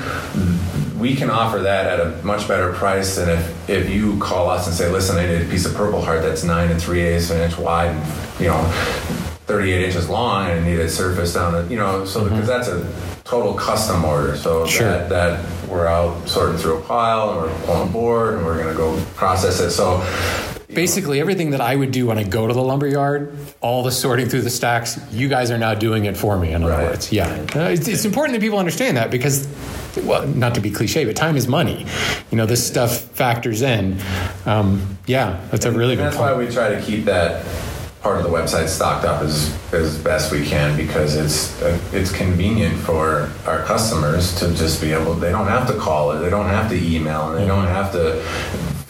we 1.02 1.16
can 1.16 1.30
offer 1.30 1.58
that 1.58 1.86
at 1.86 2.00
a 2.00 2.24
much 2.24 2.46
better 2.46 2.72
price 2.74 3.16
than 3.16 3.28
if, 3.28 3.68
if 3.68 3.90
you 3.90 4.16
call 4.20 4.48
us 4.48 4.68
and 4.68 4.76
say, 4.76 4.88
listen, 4.88 5.16
I 5.18 5.26
need 5.26 5.42
a 5.42 5.50
piece 5.50 5.66
of 5.66 5.74
Purple 5.74 6.00
Heart 6.00 6.22
that's 6.22 6.44
nine 6.44 6.70
and 6.70 6.80
three 6.80 7.00
eighths 7.02 7.28
of 7.30 7.38
an 7.38 7.42
inch 7.42 7.58
wide, 7.58 7.88
and, 7.88 8.40
you 8.40 8.46
know, 8.46 8.62
38 9.46 9.82
inches 9.86 10.08
long, 10.08 10.48
and 10.48 10.60
I 10.60 10.64
need 10.64 10.78
it 10.78 10.90
surfaced 10.90 11.34
down, 11.34 11.56
a, 11.56 11.66
you 11.66 11.76
know, 11.76 12.04
so 12.04 12.22
because 12.22 12.46
that's 12.46 12.68
a 12.68 12.86
total 13.24 13.54
custom 13.54 14.04
order. 14.04 14.36
So 14.36 14.64
Sure. 14.66 14.86
that, 14.88 15.08
that 15.08 15.68
we're 15.68 15.88
out 15.88 16.28
sorting 16.28 16.56
through 16.58 16.78
a 16.78 16.82
pile, 16.82 17.30
and 17.30 17.40
we're 17.50 17.66
pulling 17.66 17.88
a 17.88 17.92
board, 17.92 18.34
and 18.34 18.46
we're 18.46 18.62
going 18.62 18.72
to 18.72 18.78
go 18.78 18.96
process 19.16 19.58
it. 19.58 19.72
So 19.72 20.06
Basically, 20.72 21.20
everything 21.20 21.50
that 21.50 21.60
I 21.60 21.76
would 21.76 21.90
do 21.90 22.06
when 22.06 22.16
I 22.16 22.22
go 22.22 22.46
to 22.46 22.54
the 22.54 22.62
lumber 22.62 22.86
yard, 22.86 23.36
all 23.60 23.82
the 23.82 23.90
sorting 23.90 24.28
through 24.30 24.40
the 24.42 24.48
stacks, 24.50 24.98
you 25.10 25.28
guys 25.28 25.50
are 25.50 25.58
now 25.58 25.74
doing 25.74 26.06
it 26.06 26.16
for 26.16 26.38
me. 26.38 26.52
In 26.52 26.62
other 26.62 26.72
Right. 26.72 26.84
words, 26.90 27.12
yeah, 27.12 27.26
Uh, 27.54 27.60
it's, 27.64 27.88
it's 27.88 28.06
important 28.06 28.32
that 28.34 28.40
people 28.40 28.58
understand 28.58 28.96
that 28.96 29.10
because 29.10 29.46
well, 30.04 30.26
not 30.26 30.54
to 30.54 30.60
be 30.60 30.70
cliche, 30.70 31.04
but 31.04 31.16
time 31.16 31.36
is 31.36 31.46
money. 31.48 31.86
You 32.30 32.36
know, 32.38 32.46
this 32.46 32.66
stuff 32.66 32.98
factors 33.00 33.62
in. 33.62 33.98
Um, 34.46 34.98
yeah, 35.06 35.40
that's 35.50 35.64
a 35.66 35.70
really 35.72 35.92
And 35.92 36.00
good 36.00 36.04
that's 36.06 36.16
point. 36.16 36.36
why 36.36 36.44
we 36.44 36.50
try 36.50 36.70
to 36.74 36.80
keep 36.82 37.04
that 37.04 37.44
part 38.02 38.16
of 38.16 38.24
the 38.24 38.30
website 38.30 38.66
stocked 38.68 39.04
up 39.04 39.22
as 39.22 39.56
as 39.72 39.96
best 39.98 40.32
we 40.32 40.44
can 40.44 40.76
because 40.76 41.14
it's 41.16 41.60
uh, 41.62 41.78
it's 41.92 42.10
convenient 42.10 42.76
for 42.78 43.30
our 43.46 43.62
customers 43.64 44.34
to 44.36 44.52
just 44.54 44.80
be 44.80 44.92
able. 44.92 45.14
They 45.14 45.30
don't 45.30 45.46
have 45.46 45.66
to 45.68 45.74
call 45.78 46.12
it. 46.12 46.18
They 46.20 46.30
don't 46.30 46.48
have 46.48 46.68
to 46.70 46.76
email. 46.76 47.30
And 47.30 47.38
they 47.40 47.46
don't 47.46 47.66
have 47.66 47.92
to 47.92 48.20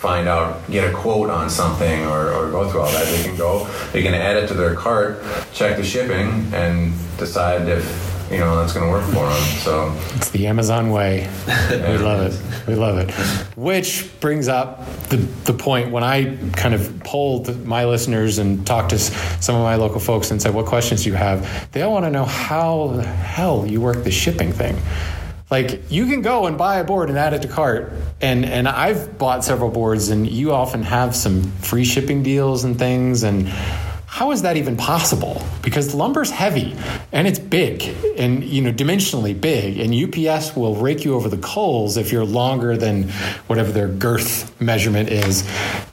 find 0.03 0.28
out 0.28 0.68
get 0.70 0.88
a 0.90 0.92
quote 0.92 1.30
on 1.30 1.48
something 1.48 2.05
or, 2.07 2.32
or 2.32 2.50
go 2.50 2.68
through 2.70 2.80
all 2.80 2.90
that. 2.90 3.05
They 3.07 3.22
can 3.22 3.36
go. 3.36 3.68
They 3.92 4.03
can 4.03 4.14
add 4.14 4.36
it 4.36 4.48
to 4.48 4.55
their 4.55 4.74
cart, 4.74 5.22
check 5.53 5.76
the 5.76 5.84
shipping, 5.84 6.53
and 6.55 6.92
decide 7.18 7.68
if 7.68 7.84
you 8.32 8.38
know 8.38 8.56
that's 8.56 8.72
going 8.72 8.86
to 8.86 8.90
work 8.90 9.04
for 9.06 9.26
them. 9.28 9.42
So 9.60 9.94
It's 10.16 10.30
the 10.30 10.46
Amazon 10.46 10.90
way. 10.90 11.28
we 11.70 11.98
love 11.98 12.32
it. 12.32 12.66
We 12.66 12.74
love 12.74 12.98
it. 12.98 13.10
Which 13.56 14.10
brings 14.20 14.48
up 14.48 14.86
the, 15.08 15.16
the 15.44 15.52
point 15.52 15.90
when 15.90 16.02
I 16.02 16.36
kind 16.52 16.74
of 16.74 17.00
polled 17.04 17.64
my 17.66 17.84
listeners 17.84 18.38
and 18.38 18.66
talked 18.66 18.90
to 18.90 18.98
some 18.98 19.54
of 19.54 19.62
my 19.62 19.74
local 19.76 20.00
folks 20.00 20.30
and 20.30 20.40
said, 20.40 20.54
What 20.54 20.66
questions 20.66 21.04
do 21.04 21.10
you 21.10 21.16
have? 21.16 21.70
They 21.72 21.82
all 21.82 21.92
want 21.92 22.06
to 22.06 22.10
know 22.10 22.24
how 22.24 22.88
the 22.88 23.02
hell 23.04 23.66
you 23.66 23.80
work 23.80 24.02
the 24.04 24.10
shipping 24.10 24.52
thing. 24.52 24.76
Like 25.50 25.90
you 25.90 26.06
can 26.06 26.22
go 26.22 26.46
and 26.46 26.56
buy 26.56 26.78
a 26.78 26.84
board 26.84 27.10
and 27.10 27.18
add 27.18 27.34
it 27.34 27.42
to 27.42 27.48
cart, 27.48 27.92
and 28.22 28.46
and 28.46 28.66
I've 28.66 29.18
bought 29.18 29.44
several 29.44 29.70
boards, 29.70 30.08
and 30.08 30.26
you 30.26 30.52
often 30.52 30.82
have 30.82 31.14
some 31.14 31.42
free 31.60 31.84
shipping 31.84 32.22
deals 32.22 32.64
and 32.64 32.78
things, 32.78 33.22
and 33.22 33.52
how 34.12 34.30
is 34.30 34.42
that 34.42 34.58
even 34.58 34.76
possible? 34.76 35.42
Because 35.62 35.94
lumber's 35.94 36.30
heavy 36.30 36.76
and 37.12 37.26
it's 37.26 37.38
big 37.38 37.82
and 38.18 38.44
you 38.44 38.60
know 38.60 38.70
dimensionally 38.70 39.38
big, 39.38 39.78
and 39.78 39.94
UPS 39.94 40.54
will 40.54 40.76
rake 40.76 41.02
you 41.02 41.14
over 41.14 41.30
the 41.30 41.38
coals 41.38 41.96
if 41.96 42.12
you're 42.12 42.26
longer 42.26 42.76
than 42.76 43.08
whatever 43.46 43.72
their 43.72 43.88
girth 43.88 44.60
measurement 44.60 45.08
is. 45.08 45.48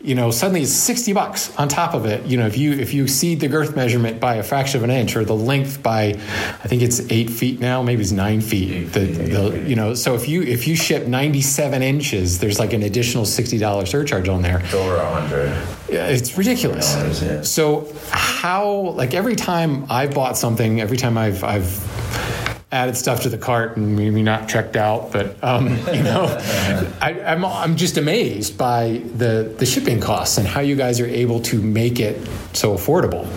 You 0.09 0.15
know, 0.15 0.31
suddenly 0.31 0.63
it's 0.63 0.71
sixty 0.71 1.13
bucks 1.13 1.55
on 1.59 1.67
top 1.67 1.93
of 1.93 2.07
it. 2.07 2.25
You 2.25 2.37
know, 2.37 2.47
if 2.47 2.57
you 2.57 2.71
if 2.71 2.95
you 2.95 3.03
exceed 3.03 3.41
the 3.41 3.47
girth 3.47 3.75
measurement 3.75 4.19
by 4.19 4.37
a 4.37 4.43
fraction 4.43 4.79
of 4.79 4.83
an 4.83 4.89
inch 4.89 5.15
or 5.15 5.23
the 5.23 5.35
length 5.35 5.83
by, 5.83 6.15
I 6.63 6.67
think 6.67 6.81
it's 6.81 6.99
eight 7.11 7.29
feet 7.29 7.59
now, 7.59 7.83
maybe 7.83 8.01
it's 8.01 8.11
nine 8.11 8.41
feet. 8.41 8.91
The, 8.91 9.01
the, 9.01 9.69
you 9.69 9.75
know, 9.75 9.93
so 9.93 10.15
if 10.15 10.27
you 10.27 10.41
if 10.41 10.67
you 10.67 10.75
ship 10.75 11.05
ninety 11.05 11.41
seven 11.41 11.83
inches, 11.83 12.39
there's 12.39 12.57
like 12.57 12.73
an 12.73 12.81
additional 12.81 13.23
sixty 13.23 13.59
dollars 13.59 13.91
surcharge 13.91 14.27
on 14.29 14.41
there. 14.41 14.63
over 14.73 14.95
a 14.95 15.11
hundred. 15.21 15.49
Yeah, 15.87 16.07
It's 16.07 16.35
ridiculous. 16.35 17.21
Yeah. 17.21 17.43
So 17.43 17.87
how 18.09 18.95
like 18.95 19.13
every 19.13 19.35
time 19.35 19.85
I've 19.91 20.15
bought 20.15 20.37
something, 20.37 20.81
every 20.81 20.97
time 20.97 21.19
I've 21.19 21.43
I've 21.43 21.69
added 22.71 22.95
stuff 22.95 23.23
to 23.23 23.29
the 23.29 23.37
cart 23.37 23.77
and 23.77 23.95
maybe 23.95 24.21
not 24.21 24.47
checked 24.47 24.75
out, 24.75 25.11
but 25.11 25.41
um, 25.43 25.69
you 25.93 26.03
know, 26.03 26.25
I, 27.01 27.19
I'm 27.25 27.43
I'm 27.45 27.75
just 27.75 27.97
amazed 27.97 28.57
by 28.57 29.01
the 29.15 29.53
the 29.57 29.65
shipping 29.65 29.99
costs 29.99 30.37
and 30.37 30.47
how 30.47 30.61
you 30.61 30.75
guys 30.75 30.99
are 30.99 31.07
able 31.07 31.39
to 31.41 31.61
make 31.61 31.99
it 31.99 32.25
so 32.53 32.75
affordable. 32.75 33.27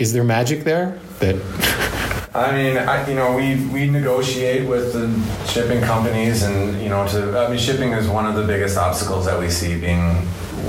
Is 0.00 0.12
there 0.12 0.24
magic 0.24 0.64
there 0.64 0.98
that? 1.20 1.36
I 2.36 2.52
mean, 2.52 2.76
I, 2.76 3.08
you 3.08 3.14
know, 3.14 3.34
we 3.34 3.64
we 3.72 3.88
negotiate 3.88 4.68
with 4.68 4.92
the 4.92 5.08
shipping 5.50 5.80
companies, 5.82 6.42
and 6.42 6.82
you 6.82 6.90
know, 6.90 7.08
to 7.08 7.38
I 7.38 7.48
mean, 7.48 7.58
shipping 7.58 7.92
is 7.92 8.08
one 8.08 8.26
of 8.26 8.34
the 8.34 8.44
biggest 8.44 8.76
obstacles 8.76 9.24
that 9.24 9.40
we 9.40 9.48
see, 9.48 9.80
being 9.80 10.12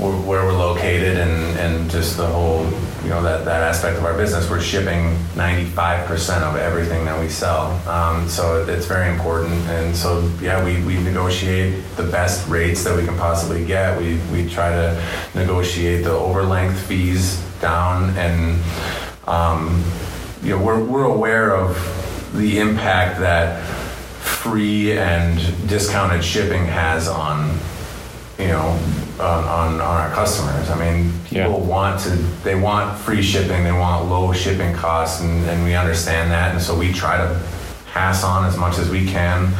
wh- 0.00 0.26
where 0.26 0.46
we're 0.46 0.56
located, 0.56 1.18
and 1.18 1.58
and 1.58 1.90
just 1.90 2.16
the 2.16 2.26
whole, 2.26 2.64
you 3.02 3.10
know, 3.10 3.22
that 3.22 3.44
that 3.44 3.62
aspect 3.62 3.98
of 3.98 4.04
our 4.04 4.16
business. 4.16 4.48
We're 4.50 4.60
shipping 4.60 5.16
ninety 5.36 5.64
five 5.64 6.06
percent 6.06 6.44
of 6.44 6.56
everything 6.56 7.04
that 7.04 7.18
we 7.20 7.28
sell, 7.28 7.70
um, 7.88 8.28
so 8.28 8.64
it's 8.66 8.86
very 8.86 9.12
important. 9.12 9.54
And 9.68 9.94
so, 9.94 10.30
yeah, 10.40 10.62
we 10.64 10.82
we 10.84 11.02
negotiate 11.02 11.82
the 11.96 12.04
best 12.04 12.48
rates 12.48 12.84
that 12.84 12.96
we 12.96 13.04
can 13.04 13.16
possibly 13.16 13.64
get. 13.64 13.98
We 13.98 14.18
we 14.32 14.48
try 14.48 14.70
to 14.70 15.02
negotiate 15.34 16.04
the 16.04 16.10
overlength 16.10 16.78
fees 16.78 17.40
down 17.60 18.10
and. 18.16 18.62
Um, 19.26 19.84
you 20.42 20.56
know, 20.56 20.64
we're, 20.64 20.82
we're 20.82 21.04
aware 21.04 21.54
of 21.54 21.76
the 22.32 22.60
impact 22.60 23.18
that 23.20 23.62
free 24.20 24.96
and 24.96 25.36
discounted 25.68 26.24
shipping 26.24 26.64
has 26.64 27.08
on, 27.08 27.50
you 28.38 28.48
know, 28.48 28.78
on, 29.20 29.44
on, 29.44 29.74
on 29.74 29.80
our 29.80 30.10
customers. 30.10 30.70
I 30.70 30.78
mean, 30.78 31.12
people 31.24 31.38
Yeah. 31.40 31.48
want 31.48 32.00
to, 32.02 32.10
they 32.44 32.54
want 32.54 32.96
free 32.98 33.22
shipping, 33.22 33.64
they 33.64 33.72
want 33.72 34.08
low 34.08 34.32
shipping 34.32 34.74
costs, 34.74 35.20
and, 35.20 35.44
and 35.46 35.64
we 35.64 35.74
understand 35.74 36.30
that. 36.30 36.52
And 36.52 36.62
so 36.62 36.76
we 36.78 36.92
try 36.92 37.16
to 37.16 37.40
pass 37.92 38.22
on 38.22 38.44
as 38.44 38.56
much 38.56 38.78
as 38.78 38.88
we 38.90 39.06
can 39.06 39.52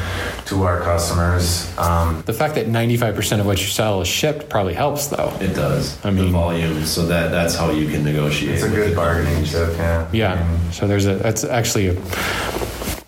to 0.46 0.62
our 0.62 0.80
customers. 0.82 1.76
Um, 1.76 2.22
The 2.26 2.32
fact 2.32 2.54
that 2.54 2.66
95% 2.68 3.40
of 3.40 3.46
what 3.46 3.58
you 3.60 3.66
sell 3.66 4.00
is 4.00 4.06
shipped 4.06 4.48
probably 4.48 4.74
helps, 4.74 5.08
though. 5.08 5.32
It 5.40 5.54
does. 5.54 5.98
I 6.04 6.10
the 6.10 6.22
mean- 6.22 6.32
volume, 6.32 6.84
so 6.84 7.06
that 7.06 7.30
that's 7.32 7.56
how 7.56 7.70
you 7.70 7.88
can 7.90 8.04
negotiate. 8.04 8.54
it's 8.54 8.62
a 8.64 8.68
good 8.68 8.94
bargaining 8.94 9.44
chip, 9.44 9.70
yeah. 9.76 10.06
I 10.12 10.16
Yeah. 10.16 10.34
mean, 10.36 10.72
So 10.72 10.86
there's 10.86 11.06
a 11.06 11.14
that's 11.16 11.42
actually 11.42 11.88
a 11.88 11.94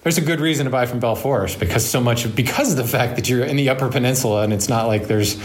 there's 0.02 0.18
a 0.18 0.22
good 0.22 0.40
reason 0.40 0.64
to 0.64 0.70
buy 0.70 0.86
from 0.86 0.98
Bell 0.98 1.16
because 1.58 1.88
so 1.88 2.00
much 2.00 2.24
of 2.24 2.34
because 2.34 2.70
of 2.70 2.76
the 2.76 2.84
fact 2.84 3.16
that 3.16 3.28
you're 3.28 3.44
in 3.44 3.56
the 3.56 3.68
Upper 3.68 3.88
Peninsula 3.88 4.42
and 4.42 4.52
it's 4.52 4.68
not 4.68 4.86
like 4.86 5.06
there's 5.06 5.38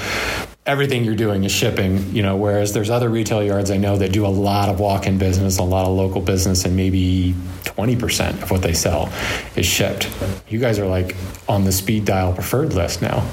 everything 0.66 1.04
you're 1.04 1.16
doing 1.16 1.44
is 1.44 1.52
shipping, 1.52 2.16
you 2.16 2.24
know, 2.24 2.36
whereas 2.36 2.74
there's 2.74 2.90
other 2.90 3.10
retail 3.10 3.44
yards 3.44 3.70
I 3.70 3.78
know 3.78 3.98
that 3.98 4.12
do 4.12 4.26
a 4.26 4.28
lot 4.28 4.70
of 4.70 4.80
walk-in 4.80 5.18
business, 5.18 5.60
a 5.60 5.64
lot 5.64 5.86
of 5.86 5.96
local 5.96 6.22
business 6.22 6.66
and 6.66 6.76
maybe 6.76 7.36
20% 7.64 8.42
of 8.42 8.50
what 8.50 8.64
they 8.64 8.74
sell 8.74 9.12
is 9.56 9.66
shipped. 9.66 10.10
You 10.50 10.60
guys 10.60 10.80
are 10.80 10.88
like 10.88 11.16
on 11.48 11.66
the 11.66 11.72
speed 11.72 12.06
dial 12.06 12.34
preferred 12.34 12.74
list 12.74 13.02
now. 13.02 13.28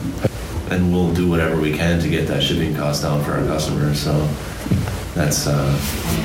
and 0.71 0.93
we'll 0.93 1.13
do 1.15 1.29
whatever 1.29 1.61
we 1.61 1.73
can 1.73 2.01
to 2.01 2.09
get 2.09 2.27
that 2.29 2.43
shipping 2.43 2.75
cost 2.75 3.03
down 3.03 3.23
for 3.25 3.33
our 3.33 3.45
customers. 3.47 4.03
So 4.03 4.13
that's 5.15 5.47
uh, 5.47 5.79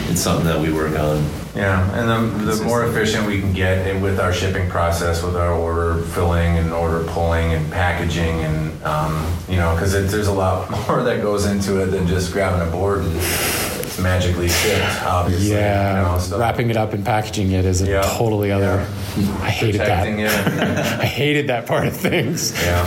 it's 0.09 0.21
something 0.21 0.45
that 0.47 0.59
we 0.59 0.71
work 0.71 0.97
on. 0.97 1.23
Yeah, 1.55 1.89
and 1.99 2.07
the, 2.47 2.53
the 2.55 2.63
more 2.63 2.85
efficient 2.85 3.25
we 3.25 3.39
can 3.41 3.51
get 3.51 3.79
it 3.87 3.99
with 4.01 4.19
our 4.19 4.31
shipping 4.31 4.69
process, 4.69 5.23
with 5.23 5.35
our 5.35 5.51
order 5.53 6.03
filling 6.03 6.57
and 6.57 6.71
order 6.71 7.03
pulling 7.05 7.53
and 7.53 7.71
packaging, 7.71 8.39
and 8.41 8.83
um, 8.83 9.33
you 9.49 9.55
know, 9.57 9.73
because 9.73 9.91
there's 9.91 10.27
a 10.27 10.31
lot 10.33 10.69
more 10.87 11.01
that 11.03 11.21
goes 11.21 11.45
into 11.45 11.81
it 11.81 11.87
than 11.87 12.05
just 12.07 12.31
grabbing 12.31 12.65
a 12.67 12.71
board 12.71 12.99
and 13.01 13.15
it's 13.17 13.97
magically 13.99 14.47
shipped. 14.49 15.01
Obviously, 15.03 15.49
Yeah, 15.51 16.05
you 16.05 16.11
know, 16.13 16.19
so 16.19 16.37
wrapping 16.39 16.69
it 16.69 16.77
up 16.77 16.93
and 16.93 17.03
packaging 17.03 17.51
it 17.51 17.65
is 17.65 17.81
a 17.81 17.87
Yeah. 17.89 18.01
totally 18.17 18.51
other. 18.51 18.85
I 19.41 19.49
hated 19.49 19.81
that. 19.81 20.05
protecting 20.05 20.19
it. 20.19 20.31
I 21.01 21.05
hated 21.05 21.47
that 21.47 21.65
part 21.65 21.87
of 21.87 21.97
things. 21.97 22.53
yeah, 22.63 22.83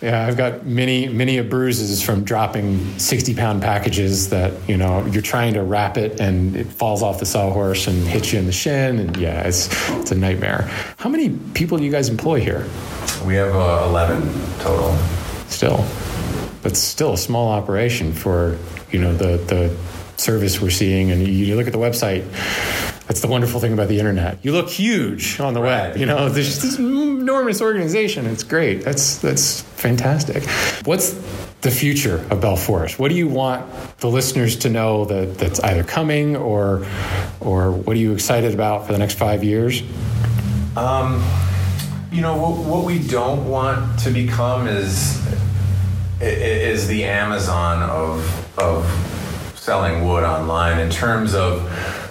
Yeah, 0.00 0.26
I've 0.26 0.36
got 0.36 0.64
many, 0.64 1.08
many 1.08 1.38
of 1.38 1.50
bruises 1.50 2.02
from 2.02 2.22
dropping 2.22 2.98
60 2.98 3.34
pound 3.34 3.62
packages 3.62 4.30
that, 4.30 4.52
you 4.68 4.76
know, 4.76 5.04
you're 5.06 5.22
trying 5.22 5.54
to 5.54 5.62
wrap 5.62 5.96
it 5.96 6.20
and 6.20 6.54
it 6.54 6.68
falls 6.68 7.02
off 7.02 7.18
the 7.18 7.26
sawhorse 7.26 7.88
and 7.88 8.06
hits 8.06 8.32
you 8.32 8.38
in 8.38 8.46
the 8.46 8.52
shin. 8.52 9.00
And 9.00 9.16
yeah, 9.16 9.42
it's, 9.42 9.68
it's 9.90 10.12
a 10.12 10.14
nightmare. 10.14 10.70
How 10.98 11.08
many 11.08 11.30
people 11.54 11.78
do 11.78 11.84
you 11.84 11.90
guys 11.90 12.08
employ 12.08 12.40
here 12.40 12.66
we 13.26 13.34
have 13.34 13.54
uh, 13.54 13.86
11 13.88 14.22
total. 14.60 14.96
still? 15.48 15.84
but 16.62 16.76
still 16.76 17.14
a 17.14 17.18
small 17.18 17.48
operation 17.48 18.12
for, 18.12 18.58
you 18.90 19.00
know, 19.00 19.14
the, 19.14 19.38
the 19.46 19.76
service 20.20 20.60
we're 20.60 20.70
seeing. 20.70 21.10
And 21.10 21.26
you 21.26 21.56
look 21.56 21.66
at 21.66 21.72
the 21.72 21.78
website, 21.78 22.24
that's 23.08 23.20
the 23.20 23.26
wonderful 23.26 23.58
thing 23.58 23.72
about 23.72 23.88
the 23.88 23.98
internet. 23.98 24.38
You 24.44 24.52
look 24.52 24.68
huge 24.68 25.40
on 25.40 25.54
the 25.54 25.60
web. 25.60 25.96
You 25.96 26.06
know, 26.06 26.28
there's 26.28 26.46
just 26.46 26.62
this 26.62 26.78
enormous 26.78 27.60
organization. 27.62 28.26
It's 28.26 28.44
great. 28.44 28.84
That's 28.84 29.16
that's 29.18 29.62
fantastic. 29.62 30.44
What's 30.86 31.12
the 31.62 31.70
future 31.70 32.24
of 32.30 32.40
Bell 32.40 32.56
Forest? 32.56 32.98
What 32.98 33.08
do 33.08 33.16
you 33.16 33.26
want 33.26 33.66
the 33.98 34.08
listeners 34.08 34.56
to 34.58 34.68
know 34.68 35.06
that 35.06 35.38
that's 35.38 35.58
either 35.60 35.82
coming 35.82 36.36
or 36.36 36.86
or 37.40 37.72
what 37.72 37.96
are 37.96 38.00
you 38.00 38.12
excited 38.12 38.54
about 38.54 38.86
for 38.86 38.92
the 38.92 38.98
next 38.98 39.18
five 39.18 39.42
years? 39.42 39.82
Um, 40.76 41.24
You 42.12 42.20
know 42.22 42.36
what, 42.36 42.64
what 42.64 42.84
we 42.84 42.98
don't 43.00 43.48
want 43.48 43.98
to 44.00 44.10
become 44.10 44.66
is 44.66 45.18
is 46.20 46.86
the 46.88 47.04
Amazon 47.04 47.82
of 47.88 48.58
of 48.58 48.84
selling 49.54 50.06
wood 50.06 50.24
online 50.24 50.78
in 50.78 50.90
terms 50.90 51.34
of 51.34 51.62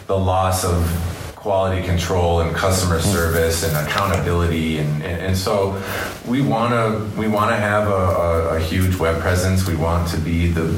the 0.08 0.18
loss 0.18 0.64
of 0.64 1.34
quality 1.36 1.86
control 1.86 2.42
and 2.42 2.56
customer 2.56 3.00
service 3.00 3.64
and 3.64 3.88
accountability 3.88 4.80
and, 4.80 5.04
and, 5.04 5.22
and 5.22 5.38
so 5.38 5.82
we 6.26 6.42
want 6.42 6.74
to 6.74 7.20
we 7.20 7.28
want 7.28 7.52
to 7.52 7.56
have 7.56 7.88
a, 7.88 7.92
a, 7.92 8.56
a 8.56 8.60
huge 8.60 8.96
web 8.98 9.22
presence. 9.22 9.68
We 9.68 9.76
want 9.76 10.10
to 10.10 10.18
be 10.18 10.48
the 10.48 10.76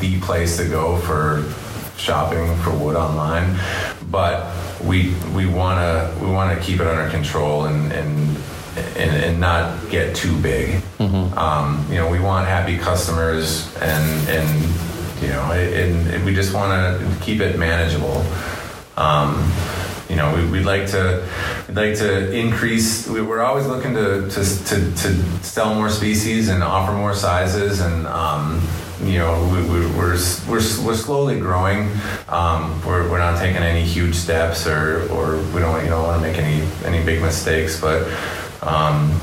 the 0.00 0.20
place 0.20 0.56
to 0.56 0.68
go 0.68 0.98
for 0.98 1.44
shopping 1.96 2.54
for 2.58 2.70
wood 2.76 2.96
online 2.96 3.58
but 4.10 4.54
we 4.84 5.14
we 5.34 5.46
want 5.46 5.78
to 5.78 6.24
we 6.24 6.30
want 6.30 6.56
to 6.56 6.64
keep 6.64 6.80
it 6.80 6.86
under 6.86 7.10
control 7.10 7.64
and 7.66 7.92
and 7.92 8.36
and, 8.96 9.24
and 9.24 9.40
not 9.40 9.90
get 9.90 10.14
too 10.14 10.40
big. 10.40 10.80
Um, 11.00 11.84
you 11.90 11.96
know 11.96 12.08
we 12.10 12.20
want 12.20 12.46
happy 12.46 12.78
customers 12.78 13.74
and 13.78 14.28
and 14.28 14.64
you 15.22 15.28
know 15.28 15.52
and, 15.52 16.08
and 16.08 16.24
we 16.24 16.34
just 16.34 16.52
want 16.54 16.70
to 16.72 17.24
keep 17.24 17.40
it 17.40 17.58
manageable 17.58 18.24
um, 18.96 19.50
you 20.10 20.16
know, 20.16 20.34
we, 20.34 20.44
we'd 20.50 20.64
like 20.64 20.88
to 20.88 21.24
we'd 21.68 21.76
like 21.76 21.96
to 21.98 22.32
increase. 22.32 23.06
we- 23.06 23.22
We're 23.22 23.42
always 23.42 23.66
looking 23.66 23.94
to 23.94 24.28
to, 24.28 24.64
to, 24.64 24.92
to 24.96 25.14
sell 25.44 25.74
more 25.74 25.90
species 25.90 26.48
and 26.48 26.64
offer 26.64 26.92
more 26.92 27.14
sizes, 27.14 27.80
and 27.80 28.06
um, 28.08 28.60
you 29.04 29.18
know, 29.18 29.38
we, 29.52 29.60
we, 29.62 29.86
we're 29.96 30.18
we're 30.48 30.62
we're 30.84 30.96
slowly 30.96 31.38
growing. 31.38 31.90
Um, 32.28 32.80
we're, 32.84 33.08
we're 33.08 33.18
not 33.18 33.38
taking 33.38 33.62
any 33.62 33.82
huge 33.82 34.14
steps, 34.16 34.66
or 34.66 35.06
or 35.12 35.36
we 35.52 35.60
don't 35.60 35.84
you 35.84 35.90
know 35.90 36.02
want 36.02 36.22
to 36.22 36.26
make 36.28 36.38
any 36.38 36.66
any 36.84 37.04
big 37.04 37.20
mistakes, 37.22 37.80
but. 37.80 38.02
Um, 38.62 39.20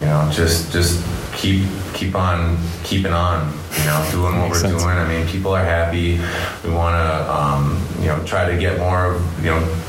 you 0.00 0.06
know, 0.10 0.28
just 0.30 0.70
just 0.70 1.02
keep 1.34 1.66
keep 1.94 2.14
on 2.14 2.58
keeping 2.82 3.12
on. 3.12 3.52
You 3.78 3.84
know, 3.86 4.08
doing 4.10 4.38
what 4.38 4.50
we're 4.50 4.58
sense. 4.58 4.82
doing. 4.82 4.96
I 4.96 5.06
mean, 5.08 5.26
people 5.26 5.52
are 5.52 5.64
happy. 5.64 6.18
We 6.62 6.74
want 6.74 6.94
to, 6.94 7.32
um, 7.32 7.86
you 8.00 8.06
know, 8.06 8.22
try 8.24 8.50
to 8.50 8.58
get 8.58 8.78
more. 8.78 9.14
Of 9.14 9.44
you 9.44 9.50
know, 9.50 9.80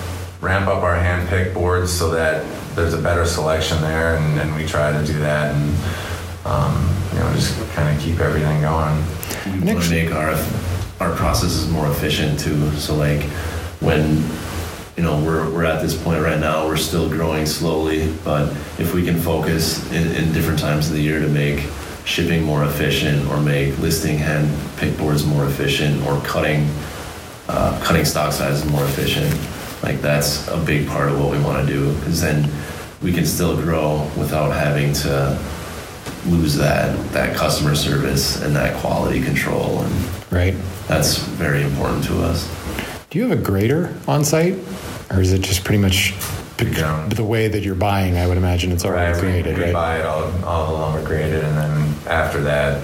ramp 0.42 0.68
up 0.68 0.84
our 0.84 0.96
hand-picked 0.96 1.54
boards 1.54 1.92
so 1.92 2.12
that 2.12 2.46
there's 2.76 2.94
a 2.94 3.02
better 3.02 3.26
selection 3.26 3.82
there, 3.82 4.18
and, 4.18 4.40
and 4.40 4.56
we 4.56 4.66
try 4.66 4.92
to 4.92 5.06
do 5.06 5.18
that, 5.20 5.56
and 5.56 5.76
um, 6.46 6.96
you 7.14 7.20
know, 7.20 7.34
just 7.34 7.58
kind 7.72 7.96
of 7.96 8.04
keep 8.04 8.20
everything 8.20 8.62
going. 8.62 8.96
we 9.60 9.74
want 9.74 9.84
to 9.84 9.90
make 9.90 10.12
our 10.12 10.36
our 11.00 11.16
processes 11.16 11.70
more 11.70 11.90
efficient 11.90 12.40
too. 12.40 12.72
So 12.72 12.96
like 12.96 13.24
when 13.82 14.24
you 14.96 15.04
know 15.04 15.22
we're 15.24 15.50
we're 15.52 15.66
at 15.66 15.82
this 15.82 16.02
point 16.02 16.22
right 16.22 16.40
now, 16.40 16.68
we're 16.68 16.78
still 16.78 17.10
growing 17.10 17.46
slowly, 17.46 18.14
but 18.24 18.52
if 18.80 18.94
we 18.94 19.04
can 19.04 19.20
focus 19.20 19.90
in, 19.92 20.12
in 20.16 20.32
different 20.34 20.60
times 20.60 20.88
of 20.88 20.94
the 20.94 21.02
year 21.02 21.20
to 21.20 21.28
make 21.28 21.68
shipping 22.06 22.44
more 22.44 22.64
efficient 22.64 23.28
or 23.30 23.40
make 23.42 23.78
listing 23.80 24.18
hand 24.18 24.48
pick 24.78 24.96
boards 24.98 25.26
more 25.26 25.46
efficient 25.46 26.02
or 26.08 26.20
cutting 26.22 26.70
uh, 27.50 27.80
cutting 27.84 28.06
stock 28.06 28.32
sizes 28.32 28.64
more 28.72 28.84
efficient 28.86 29.26
like 29.84 30.02
that's 30.02 30.48
a 30.50 30.58
big 30.66 30.88
part 30.88 31.10
of 31.12 31.20
what 31.20 31.32
we 31.32 31.40
want 31.44 31.66
to 31.68 31.74
do 31.74 31.94
because 32.00 32.22
then 32.22 32.48
we 33.02 33.12
can 33.12 33.26
still 33.26 33.56
grow 33.60 34.10
without 34.18 34.52
having 34.52 34.94
to 34.94 35.38
lose 36.28 36.56
that 36.56 36.96
that 37.12 37.36
customer 37.36 37.76
service 37.76 38.42
and 38.44 38.56
that 38.56 38.76
quality 38.78 39.22
control 39.22 39.80
and 39.82 39.94
Right. 40.32 40.56
that's 40.88 41.18
very 41.18 41.62
important 41.64 42.04
to 42.06 42.22
us 42.24 42.48
Do 43.10 43.20
you 43.20 43.28
have 43.30 43.40
a 43.40 43.42
grader 43.42 43.94
on 44.08 44.24
site, 44.26 44.56
or 45.12 45.22
is 45.22 45.32
it 45.34 45.42
just 45.42 45.64
pretty 45.64 45.82
much 45.82 46.14
We 46.60 46.72
don't. 46.72 47.10
the 47.10 47.24
way 47.24 47.48
that 47.50 47.64
you're 47.64 47.76
buying? 47.76 48.18
I 48.18 48.28
would 48.28 48.38
imagine 48.38 48.72
it's 48.72 48.86
already 48.86 49.12
Right, 49.14 49.16
we, 49.22 49.30
graded, 49.42 49.58
we 49.58 49.64
right? 49.66 49.74
buy 49.74 50.00
it 50.00 50.06
all, 50.06 50.24
all 50.46 50.68
the 50.68 50.74
lumber 50.74 51.04
graded, 51.06 51.44
and 51.44 51.58
then 51.58 51.96
after 52.08 52.42
that, 52.44 52.82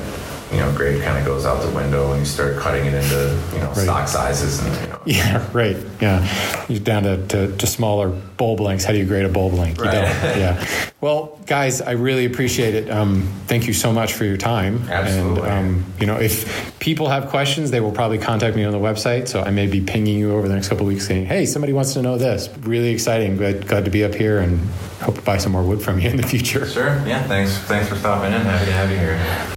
you 0.51 0.57
know, 0.59 0.72
grade 0.76 1.01
kind 1.01 1.17
of 1.17 1.26
goes 1.26 1.45
out 1.45 1.61
the 1.63 1.72
window, 1.74 2.11
and 2.11 2.19
you 2.19 2.26
start 2.26 2.57
cutting 2.57 2.86
it 2.86 2.93
into 2.93 3.39
you 3.53 3.59
know 3.59 3.67
Right. 3.67 3.78
stock 3.78 4.07
sizes, 4.09 4.59
and 4.59 4.76
you 4.82 4.88
know. 4.89 4.90
Yeah, 5.05 5.49
right. 5.51 5.77
Yeah, 5.99 6.65
you're 6.69 6.79
down 6.79 7.03
to, 7.03 7.25
to, 7.27 7.57
to 7.57 7.67
smaller 7.67 8.09
bulb 8.09 8.59
lengths. 8.59 8.85
How 8.85 8.91
do 8.93 8.99
you 8.99 9.05
grade 9.05 9.25
a 9.25 9.29
bulb 9.29 9.53
length? 9.53 9.79
You 9.79 9.85
Right. 9.85 9.91
don't. 9.93 10.37
Yeah. 10.37 10.65
Well, 11.01 11.39
guys, 11.47 11.81
I 11.81 11.93
really 11.93 12.25
appreciate 12.25 12.75
it. 12.75 12.87
Um, 12.91 13.23
thank 13.47 13.65
you 13.65 13.73
so 13.73 13.91
much 13.91 14.13
for 14.13 14.23
your 14.23 14.37
time. 14.37 14.87
Absolutely. 14.87 15.49
And 15.49 15.77
um, 15.81 15.85
you 15.99 16.05
know, 16.05 16.17
if 16.17 16.77
people 16.79 17.09
have 17.09 17.29
questions, 17.29 17.71
they 17.71 17.79
will 17.79 17.91
probably 17.91 18.19
contact 18.19 18.55
me 18.55 18.63
on 18.65 18.71
the 18.71 18.77
website. 18.77 19.27
So 19.27 19.41
I 19.41 19.49
may 19.49 19.65
be 19.65 19.81
pinging 19.81 20.19
you 20.19 20.31
over 20.35 20.47
the 20.47 20.53
next 20.53 20.69
couple 20.69 20.85
of 20.85 20.89
weeks, 20.93 21.07
saying, 21.07 21.25
"Hey, 21.25 21.47
somebody 21.47 21.73
wants 21.73 21.93
to 21.95 22.03
know 22.03 22.19
this." 22.19 22.49
Really 22.59 22.89
exciting. 22.91 23.35
Glad, 23.37 23.67
glad 23.67 23.85
to 23.85 23.89
be 23.91 24.03
up 24.03 24.13
here, 24.13 24.37
and 24.41 24.59
hope 25.01 25.15
to 25.15 25.21
buy 25.23 25.37
some 25.39 25.53
more 25.53 25.63
wood 25.63 25.81
from 25.81 25.99
you 25.99 26.07
in 26.11 26.17
the 26.17 26.27
future. 26.27 26.67
Sure. 26.67 27.01
Yeah. 27.07 27.23
Thanks. 27.23 27.57
Thanks 27.57 27.89
for 27.89 27.95
stopping 27.95 28.31
in. 28.31 28.41
Happy 28.41 28.65
to 28.65 28.71
have 28.71 28.91
you 28.91 28.97
here. 28.97 29.55